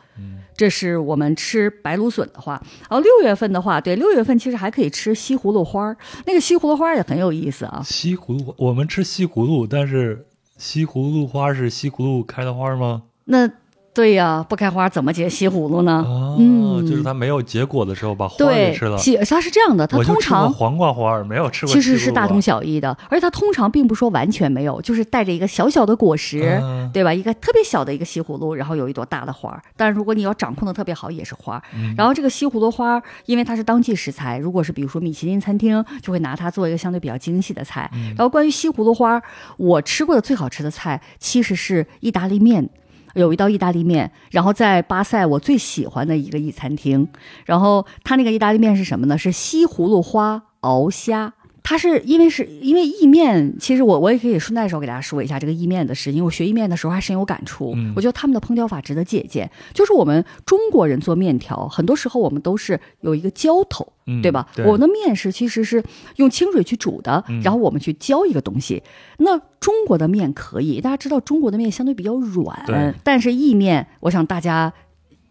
[0.55, 7.81] 这是我们吃白芦笋的话，然后六月份的话，对，六月份其实还可以吃西葫芦花儿，那个西葫芦花儿也很有意思啊。
[7.85, 10.25] 西葫芦，我们吃西葫芦，但是
[10.57, 13.03] 西葫芦花是西葫芦开的花吗？
[13.25, 13.49] 那
[13.97, 16.05] 对呀，不开花怎么结西葫芦呢？
[16.07, 18.97] 哦，嗯就是它没有结果的时候把花给吃了，。
[18.97, 21.73] 西它是这样的，它通常黄瓜花，没有吃过。
[21.73, 22.37] 其实是大同。
[22.39, 27.11] 小异的，而且它通常并不说完全没有，就是带着一个小小的果实，嗯对吧？
[27.11, 29.59] 一个特别小的一个西葫芦，然后有一朵大的花儿。
[29.75, 31.61] 但如果你要掌控的特别好，也是花
[31.97, 37.89] 然后这个西葫芦花儿，因为它是当季食材，如果是比如说米其林餐厅，就会拿它做一个相对比较精细的菜。
[37.95, 39.23] 嗯然后关于西葫芦花儿，
[39.57, 42.69] 我吃过的最好吃的菜其实是意大利面。
[43.17, 47.07] 有一道意大利面，然后在巴塞我最喜欢的一个意餐厅，
[47.45, 49.17] 然后他那个意大利面是什么呢？
[49.17, 51.33] 是西葫芦花熬虾。
[51.69, 57.73] 它是因为是因为意面，其实我我也可以顺带手给大家说一下这个意面的事，因为我学意面的时候还深有感触。
[57.75, 59.51] 嗯我觉得他们的烹调法值得借鉴。
[59.73, 64.47] 就是我们中国人做面条，很多时候我们都是有一个浇头，嗯对吧？
[64.55, 65.83] 对我们的面是其实是
[66.15, 68.81] 用清水去煮的，嗯然后我们去浇一个东西。
[69.17, 74.71] 那中国的面可以，大家知道中国的面相对比较软，但是意面，我想大家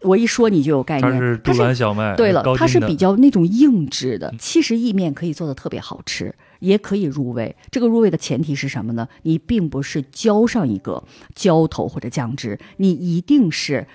[0.07, 4.33] 我一说你就有概念，它是杜兰小麦，对了它是比较那种硬质的。
[4.39, 7.55] 其实意面可以做的特别好吃，也可以入味。
[7.69, 9.07] 这个入味的前提是什么呢？
[9.23, 11.03] 你并不是浇上一个
[11.35, 13.85] 浇头或者酱汁，你一定是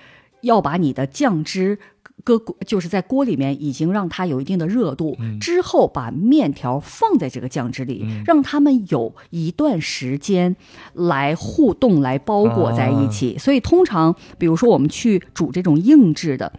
[0.41, 1.79] 要把你的酱汁。
[2.23, 10.55] 搁锅就是在锅里面已经让它有一定的热度，嗯之后把面条放在这个酱汁里，让它们有一段时间
[10.93, 13.37] 来互动、来包裹在一起。
[13.37, 16.53] 所以通常，比如说我们去煮这种硬质的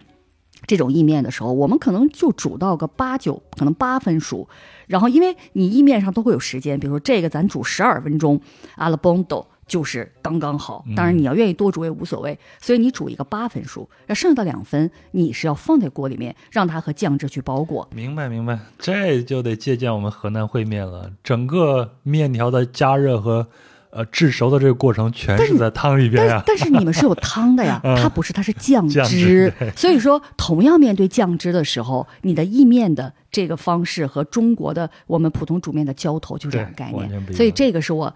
[0.67, 4.47] 这种意面的时候，我们可能就煮到个八九，可能八分熟。
[4.87, 8.39] 然后，因为你意面上都会有时间，比如说这个咱煮十二分钟，
[8.75, 10.85] 阿拉邦豆就是刚刚好。
[10.95, 12.37] 当然，你要愿意多煮也无所谓。
[12.61, 17.87] 所以你煮一个八分熟，那剩下的两分你是要放在锅里面，让它和酱汁去包裹。
[17.93, 21.11] 明白明白，这就得借鉴我们河南烩面了。
[21.23, 23.47] 整个面条的加热和
[23.89, 26.43] 呃制熟的这个过程，全是在汤里边呀。
[26.45, 29.51] 但但是你们是有汤的呀， 它不是，它是酱酱汁。
[29.75, 37.33] 所以说，同样面对酱汁的时候，你的意面的这个方式和中国的我们普通煮面的浇头就是两个概念。
[37.33, 38.13] 所以这个是我。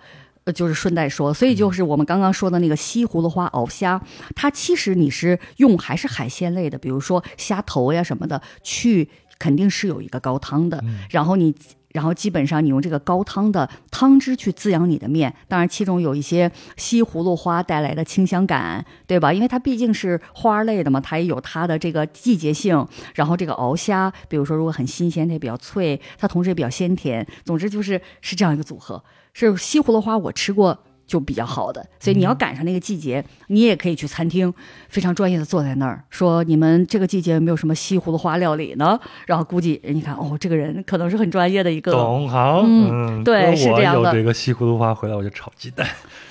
[0.50, 4.02] 呃，就是顺带说，所以就是我们刚刚说的那个西葫芦花熬虾，
[4.36, 11.56] 它其实你是用还是海鲜类的，比如说虾头呀什么的，去肯定是有一个高汤的，然后你。
[11.92, 19.34] 然后基本上你用这个高汤的汤汁去滋养你的面，当然其中有一些西葫芦花带来的清香感，对吧？
[19.34, 22.88] 因为它毕竟是花类的嘛，它也有它的这个季节性。
[23.16, 27.26] 然后这个熬虾，比如说如果很新鲜，它也比较脆，它同时也比较鲜甜。
[27.44, 29.04] 总之就是是这样一个组合。
[29.34, 30.78] 是西葫芦花，我吃过。
[31.10, 34.54] 就比较好的，所以你要赶上那个季节，你也可以去餐厅，
[34.90, 45.88] 非常专业的坐在那儿说：“你们这个季节有没有什么西葫芦花料理呢？”然后估计人家看，哦，这个人可能是很专业的一个，懂行，嗯对我是这样的有这个西葫芦花回来我就炒鸡蛋，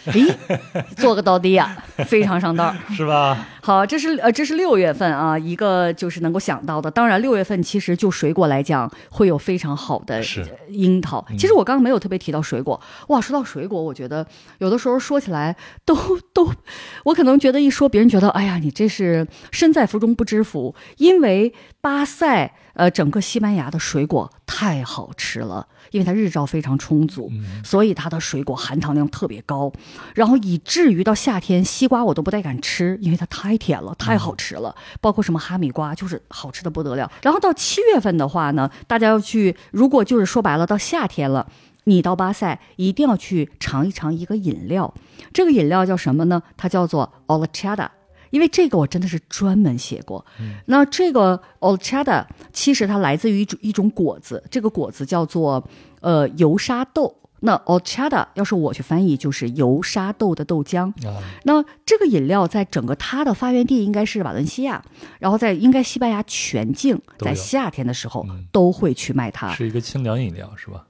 [0.06, 0.32] 咦，
[0.96, 1.76] 做个到底呀，
[2.06, 2.72] 非常上道。
[2.90, 3.48] 是吧？
[3.68, 6.90] 好，这是呃，这是六月份啊，一个就是能够想到的。
[6.90, 10.22] 当然，六月份其实就水果来讲，会有非常好的
[10.70, 11.22] 樱桃。
[11.38, 14.26] 其实我刚刚没有特别提到水果，哇，说到水果，我觉得
[14.56, 15.54] 有的时候说起来
[15.84, 15.94] 都
[16.32, 16.50] 都，
[17.04, 22.50] 我可能觉得一说，别人觉得，哎呀，你这是身在福中不知福，因为巴塞。
[22.78, 29.72] 呃，整个西班牙的水果太好吃了，因为它日照非常充足，嗯所以它的水果含糖量特别高，
[30.14, 34.74] 然后以至于到夏天西瓜我都不太敢吃，因为它太甜了，太好吃了。
[35.00, 37.10] 包括什么哈密瓜，就是好吃的不得了。
[37.22, 41.48] 然后到七月份的话呢，大家要去，如果就是说白了，到夏天了。
[41.84, 44.92] 你到巴塞一定要去尝一尝一个饮料，
[45.32, 46.42] 这个饮料叫什么呢？
[46.54, 47.88] 它叫做 Olchada，
[48.30, 50.24] 因为这个我真的是专门写过。
[50.66, 55.68] 那这个 Olchada 其实它来自于一种一种果子，这个果子叫做
[56.00, 57.14] 呃油沙豆。
[57.40, 60.88] 那 Olchada 要是我去翻译，就是油沙豆的豆浆。
[61.06, 64.82] 啊，那这个饮料在整个它的发源地应该是瓦伦西亚，
[65.20, 69.54] 然后在应该西班牙全境，在夏天的时候嗯都会去卖它。
[69.54, 70.84] 是一个清凉饮料是吧？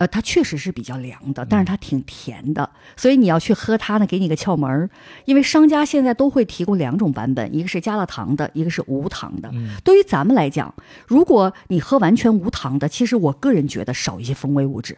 [0.00, 4.88] 呃，它确实是比较凉的，但是它挺甜的，所以你要去喝它呢，给你个窍门儿，
[5.26, 9.50] 因为商家现在都会提供两种版本，一个是加了糖的，一个是无糖的。
[9.52, 10.74] 嗯对于咱们来讲，
[11.06, 14.96] 如果你喝完全无糖的，其实我个人觉得少一些风味物质。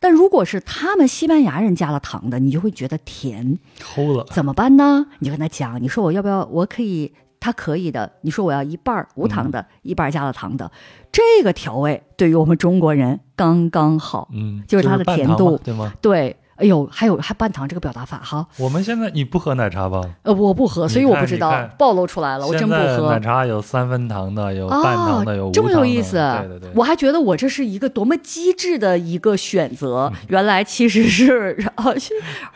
[0.00, 3.58] 但如果是他们西班牙人加了糖的，你就会觉得甜，
[3.94, 5.08] 齁了，怎么办呢？
[5.18, 6.46] 你就跟他讲，你说我要不要？
[6.46, 8.12] 我可以，他可以的。
[8.20, 10.70] 你说我要一半无糖的，一半加了糖的，
[11.10, 14.28] 这个调味对于我们中国人刚刚好。
[14.32, 15.92] 嗯，就是它的甜度对吗？
[16.00, 20.02] 对，哎呦，还有还半糖这个表达法哈，我们现在你不喝奶茶吧？
[20.22, 23.20] 呃，我不喝，所以我不知道暴露出来了，我真不喝奶。
[23.20, 32.12] 茶有三分糖的，有半糖的，有无这么有意思，对对对，我还觉得我这是一个多么机智的一个选择，嗯原来其实是，啊，是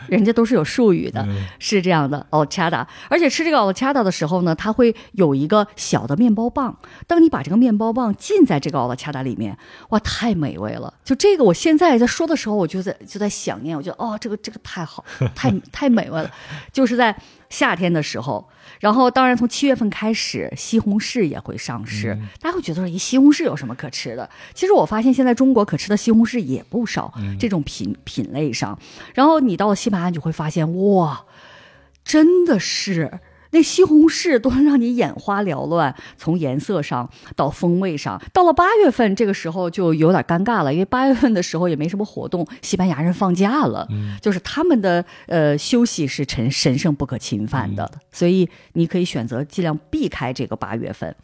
[0.08, 6.76] 人家都是有术语的，嗯是这样的 a d a 而且吃这个 a d a 的时候呢，它会有一个小的面包棒。
[7.06, 9.56] 当你把这个面包棒浸在这个 a d a 里面，
[9.90, 10.92] 哇，太美味了！
[11.04, 15.04] 就这个，我现在在说的时候，我就在就在想念，我觉得哦，这个这个太好，
[15.34, 16.30] 太 太美味了。
[16.72, 17.16] 就是在
[17.50, 18.48] 夏天的时候，
[18.80, 22.14] 然后当然从七月份开始，西红柿也会上市。
[22.14, 24.28] 嗯大家会觉得说，咦，西红柿有什么可吃的？
[24.54, 28.78] 其实我发现现在中国可吃的西红柿也不少，嗯这种品品类上。
[29.14, 31.24] 然后你到了西班牙，你就会发现，哇，
[32.04, 33.20] 真的是。
[33.54, 38.20] 那西红柿都能让你眼花缭乱，从颜色上到风味上。
[38.32, 51.14] 到了八月份，这个时候就有点尴尬了，因为八月份的时候也没什么活动，西班牙人放假了，嗯就是他们的呃休息是神神圣不可侵犯的，所以你可以选择尽量避开这个八月份。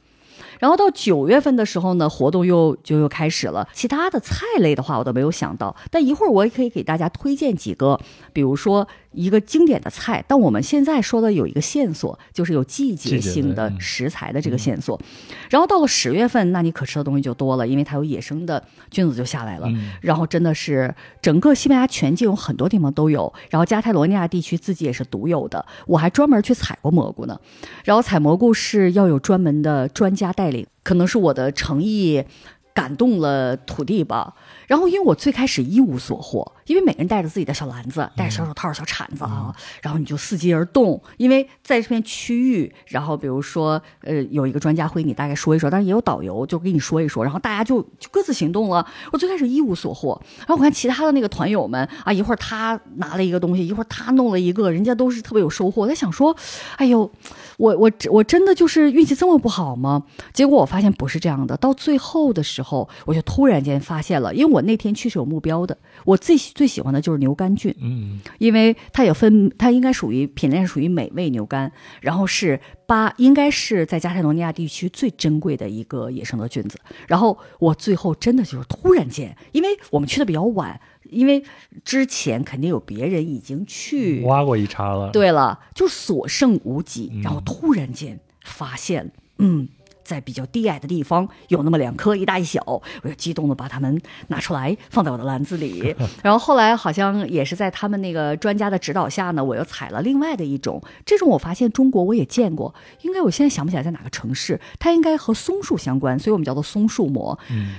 [0.58, 3.66] 然后到九月份的时候呢，活动又就又开始了。
[3.72, 5.74] 其他的菜类的话，我都没有想到。
[5.90, 7.98] 但一会儿我也可以给大家推荐几个，
[8.34, 10.24] 比如说一个经典的菜。
[10.26, 15.00] 但我们现在说的有一个线索，就是有季节性的食材的这个线索。
[15.48, 19.66] 然后到了十月份，那你可吃的东西就多了，因为它有野生的菌子就下来了。
[19.68, 25.64] 嗯然后真的是整个西班牙全境有很多地方都有，然后加泰罗尼亚地区自己也是独有的。
[25.86, 27.38] 我还专门去采过蘑菇呢，
[27.84, 32.24] 然后采蘑菇是要有专门的专家带领，可能是我的诚意
[32.72, 34.34] 感动了土地吧。
[34.66, 39.52] 然后因为我最开始一无所获，因为每个人带着自己的小篮子，带着小手套、小铲子啊，
[39.82, 41.02] 然后你就伺机而动。
[41.16, 48.86] 因为在这片区域，然后比如说呃有一个专家会给你大概说一说，但是也有导游就给你说一说，然后大家就就各自行动了。
[49.10, 55.82] 我最开始一无所获，然后我看其他的那个团友们啊，一会儿他拿了一个东西，一会儿他弄了一个，人家都是特别有收获。
[55.82, 56.36] 我在想说，
[56.76, 57.10] 哎呦，
[57.56, 60.04] 我我我真的就是运气这么不好吗？
[60.32, 61.56] 结果我发现不是这样的。
[61.56, 67.74] 到最后的时候，我就突然间发现了，因为我那天去是有目标的，我最喜最喜欢的就是牛肝菌。
[67.80, 71.70] 嗯因为它也分，它应该属于品类是属于美味牛肝，
[72.00, 76.78] 然后是巴，应该是在加泰罗尼亚地区最珍贵的一个野生的菌子。
[77.06, 81.42] 然后我最后真的就是突然间，因为我们去的比较晚，因为
[81.84, 87.22] 之前肯定有别人已经去挖过一茬了，对了，就所剩无几嗯。
[87.22, 89.68] 然后突然间发现，嗯，
[90.10, 95.94] 在比较低矮的地方有那么两颗，一大一小，我就激动的把它们拿出来放在我的篮子里。
[96.24, 107.38] 然后后来好像也是在他们那个专家的指导下呢，我又采了另外的一种，这种我发现中国我也见过，应该我现在想不起来在哪个城市，它应该和松树相关，所以我们叫做松树蘑。
[107.48, 107.74] 嗯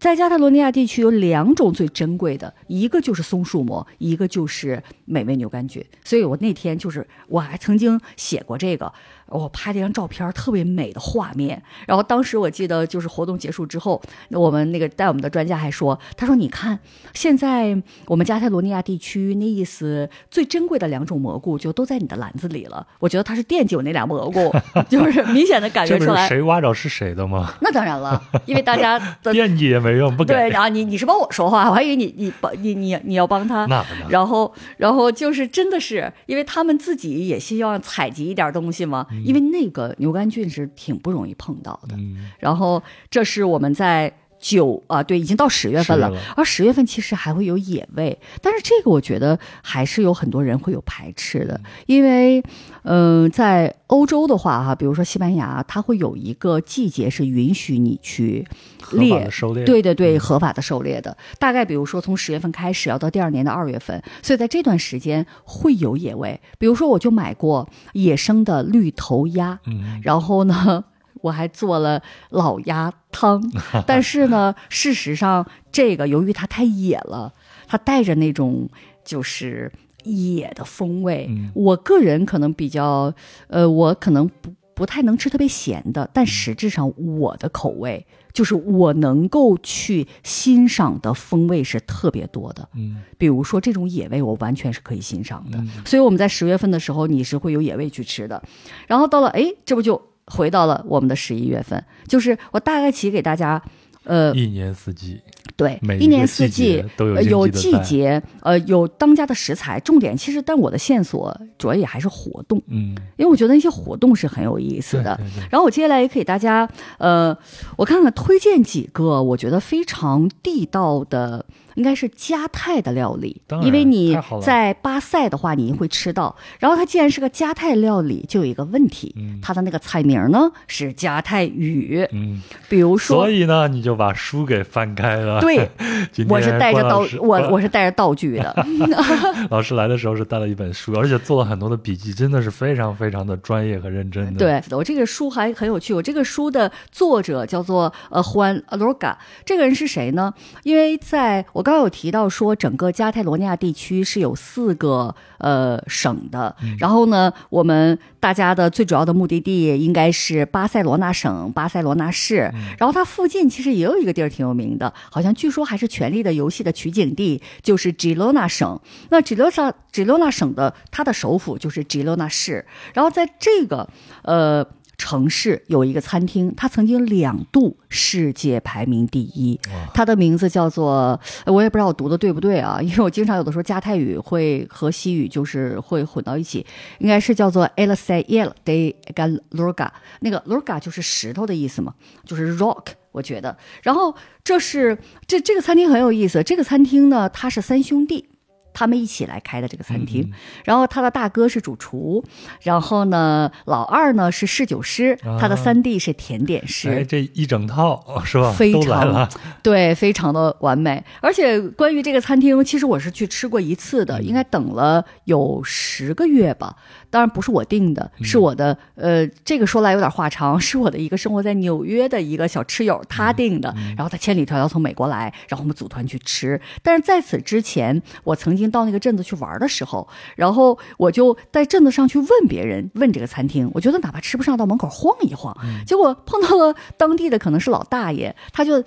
[0.00, 5.84] 在加泰罗尼亚地区有两种最珍贵的，一个就是松树蘑，一个就是美味牛肝菌。
[6.04, 8.92] 所以我那天就是我还曾经写过这个，
[9.28, 11.62] 我拍了一张照片，特别美的画面。
[11.86, 16.78] 然后当时我记得就是活动结束之后，我们那个带我们的专家还说，他说你看
[17.12, 17.76] 现在
[18.06, 22.86] 我们加泰罗尼亚地区那意思最珍贵的两种蘑菇就都在你的篮子里了。
[22.98, 24.54] 我觉得他是惦记我那俩蘑菇，
[24.88, 26.28] 就是明显的感觉出来。
[26.28, 27.54] 谁挖着是谁的吗？
[27.62, 30.34] 那当然了，因为大家的 惦记也没用，不给。
[30.34, 33.66] 对，然后你你是帮我说话，我还以为你你帮你你你要帮他。
[34.08, 41.94] 然后，然后就是真的是，因为他们自己也希望采集一点东西嘛，因为那个牛肝菌是挺不容易碰到的。
[41.96, 44.12] 嗯，然后这是我们在
[44.44, 46.22] 九啊，对，已经到十月份了10月了。
[46.36, 52.42] 而十月份其实还会有野味，但是这个我觉得还是有很多人会有排斥的，因为
[52.82, 58.46] 嗯、在欧洲的话哈，比如说西班牙，它会有一个季节是允许你去
[58.82, 66.38] 合法猎的狩猎，对对对，合法的狩猎的，大概比如说从十月份开始，要到第二年的二月份，所以在这段时间会有野味。
[66.58, 70.84] 比如说，我就买过野生的绿头鸭，嗯，然后呢，
[71.24, 73.42] 我还做了老鸭汤。
[73.88, 77.32] 但是呢，事实上这个由于它太野了，
[77.66, 78.68] 它带着那种
[79.04, 79.72] 就是
[80.04, 81.26] 野的风味。
[81.30, 83.12] 嗯我个人可能比较，
[83.48, 92.68] 呃，我可能不不太能吃特别咸的，但实质上我的口味就是我能够去欣赏的风味是特别多的。
[92.74, 95.56] 嗯比如说这种野味，我完全是可以欣赏的。
[95.58, 98.42] 嗯所以我们在十月份的时候，你是会有野味去吃的。
[98.88, 101.82] 然后到了，哎，这不就回到了我们的十一月份？
[102.08, 103.62] 就是我大概其给大家，
[104.04, 105.20] 呃，一年四季，
[105.56, 109.78] 对每，一年四季都有呃有季节，呃，有当家的食材。
[109.80, 115.14] 重点其实，但我的线索主要也还是活动，嗯，因为我觉得那些活动是很有意思的。
[115.16, 116.68] 对对对然后我接下来也给大家，
[116.98, 117.36] 呃，
[117.76, 121.44] 我看看推荐几个我觉得非常地道的，
[121.74, 126.34] 应该是加泰的料理因为你在巴塞的话，你会吃到。
[126.58, 133.30] 然后它既然是个加泰料理，就有一个问题，嗯它的那个菜名呢是加泰语，嗯，比如说所。
[133.34, 135.40] 以呢，你就把书给翻开了。
[135.40, 135.68] 对，
[136.30, 138.66] 我是带着道我我是带着道具的，
[139.50, 150.32] 老师来的时候是带了一本书，而且做了很多的笔记，真的是非常非常的专业和认真的。，对我这个书还很有趣，我这个书的作者叫做呃胡安·罗嘎，这个人是谁呢？
[150.62, 168.78] 因为在我刚刚有提到说，整个加泰罗尼亚地区是有四个呃省的，然后呢，我们大家的最主要的目的地应该是巴塞罗那省、巴塞罗那市，然后它附近其实也有一个地儿挺有名的，好像据说还是《权力的游戏》的取景地，就是吉罗纳省。
[169.08, 173.88] 那吉罗纳吉罗纳省的它的首府就是吉罗纳市，然后在这个
[174.22, 174.66] 呃
[174.96, 179.58] 城市有一个餐厅，它曾经两度世界排名第一，
[179.92, 186.64] 它的名字叫做呃我也不知道我读的对不对啊， 因为我经常有的时候加泰语会和西语就是会混到一起，
[186.98, 189.88] 应该是叫做 El s a y e l de Galurga，
[190.20, 191.94] 那个 Lurga 就是石头的意思嘛，
[192.24, 192.86] 就是 rock。
[193.12, 194.12] 我觉得，然后
[194.42, 196.42] 这是这这个餐厅很有意思。
[196.42, 198.26] 这个餐厅呢，它是三兄弟，
[198.74, 200.22] 他们一起来开的这个餐厅。
[200.24, 200.32] 嗯
[200.64, 202.24] 然后他的大哥是主厨，
[202.62, 206.88] 然后呢，老二呢是侍酒师，啊他的三弟是甜点师。
[206.88, 208.50] 哎，这一整套是吧？
[208.52, 209.28] 非都来常了。
[209.62, 211.02] 对，非常的完美。
[211.20, 216.74] 而且关于这个餐厅，其实我是去吃过一次的，应该等了有十个月吧。
[217.14, 226.60] 当然不是我定的，是我的呃，这个说来有点话长， 是我的一个生活在纽约的一个小吃友他定的，然后他千里迢迢从美国来，然后我们组团去吃。
[226.82, 235.56] 但是在此之前，我曾经到那个镇子去玩的时候，然后我就在镇子上去问别人，问这个餐厅，我觉得哪怕吃不上，到门口晃一晃。
[235.86, 238.82] 结果碰到了当地的可能是老大爷，他就。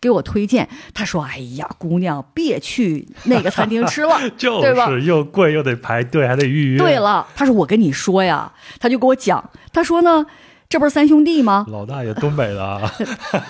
[0.00, 6.78] 给我推荐，他说：“哎呀，姑娘，别去那个餐厅吃了， 就对吧是又贵又得排队，还得预约。
[6.78, 10.26] 对，了，他说我跟你说呀，他就给我讲，他说呢，
[10.68, 11.64] 这不是三兄弟吗？
[11.68, 12.92] 老大爷东北的啊，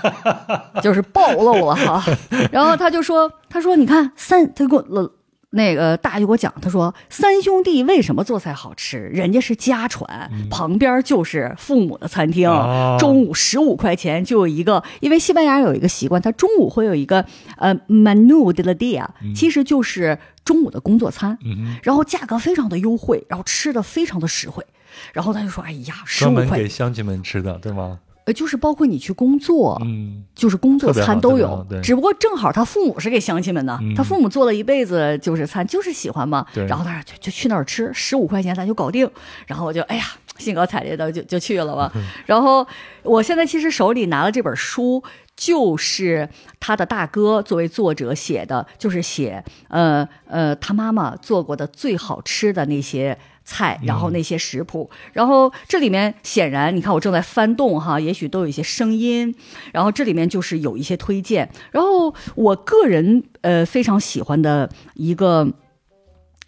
[0.82, 2.04] 就是暴露了哈。
[2.52, 5.12] 然后他就说，他说你看三，他给我了。
[5.56, 8.98] 那个大爷给我讲，他说三兄弟为什么做菜好吃？
[8.98, 14.84] 人家是家传，旁边就是父母的餐厅，哦中午十五块钱就有一个。
[15.00, 17.24] 因为西班牙有一个习惯，他中午会有一个
[17.56, 21.36] 呃 menu de la dia，、其实就是中午的工作餐。
[21.42, 24.64] 嗯，然后价格非常的优惠，然后吃的非常的实惠。
[25.12, 27.98] 然后他就说：“哎呀，十专门五块给乡亲们吃的，对吗？
[28.26, 39.08] 呃，就是包括你去工作，嗯，就是工作餐都有只不过正好他父母是给乡亲们的，嗯他父母做了一辈子就是餐，就是喜欢嘛，对然后他说就就去那儿吃，十五块钱咱就搞定，
[39.46, 40.04] 然后我就哎呀
[40.38, 42.66] 兴高采烈的就就去了嘛，嗯然后
[43.02, 45.02] 我现在其实手里拿了这本书。
[45.36, 46.26] 就是
[46.58, 59.34] 他的大哥作为作者写的，就是写呃呃他妈妈做过的最好吃的那些菜，然后那些食谱，然后这里面显然你看我正在翻动哈，也许都有一些声音，
[59.72, 65.48] 然后这里面就是有一些推荐，然后我个人呃非常喜欢的一个。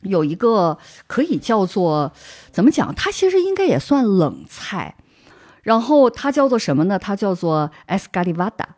[0.02, 2.12] 有一个可以叫做
[2.52, 2.94] 怎么讲？
[2.94, 4.94] 它其实应该也算冷菜，
[5.64, 6.96] 然后它叫做什么呢？
[6.96, 8.77] 它叫做 escalivada。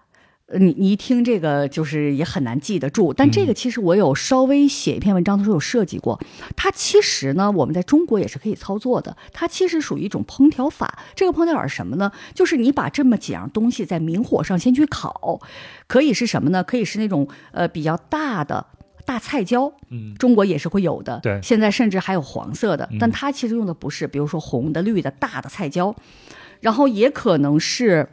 [0.51, 6.21] 呃你你一听这个就是也很难记得住，但这个其实我有稍微写一篇文章的时候有设计过。
[6.57, 9.17] 它其实呢，我们在中国也是可以操作的。
[9.33, 10.99] 它其实属于一种烹调法。
[11.15, 12.11] 这个烹调法是什么呢？
[12.35, 15.41] 就是你把这么几样东西在明火上先去烤，
[15.87, 16.65] 可以是什么呢？
[16.65, 18.67] 可以是那种呃比较大的。
[19.07, 21.19] 大菜椒，嗯，中国也是会有的。
[21.21, 25.93] 对现在甚至还有黄色的嗯，但它其实用的不是，比如说红的、绿的、大的菜椒，
[26.61, 28.09] 然后也可能是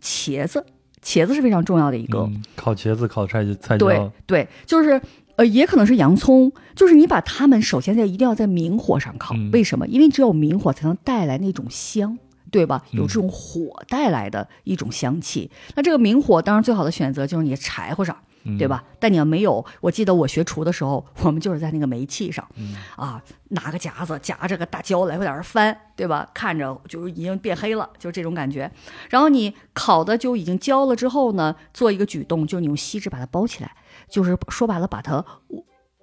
[0.00, 0.64] 茄子，
[1.04, 2.20] 茄子是非常重要的一个。
[2.20, 5.00] 嗯烤茄子、烤菜菜对椒，对，就是
[5.36, 9.86] 呃，也可能是洋葱，就是你把它们首先在一定要在明火上烤，嗯为什么？
[9.86, 12.18] 因为只有明火才能带来那种香。
[12.50, 12.80] 对吧？
[12.92, 15.50] 嗯有这种火带来的一种香气。
[15.74, 18.68] 那这个明火当然最好的选择就是你柴火上，嗯对？
[18.68, 18.84] 吧？
[18.98, 26.28] 但你要没有，我记得我学厨的时候， 我们就是在那个煤气上，嗯啊，拿个夹子夹着个大胶来回在那儿翻，对吧？
[26.34, 28.70] 看着就是已经变黑了，就是这种感觉。
[29.10, 33.70] 然后你烤的就已经焦了之后呢，做一个举动，就是你用锡纸把它包起来，
[34.08, 35.24] 就是说白了把它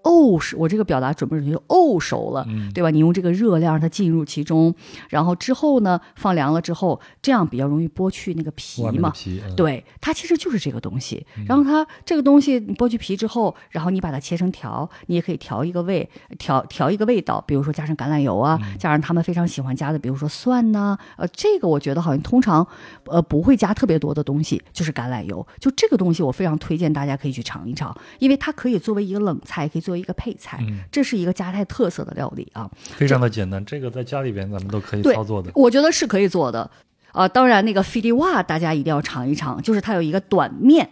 [0.04, 0.58] 沤熟。
[0.58, 1.56] 我这个表达准不准确？
[1.68, 2.46] 沤熟了。
[2.48, 2.90] 嗯，对吧？
[2.90, 4.74] 你用这个热量让它进入其中，
[5.10, 9.10] 然后之后呢，放凉了之后，这样比较容易剥去那个皮嘛。
[9.12, 11.26] 皮，嗯，对，它其实就是这个东西。
[11.48, 22.66] 然后它这个东西你剥去皮之后，然后你把它切成条，你也可以调一个味，调调一个味道，比如说加上橄榄油啊，加上他们非常喜欢加的，比如说蒜呐、呃，这个我觉得好像通常
[23.06, 25.46] 呃不会加特别多的东西，就是橄榄油。
[25.60, 32.70] 就这个东西，我非常推荐大家可以去尝一尝，因为它可以作为一个冷菜，可以作为一个配菜，嗯这是一个加泰特色的料理啊。
[32.96, 35.52] 非常的简单，这个在家里边咱们都可以操作的。
[35.54, 36.70] 我觉得是可以做的。
[37.12, 40.90] 啊、当然那个菲迪瓦大家一定要尝一尝，就是它有一个短面，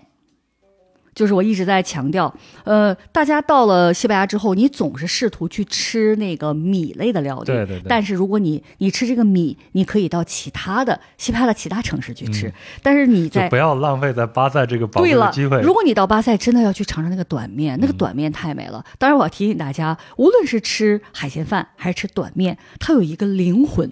[1.20, 2.34] 就是我一直在强调，
[2.64, 18.82] 呃，大家到了西班牙之后，你总是试图去吃那个米类的料理，对对对但是如果你你吃这个米，你可以到其他的西班牙的其他城市去吃，嗯但是你在就不要浪费在巴塞这个宝贵对了的机会。，如果你到巴塞，真的要去尝尝那个短面，那个短面太美了。
[18.98, 23.92] 当然，我要提醒大家，无论是吃海鲜饭还是吃短面，它有一个灵魂，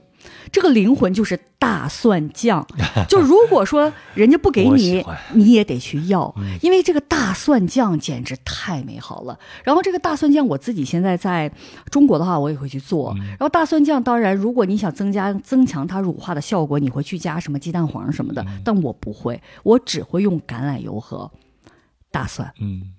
[0.52, 2.66] 这个灵魂就是大蒜酱。
[3.08, 9.38] 就如果说人家不给你你也得去要嗯，因为这个大蒜酱简直太美好了。
[9.64, 11.52] 然后这个大蒜酱，我自己现在在
[11.92, 13.14] 中国的话，我也会去做。
[13.18, 21.30] 嗯然后大蒜酱，当然如果你想增加增强它乳化的效果，你会去加什么鸡蛋黄什么的，嗯但我不会，我只会用橄榄油和
[22.12, 22.52] 大蒜。
[22.60, 22.94] 嗯，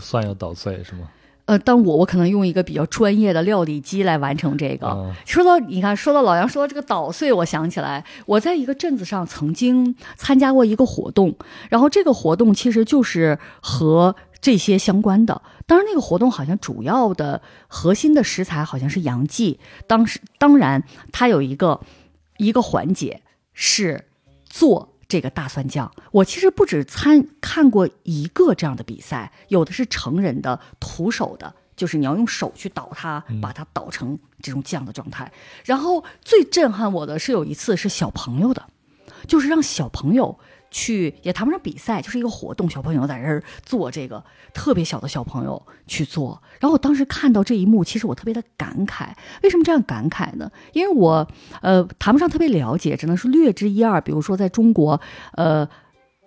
[0.00, 1.08] 蒜要捣碎是吗？
[1.44, 4.86] 呃，但我我可能用一个比较专业的料理机来完成这个。
[4.88, 11.34] 嗯说到你看，说到老杨说到这个捣碎，我想起来，我在一个镇子上曾经参加过一个活动，
[11.68, 15.42] 然后这个活动其实就是和这些相关的。
[15.66, 21.80] 当然，那个活动好像主要的核心的食材好像是洋蓟，当时当然它有一个
[22.36, 24.04] 一个环节是
[24.48, 24.91] 做。
[25.12, 35.30] 这个大蒜酱，我其实不止参看过一个这样的比赛，有的是成人的徒手的，就是你要用手去捣它，把它捣成这种酱的状态。
[35.66, 38.66] 然后最震撼我的是有一次是小朋友的，
[39.28, 40.38] 就是让小朋友
[40.72, 46.42] 去也谈不上比赛，就是一个活动，小朋友在这儿做这个，特别小的小朋友去做。
[46.58, 49.10] 然后我当时看到这一幕，其实我特别的感慨。
[49.44, 50.50] 为什么这样感慨呢？
[50.72, 51.28] 因为我
[51.60, 54.00] 呃谈不上特别了解，只能是略知一二。
[54.00, 55.00] 比如说在中国，
[55.34, 55.68] 呃。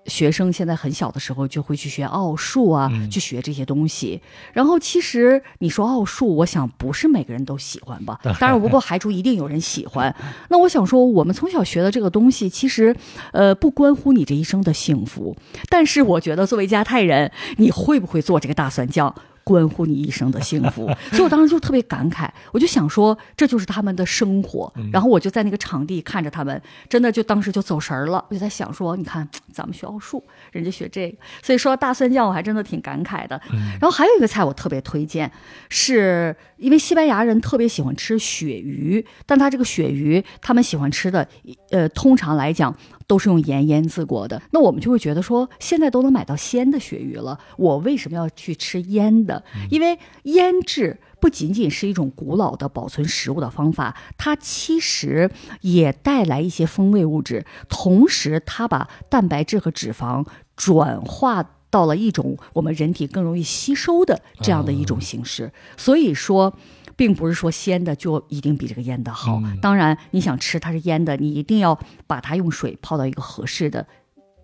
[0.07, 4.21] 学生现在很小的时候就会去学奥数啊，嗯去学这些东西。
[4.53, 8.19] 然后其实你说奥数，我想不是每个人都喜欢吧？
[8.39, 10.15] 当然，我不过排除一定有人喜欢。
[10.49, 12.95] 那我想说，我们从小学的这个东西，其实
[13.31, 15.35] 呃不关乎你这一生的幸福。
[15.69, 19.13] 但是我觉得，作为加泰人，你会不会做这个大蒜酱？
[19.45, 24.73] 关乎你一生的幸福， 所以我当时就特别感慨，我就想说，这就是他们的生活。
[24.91, 26.59] 然后我就在那个场地看着他们，
[26.89, 28.25] 真的就当时就走神儿了。
[28.29, 33.39] 我就在想说，你看咱们学奥数，人家学这个，所以说到大蒜酱，我还真的挺感慨的。
[33.79, 35.31] 然后还有一个菜我特别推荐，
[35.69, 41.27] 是因为西班牙人特别喜欢吃鳕鱼，但他这个鳕鱼他们喜欢吃的，
[41.69, 42.75] 呃，通常来讲
[43.07, 44.41] 都是用盐腌制过的。
[44.51, 49.43] 那我们就会觉得说，现在都能买到鲜的鳕鱼了，我为什么要去吃腌的？
[49.69, 55.29] 因为腌制不仅仅是一种古老的保存食物的方法，它其实
[55.61, 60.25] 也带来一些风味物质，同时它把蛋白质和脂肪
[60.55, 61.51] 转化。
[61.71, 66.55] 到了一种我们人体更容易吸收的这样的一种形式，所以说，
[66.95, 69.41] 并不是说鲜的就一定比这个腌的好。
[69.61, 71.77] 当然，你想吃它是腌的，你一定要
[72.07, 73.85] 把它用水泡到一个合适的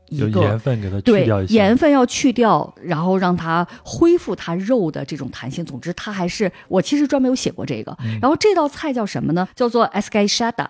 [0.10, 1.54] 一有个盐分给它去对掉一些。
[1.54, 5.64] 盐分要去掉，然后让它恢复它肉的这种弹性。
[5.64, 7.98] 总之，它还是我其实专门有写过这个。
[8.22, 9.48] 然后这道菜叫什么呢？
[9.56, 10.68] 叫做 escachada。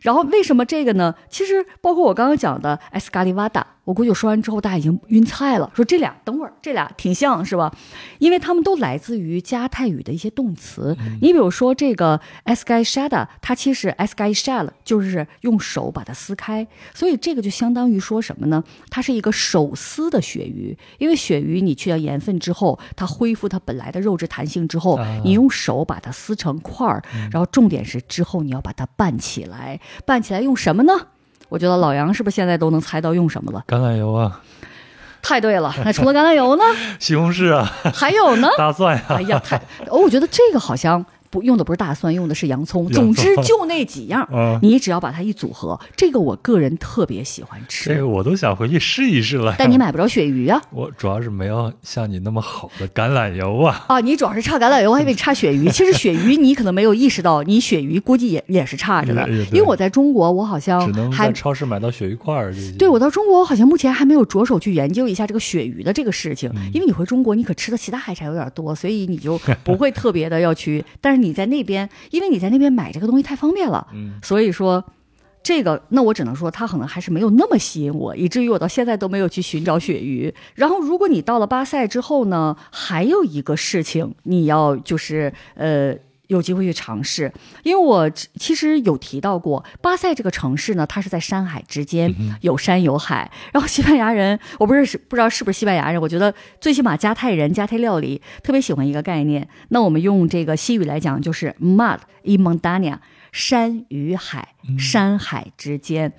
[0.00, 1.14] 然后为什么这个呢？
[1.30, 5.70] 其实包括我刚刚讲的 escalivada，我估计我说完之后，大家已经晕菜了。
[5.74, 7.70] 说这俩，等会儿这俩挺像是吧？
[8.18, 10.96] 因为他们都来自于加泰语的一些动词。
[11.20, 18.64] 你比如说这个 s k y shada，它其实 s k y shal 就是用手把它撕开，所以这个就相当于说什么呢？
[18.90, 20.76] 它是一个手撕的鳕鱼。
[20.98, 30.92] 因为鳕鱼你去掉盐分之后，它恢复它本来的肉质弹性之后，你用手把它撕成块儿，然后重点是之后你要把它拌起来，拌起来用什么呢？
[31.54, 33.62] 我觉得老杨是不是现在都能猜到用什么了？
[33.68, 34.40] 橄榄油啊，
[35.22, 35.72] 太对了。
[35.84, 36.64] 那除了橄榄油呢？
[36.98, 38.48] 西红柿啊，还有呢？
[38.58, 39.02] 大蒜呀。
[39.10, 39.56] 哎呀，太……
[39.88, 41.04] 哦，我觉得这个好像。
[41.34, 42.88] 不用的不是大蒜，用的是洋葱。
[42.90, 44.24] 总之就那几样，
[44.62, 47.90] 你只要把它一组合，这个我个人特别喜欢吃。
[47.90, 49.56] 这个我都想回去试一试了。
[49.58, 50.62] 但你买不着鳕鱼啊。
[50.70, 53.84] 我主要是没有像你那么好的橄榄油啊。
[53.88, 55.68] 啊，你主要是差橄榄油，我还以为你差鳕鱼。
[55.70, 59.28] 其实鳕鱼你可能没有意识到，你鳕鱼估计也也是差着的。
[59.50, 62.54] 因为我在中国，我好像只能在超市买到鳕鱼块儿。
[62.78, 66.48] 对，我到中国，我好像目前还没有着手去研究一下这个鳕鱼的这个事情。
[66.72, 70.84] 因为你回中国，你可吃的其他海产有点多，所以你就不会特别的要去。
[71.00, 71.88] 但是你在那边。
[72.10, 74.84] 因为你在那边买这个东西太方便了，嗯，所以说，
[75.42, 80.32] 这个那我只能说它可能还是没有那么吸引我，以至于我到现在都没有去寻找鳕鱼。
[80.54, 85.96] 然后，如果你到了巴塞之后呢，还有一个事情你要就是呃。
[86.28, 87.32] 有机会去尝试，
[87.62, 93.30] 因为我其实有提到过，巴塞这个城市呢，它是在山海之间，有山有海。
[93.52, 99.46] 然后西班牙人，我不是不知道是不是西班牙人，我觉得最起码加泰人、加泰料理特别喜欢一个概念。
[99.68, 102.98] 那我们用这个西语来讲，就是 “mar y montana”，
[103.32, 106.12] 山与海，山海之间，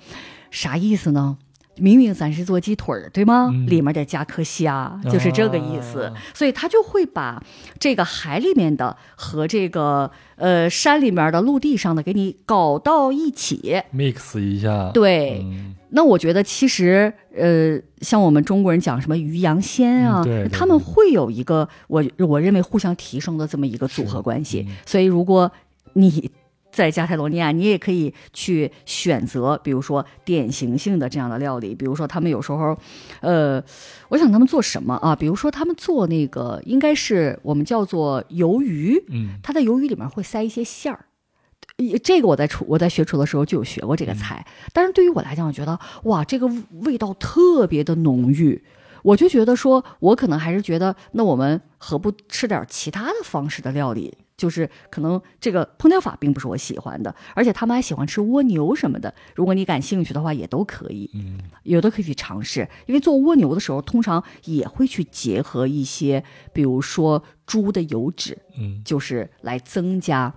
[0.50, 1.38] 啥意思呢？
[1.78, 3.50] 明明咱是做鸡腿儿，对吗？
[3.66, 6.12] 里面得加颗虾，就是这个意思。
[6.34, 7.42] 所以他就会把
[7.78, 14.90] 这个海里面的和这个呃山里面的陆地上的给你搞到一起，mix 一下。
[14.92, 15.44] 对，
[15.90, 24.66] 那我觉得其实呃，像我们中国人讲什么鱼羊鲜啊，他们会有一个我我认为互相提升的这么一个组合关系。
[24.84, 25.50] 所以如果
[25.94, 26.30] 你。
[26.76, 32.76] 在加泰罗尼亚，你也可以去选择，比如说典型性的这样的料理，比如说他们有时候，
[33.20, 33.62] 呃，
[34.10, 35.16] 我想他们做什么啊？
[35.16, 41.06] 比如说他们做那个，应该是我们叫做鱿鱼，嗯，它在鱿鱼里面会塞一些馅儿，
[42.04, 46.46] 这个我在厨我在学厨的时候就有学过这个菜，但是对于我来讲，我觉得哇，这个
[46.84, 48.62] 味道特别的浓郁，
[49.02, 54.18] 我就觉得说，我可能还是觉得，那我们何不吃点其他的方式的料理？
[54.36, 59.14] 就是可能这个烹调法并不是我喜欢的，而且他们还喜欢吃蜗牛什么的。
[59.34, 62.68] 如果你感兴趣的话，也都可以，嗯，有的可以去尝试。
[62.86, 66.22] 因为做蜗牛的时候，通常也会去结合一些，
[66.52, 70.34] 比如说猪的油脂，嗯，就是来增加，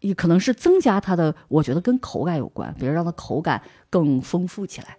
[0.00, 4.96] 也可能是增加它的，我觉得跟口感有关，比如让它口感更丰富起来，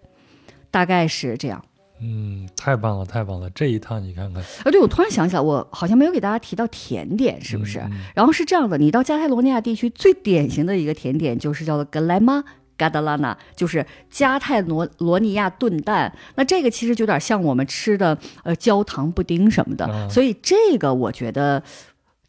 [0.69, 1.63] 大概是这样。
[1.99, 3.49] 嗯，太棒了，太棒了！
[3.49, 7.83] 这一趟你看看，啊，对，我突然想起来，我好像没有给大家提到甜点，是不是？
[8.13, 12.43] 然后是这样的，你到加泰罗尼亚地区最典型的一个甜点就是叫做格莱玛
[12.77, 16.15] 嘎达拉纳，就是加泰罗罗尼亚炖蛋。
[16.35, 21.63] 那这个其实就有点像我们吃的呃焦糖布丁什么的，所以这个我觉得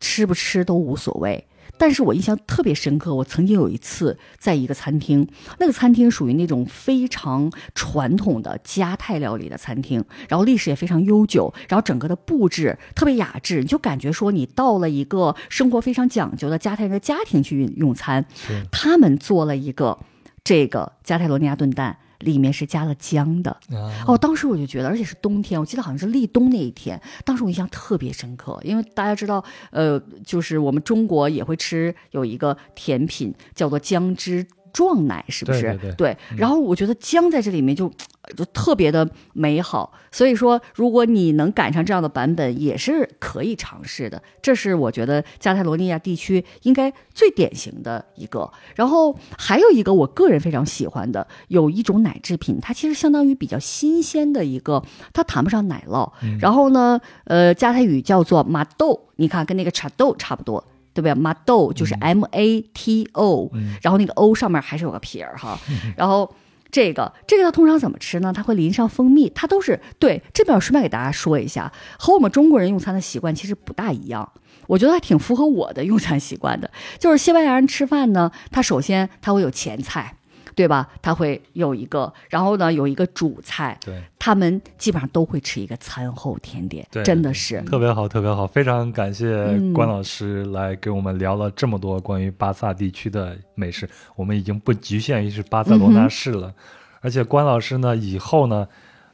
[0.00, 1.46] 吃不吃都无所谓。
[1.78, 5.26] 但是我印象特别深刻，我曾经有一次在一个餐厅，
[5.59, 18.26] 那个餐厅属于那种非常传统的加泰料理的餐厅，然后历史也非常悠久，然后整个的布置特别雅致，你就感觉说你到了一个生活非常讲究的加泰人的家庭去用餐。
[18.70, 19.98] 他们做了一个
[20.42, 21.98] 这个加泰罗尼亚炖蛋。
[22.20, 23.56] 里面是加了姜的
[24.06, 35.78] 哦，当时我就觉得，而且是冬天，我记得好像是立冬那一天，当时我印象特别深刻，因为大家知道，呃，就是我们中国也会吃有一个甜品叫做姜汁撞奶，是不是？
[35.96, 37.90] 对，然后我觉得姜在这里面就。
[38.36, 44.22] 就特别的美好，所以说，如果你能赶上这样的版本，也是可以尝试的。
[44.42, 48.52] 这是我觉得加泰罗尼亚地区应该最典型的一个。
[48.74, 54.84] 然后还有一个我个人非常喜欢的，有一种奶制品，它其实相当于比较新鲜的一个，
[55.14, 56.12] 它谈不上奶酪。
[56.38, 60.62] 然后呢，呃，加泰语叫做马豆，你看跟那个茶豆差不多，
[60.94, 61.15] 对不对？
[61.15, 63.51] 马豆就是 M A T O，
[63.82, 65.59] 然后那个 O 上面还是有个撇儿哈，
[65.97, 66.35] 然后。
[66.70, 68.31] 这个这个它通常怎么吃呢？
[68.31, 70.23] 它会淋上蜂蜜，它都是对。
[70.35, 74.31] 这边我顺便给大家说一下，和我们中国人用餐的习惯其实不大一样。
[74.66, 80.17] 我觉得还挺符合我的用餐习惯的，就是西班牙人吃饭呢，他首先他会有前菜。
[80.59, 80.89] 对吧？
[81.01, 83.78] 他会有一个，然后呢，有一个主菜。
[83.80, 86.85] 对，他们基本上都会吃一个餐后甜点。
[86.90, 88.44] 对，真的是特别好，特别好。
[88.44, 93.89] 非常感谢关老师来给我们聊了这么多关于巴萨地区的美食。
[94.16, 96.52] 我们已经不局限于是巴塞罗那市了，
[97.01, 98.66] 而且关老师呢，以后呢，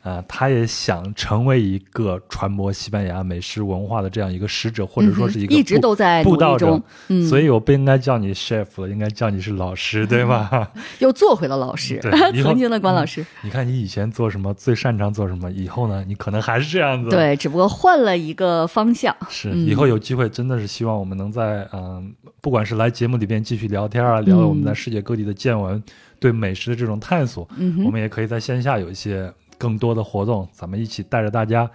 [0.05, 10.71] 啊、他也想成为一个传播西班牙美食文化的这样一个使者，或者说是一个嗯一直都在努布道中，嗯，所以我不应该叫你 chef 了，应该叫你是老师，对吧？
[11.01, 11.99] 又做回了老师
[12.43, 13.25] 曾经的关老师。
[13.43, 19.17] 你看你以前做什么，最擅长做什么，以后呢，你可能还是这样子。，对，只不过换了一个方向。
[19.31, 22.13] 是嗯以后有机会，真的是希望我们能在嗯、
[22.43, 25.83] 不管是来节目里边继续聊天啊，聊我们在世界各地的见闻，
[26.21, 29.33] 对美食的这种探索，嗯，我们也可以在线下有一些
[29.65, 31.71] 更多的活动，咱们一起带着大家。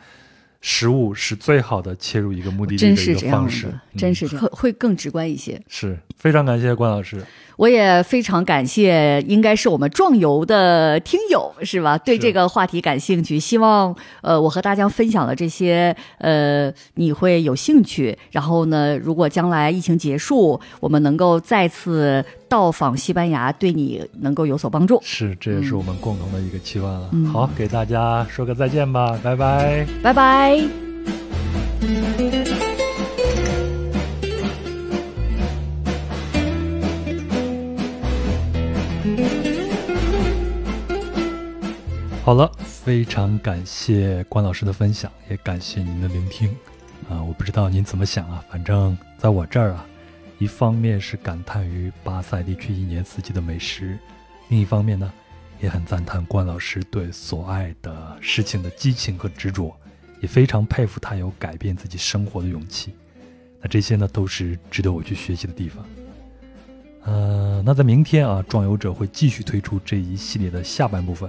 [0.61, 5.57] 食物是最好的切入一个目的地的一是这样个方式的，，嗯真是这样，会会更直观一些。
[5.69, 7.25] 是非常感谢关老师。
[7.59, 11.97] 我也非常感谢，应该是我们壮游的听友是吧？
[11.97, 18.17] 对这个话题感兴趣，希望呃我和大家分享的这些呃你会有兴趣。
[18.31, 24.97] 然后呢，如果将来疫情结束，我们能够再次到访西班牙，对你能够有所帮助。
[25.03, 27.09] 是，这也是我们共同的一个期望了。
[27.11, 29.85] 嗯好，给大家说个再见吧，拜拜。
[30.01, 30.88] 拜拜。
[42.29, 46.55] 好了，非常感谢关老师的分享，也感谢您的聆听。
[47.09, 49.83] 啊、我不知道您怎么想啊，反正在我这儿啊，
[50.37, 53.97] 一方面是感叹于巴塞地区一年四季的美食，
[54.49, 55.11] 另一方面呢，
[55.59, 59.75] 也很赞叹关老师对所爱的事情的激情和执着，
[60.21, 62.93] 也非常佩服他有改变自己生活的勇气。
[63.59, 65.83] 那这些呢，都是值得我去学习的地方。
[67.05, 71.27] 呃，那在明天啊，壮游者会继续推出这一系列的下半部分，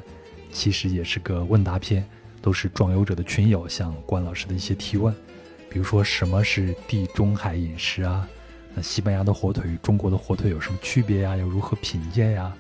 [0.53, 2.05] 其实也是个问答篇，
[2.43, 5.15] 都是壮游者的群友向关老师的一些提问，
[5.69, 8.29] 比如说什么是地中海饮食啊？
[8.75, 11.37] 那西班牙的火腿与中国的火腿有什么区别呀？
[11.37, 12.53] 要如何品鉴呀？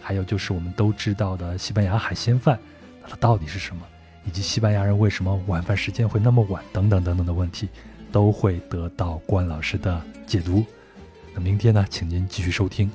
[0.00, 2.58] 还有就是我们都知道的西班牙海鲜饭，
[3.00, 3.82] 那它到底是什么？
[4.24, 6.62] 以及西班牙人为什么晚饭时间会那么晚？
[6.72, 7.68] 等等等等的问题，
[8.10, 10.64] 都会得到关老师的解读。
[11.34, 12.90] 那明天呢，请您继续收听。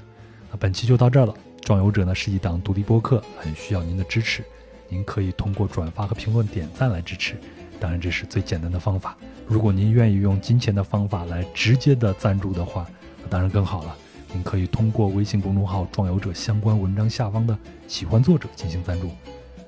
[0.51, 1.33] 那本期就到这儿了。
[1.68, 4.41] 壮游者呢是一档独立播客，很需要您的支持。
[4.88, 7.35] 您可以通过转发和评论、点赞来支持，
[7.77, 9.18] 当然这是最简单的方法。
[9.45, 12.88] 如果您愿意用金钱的方法来直接的赞助的话，
[13.22, 13.94] 那当然更好了。
[14.31, 19.11] 您可以通过微信公众号“壮游者”相关文章下方的“喜欢作者”进行赞助。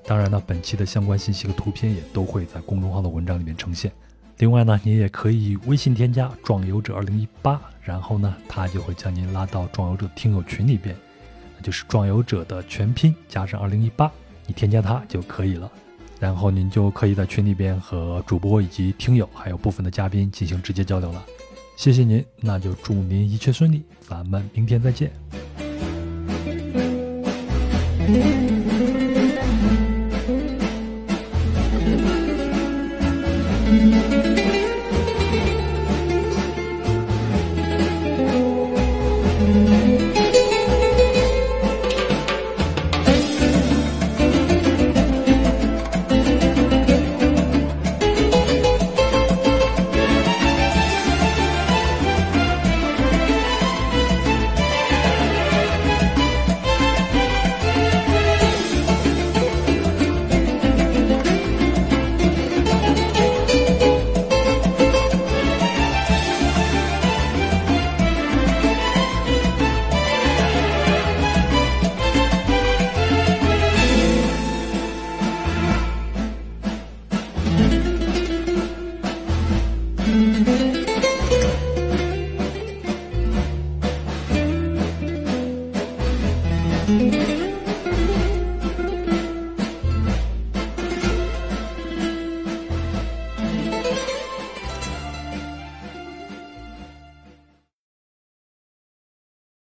[0.06, 3.92] 当然呢，本期的相关信息和图片也都会在公众号的文章里面呈现。
[4.38, 10.96] 另外呢，您也可以微信添加“壮游者二零一八”，然后呢，他就会将您拉到壮游者听友群里边，
[11.62, 14.12] 就是壮游者的全拼加上二零一八，
[14.48, 15.72] 你添加它就可以了。
[16.20, 21.26] 然后您就可以在群里边和主播以及听友还有部分的嘉宾进行直接交流了。
[21.78, 25.12] 谢谢您，那就祝您一切顺利，咱们明天再见。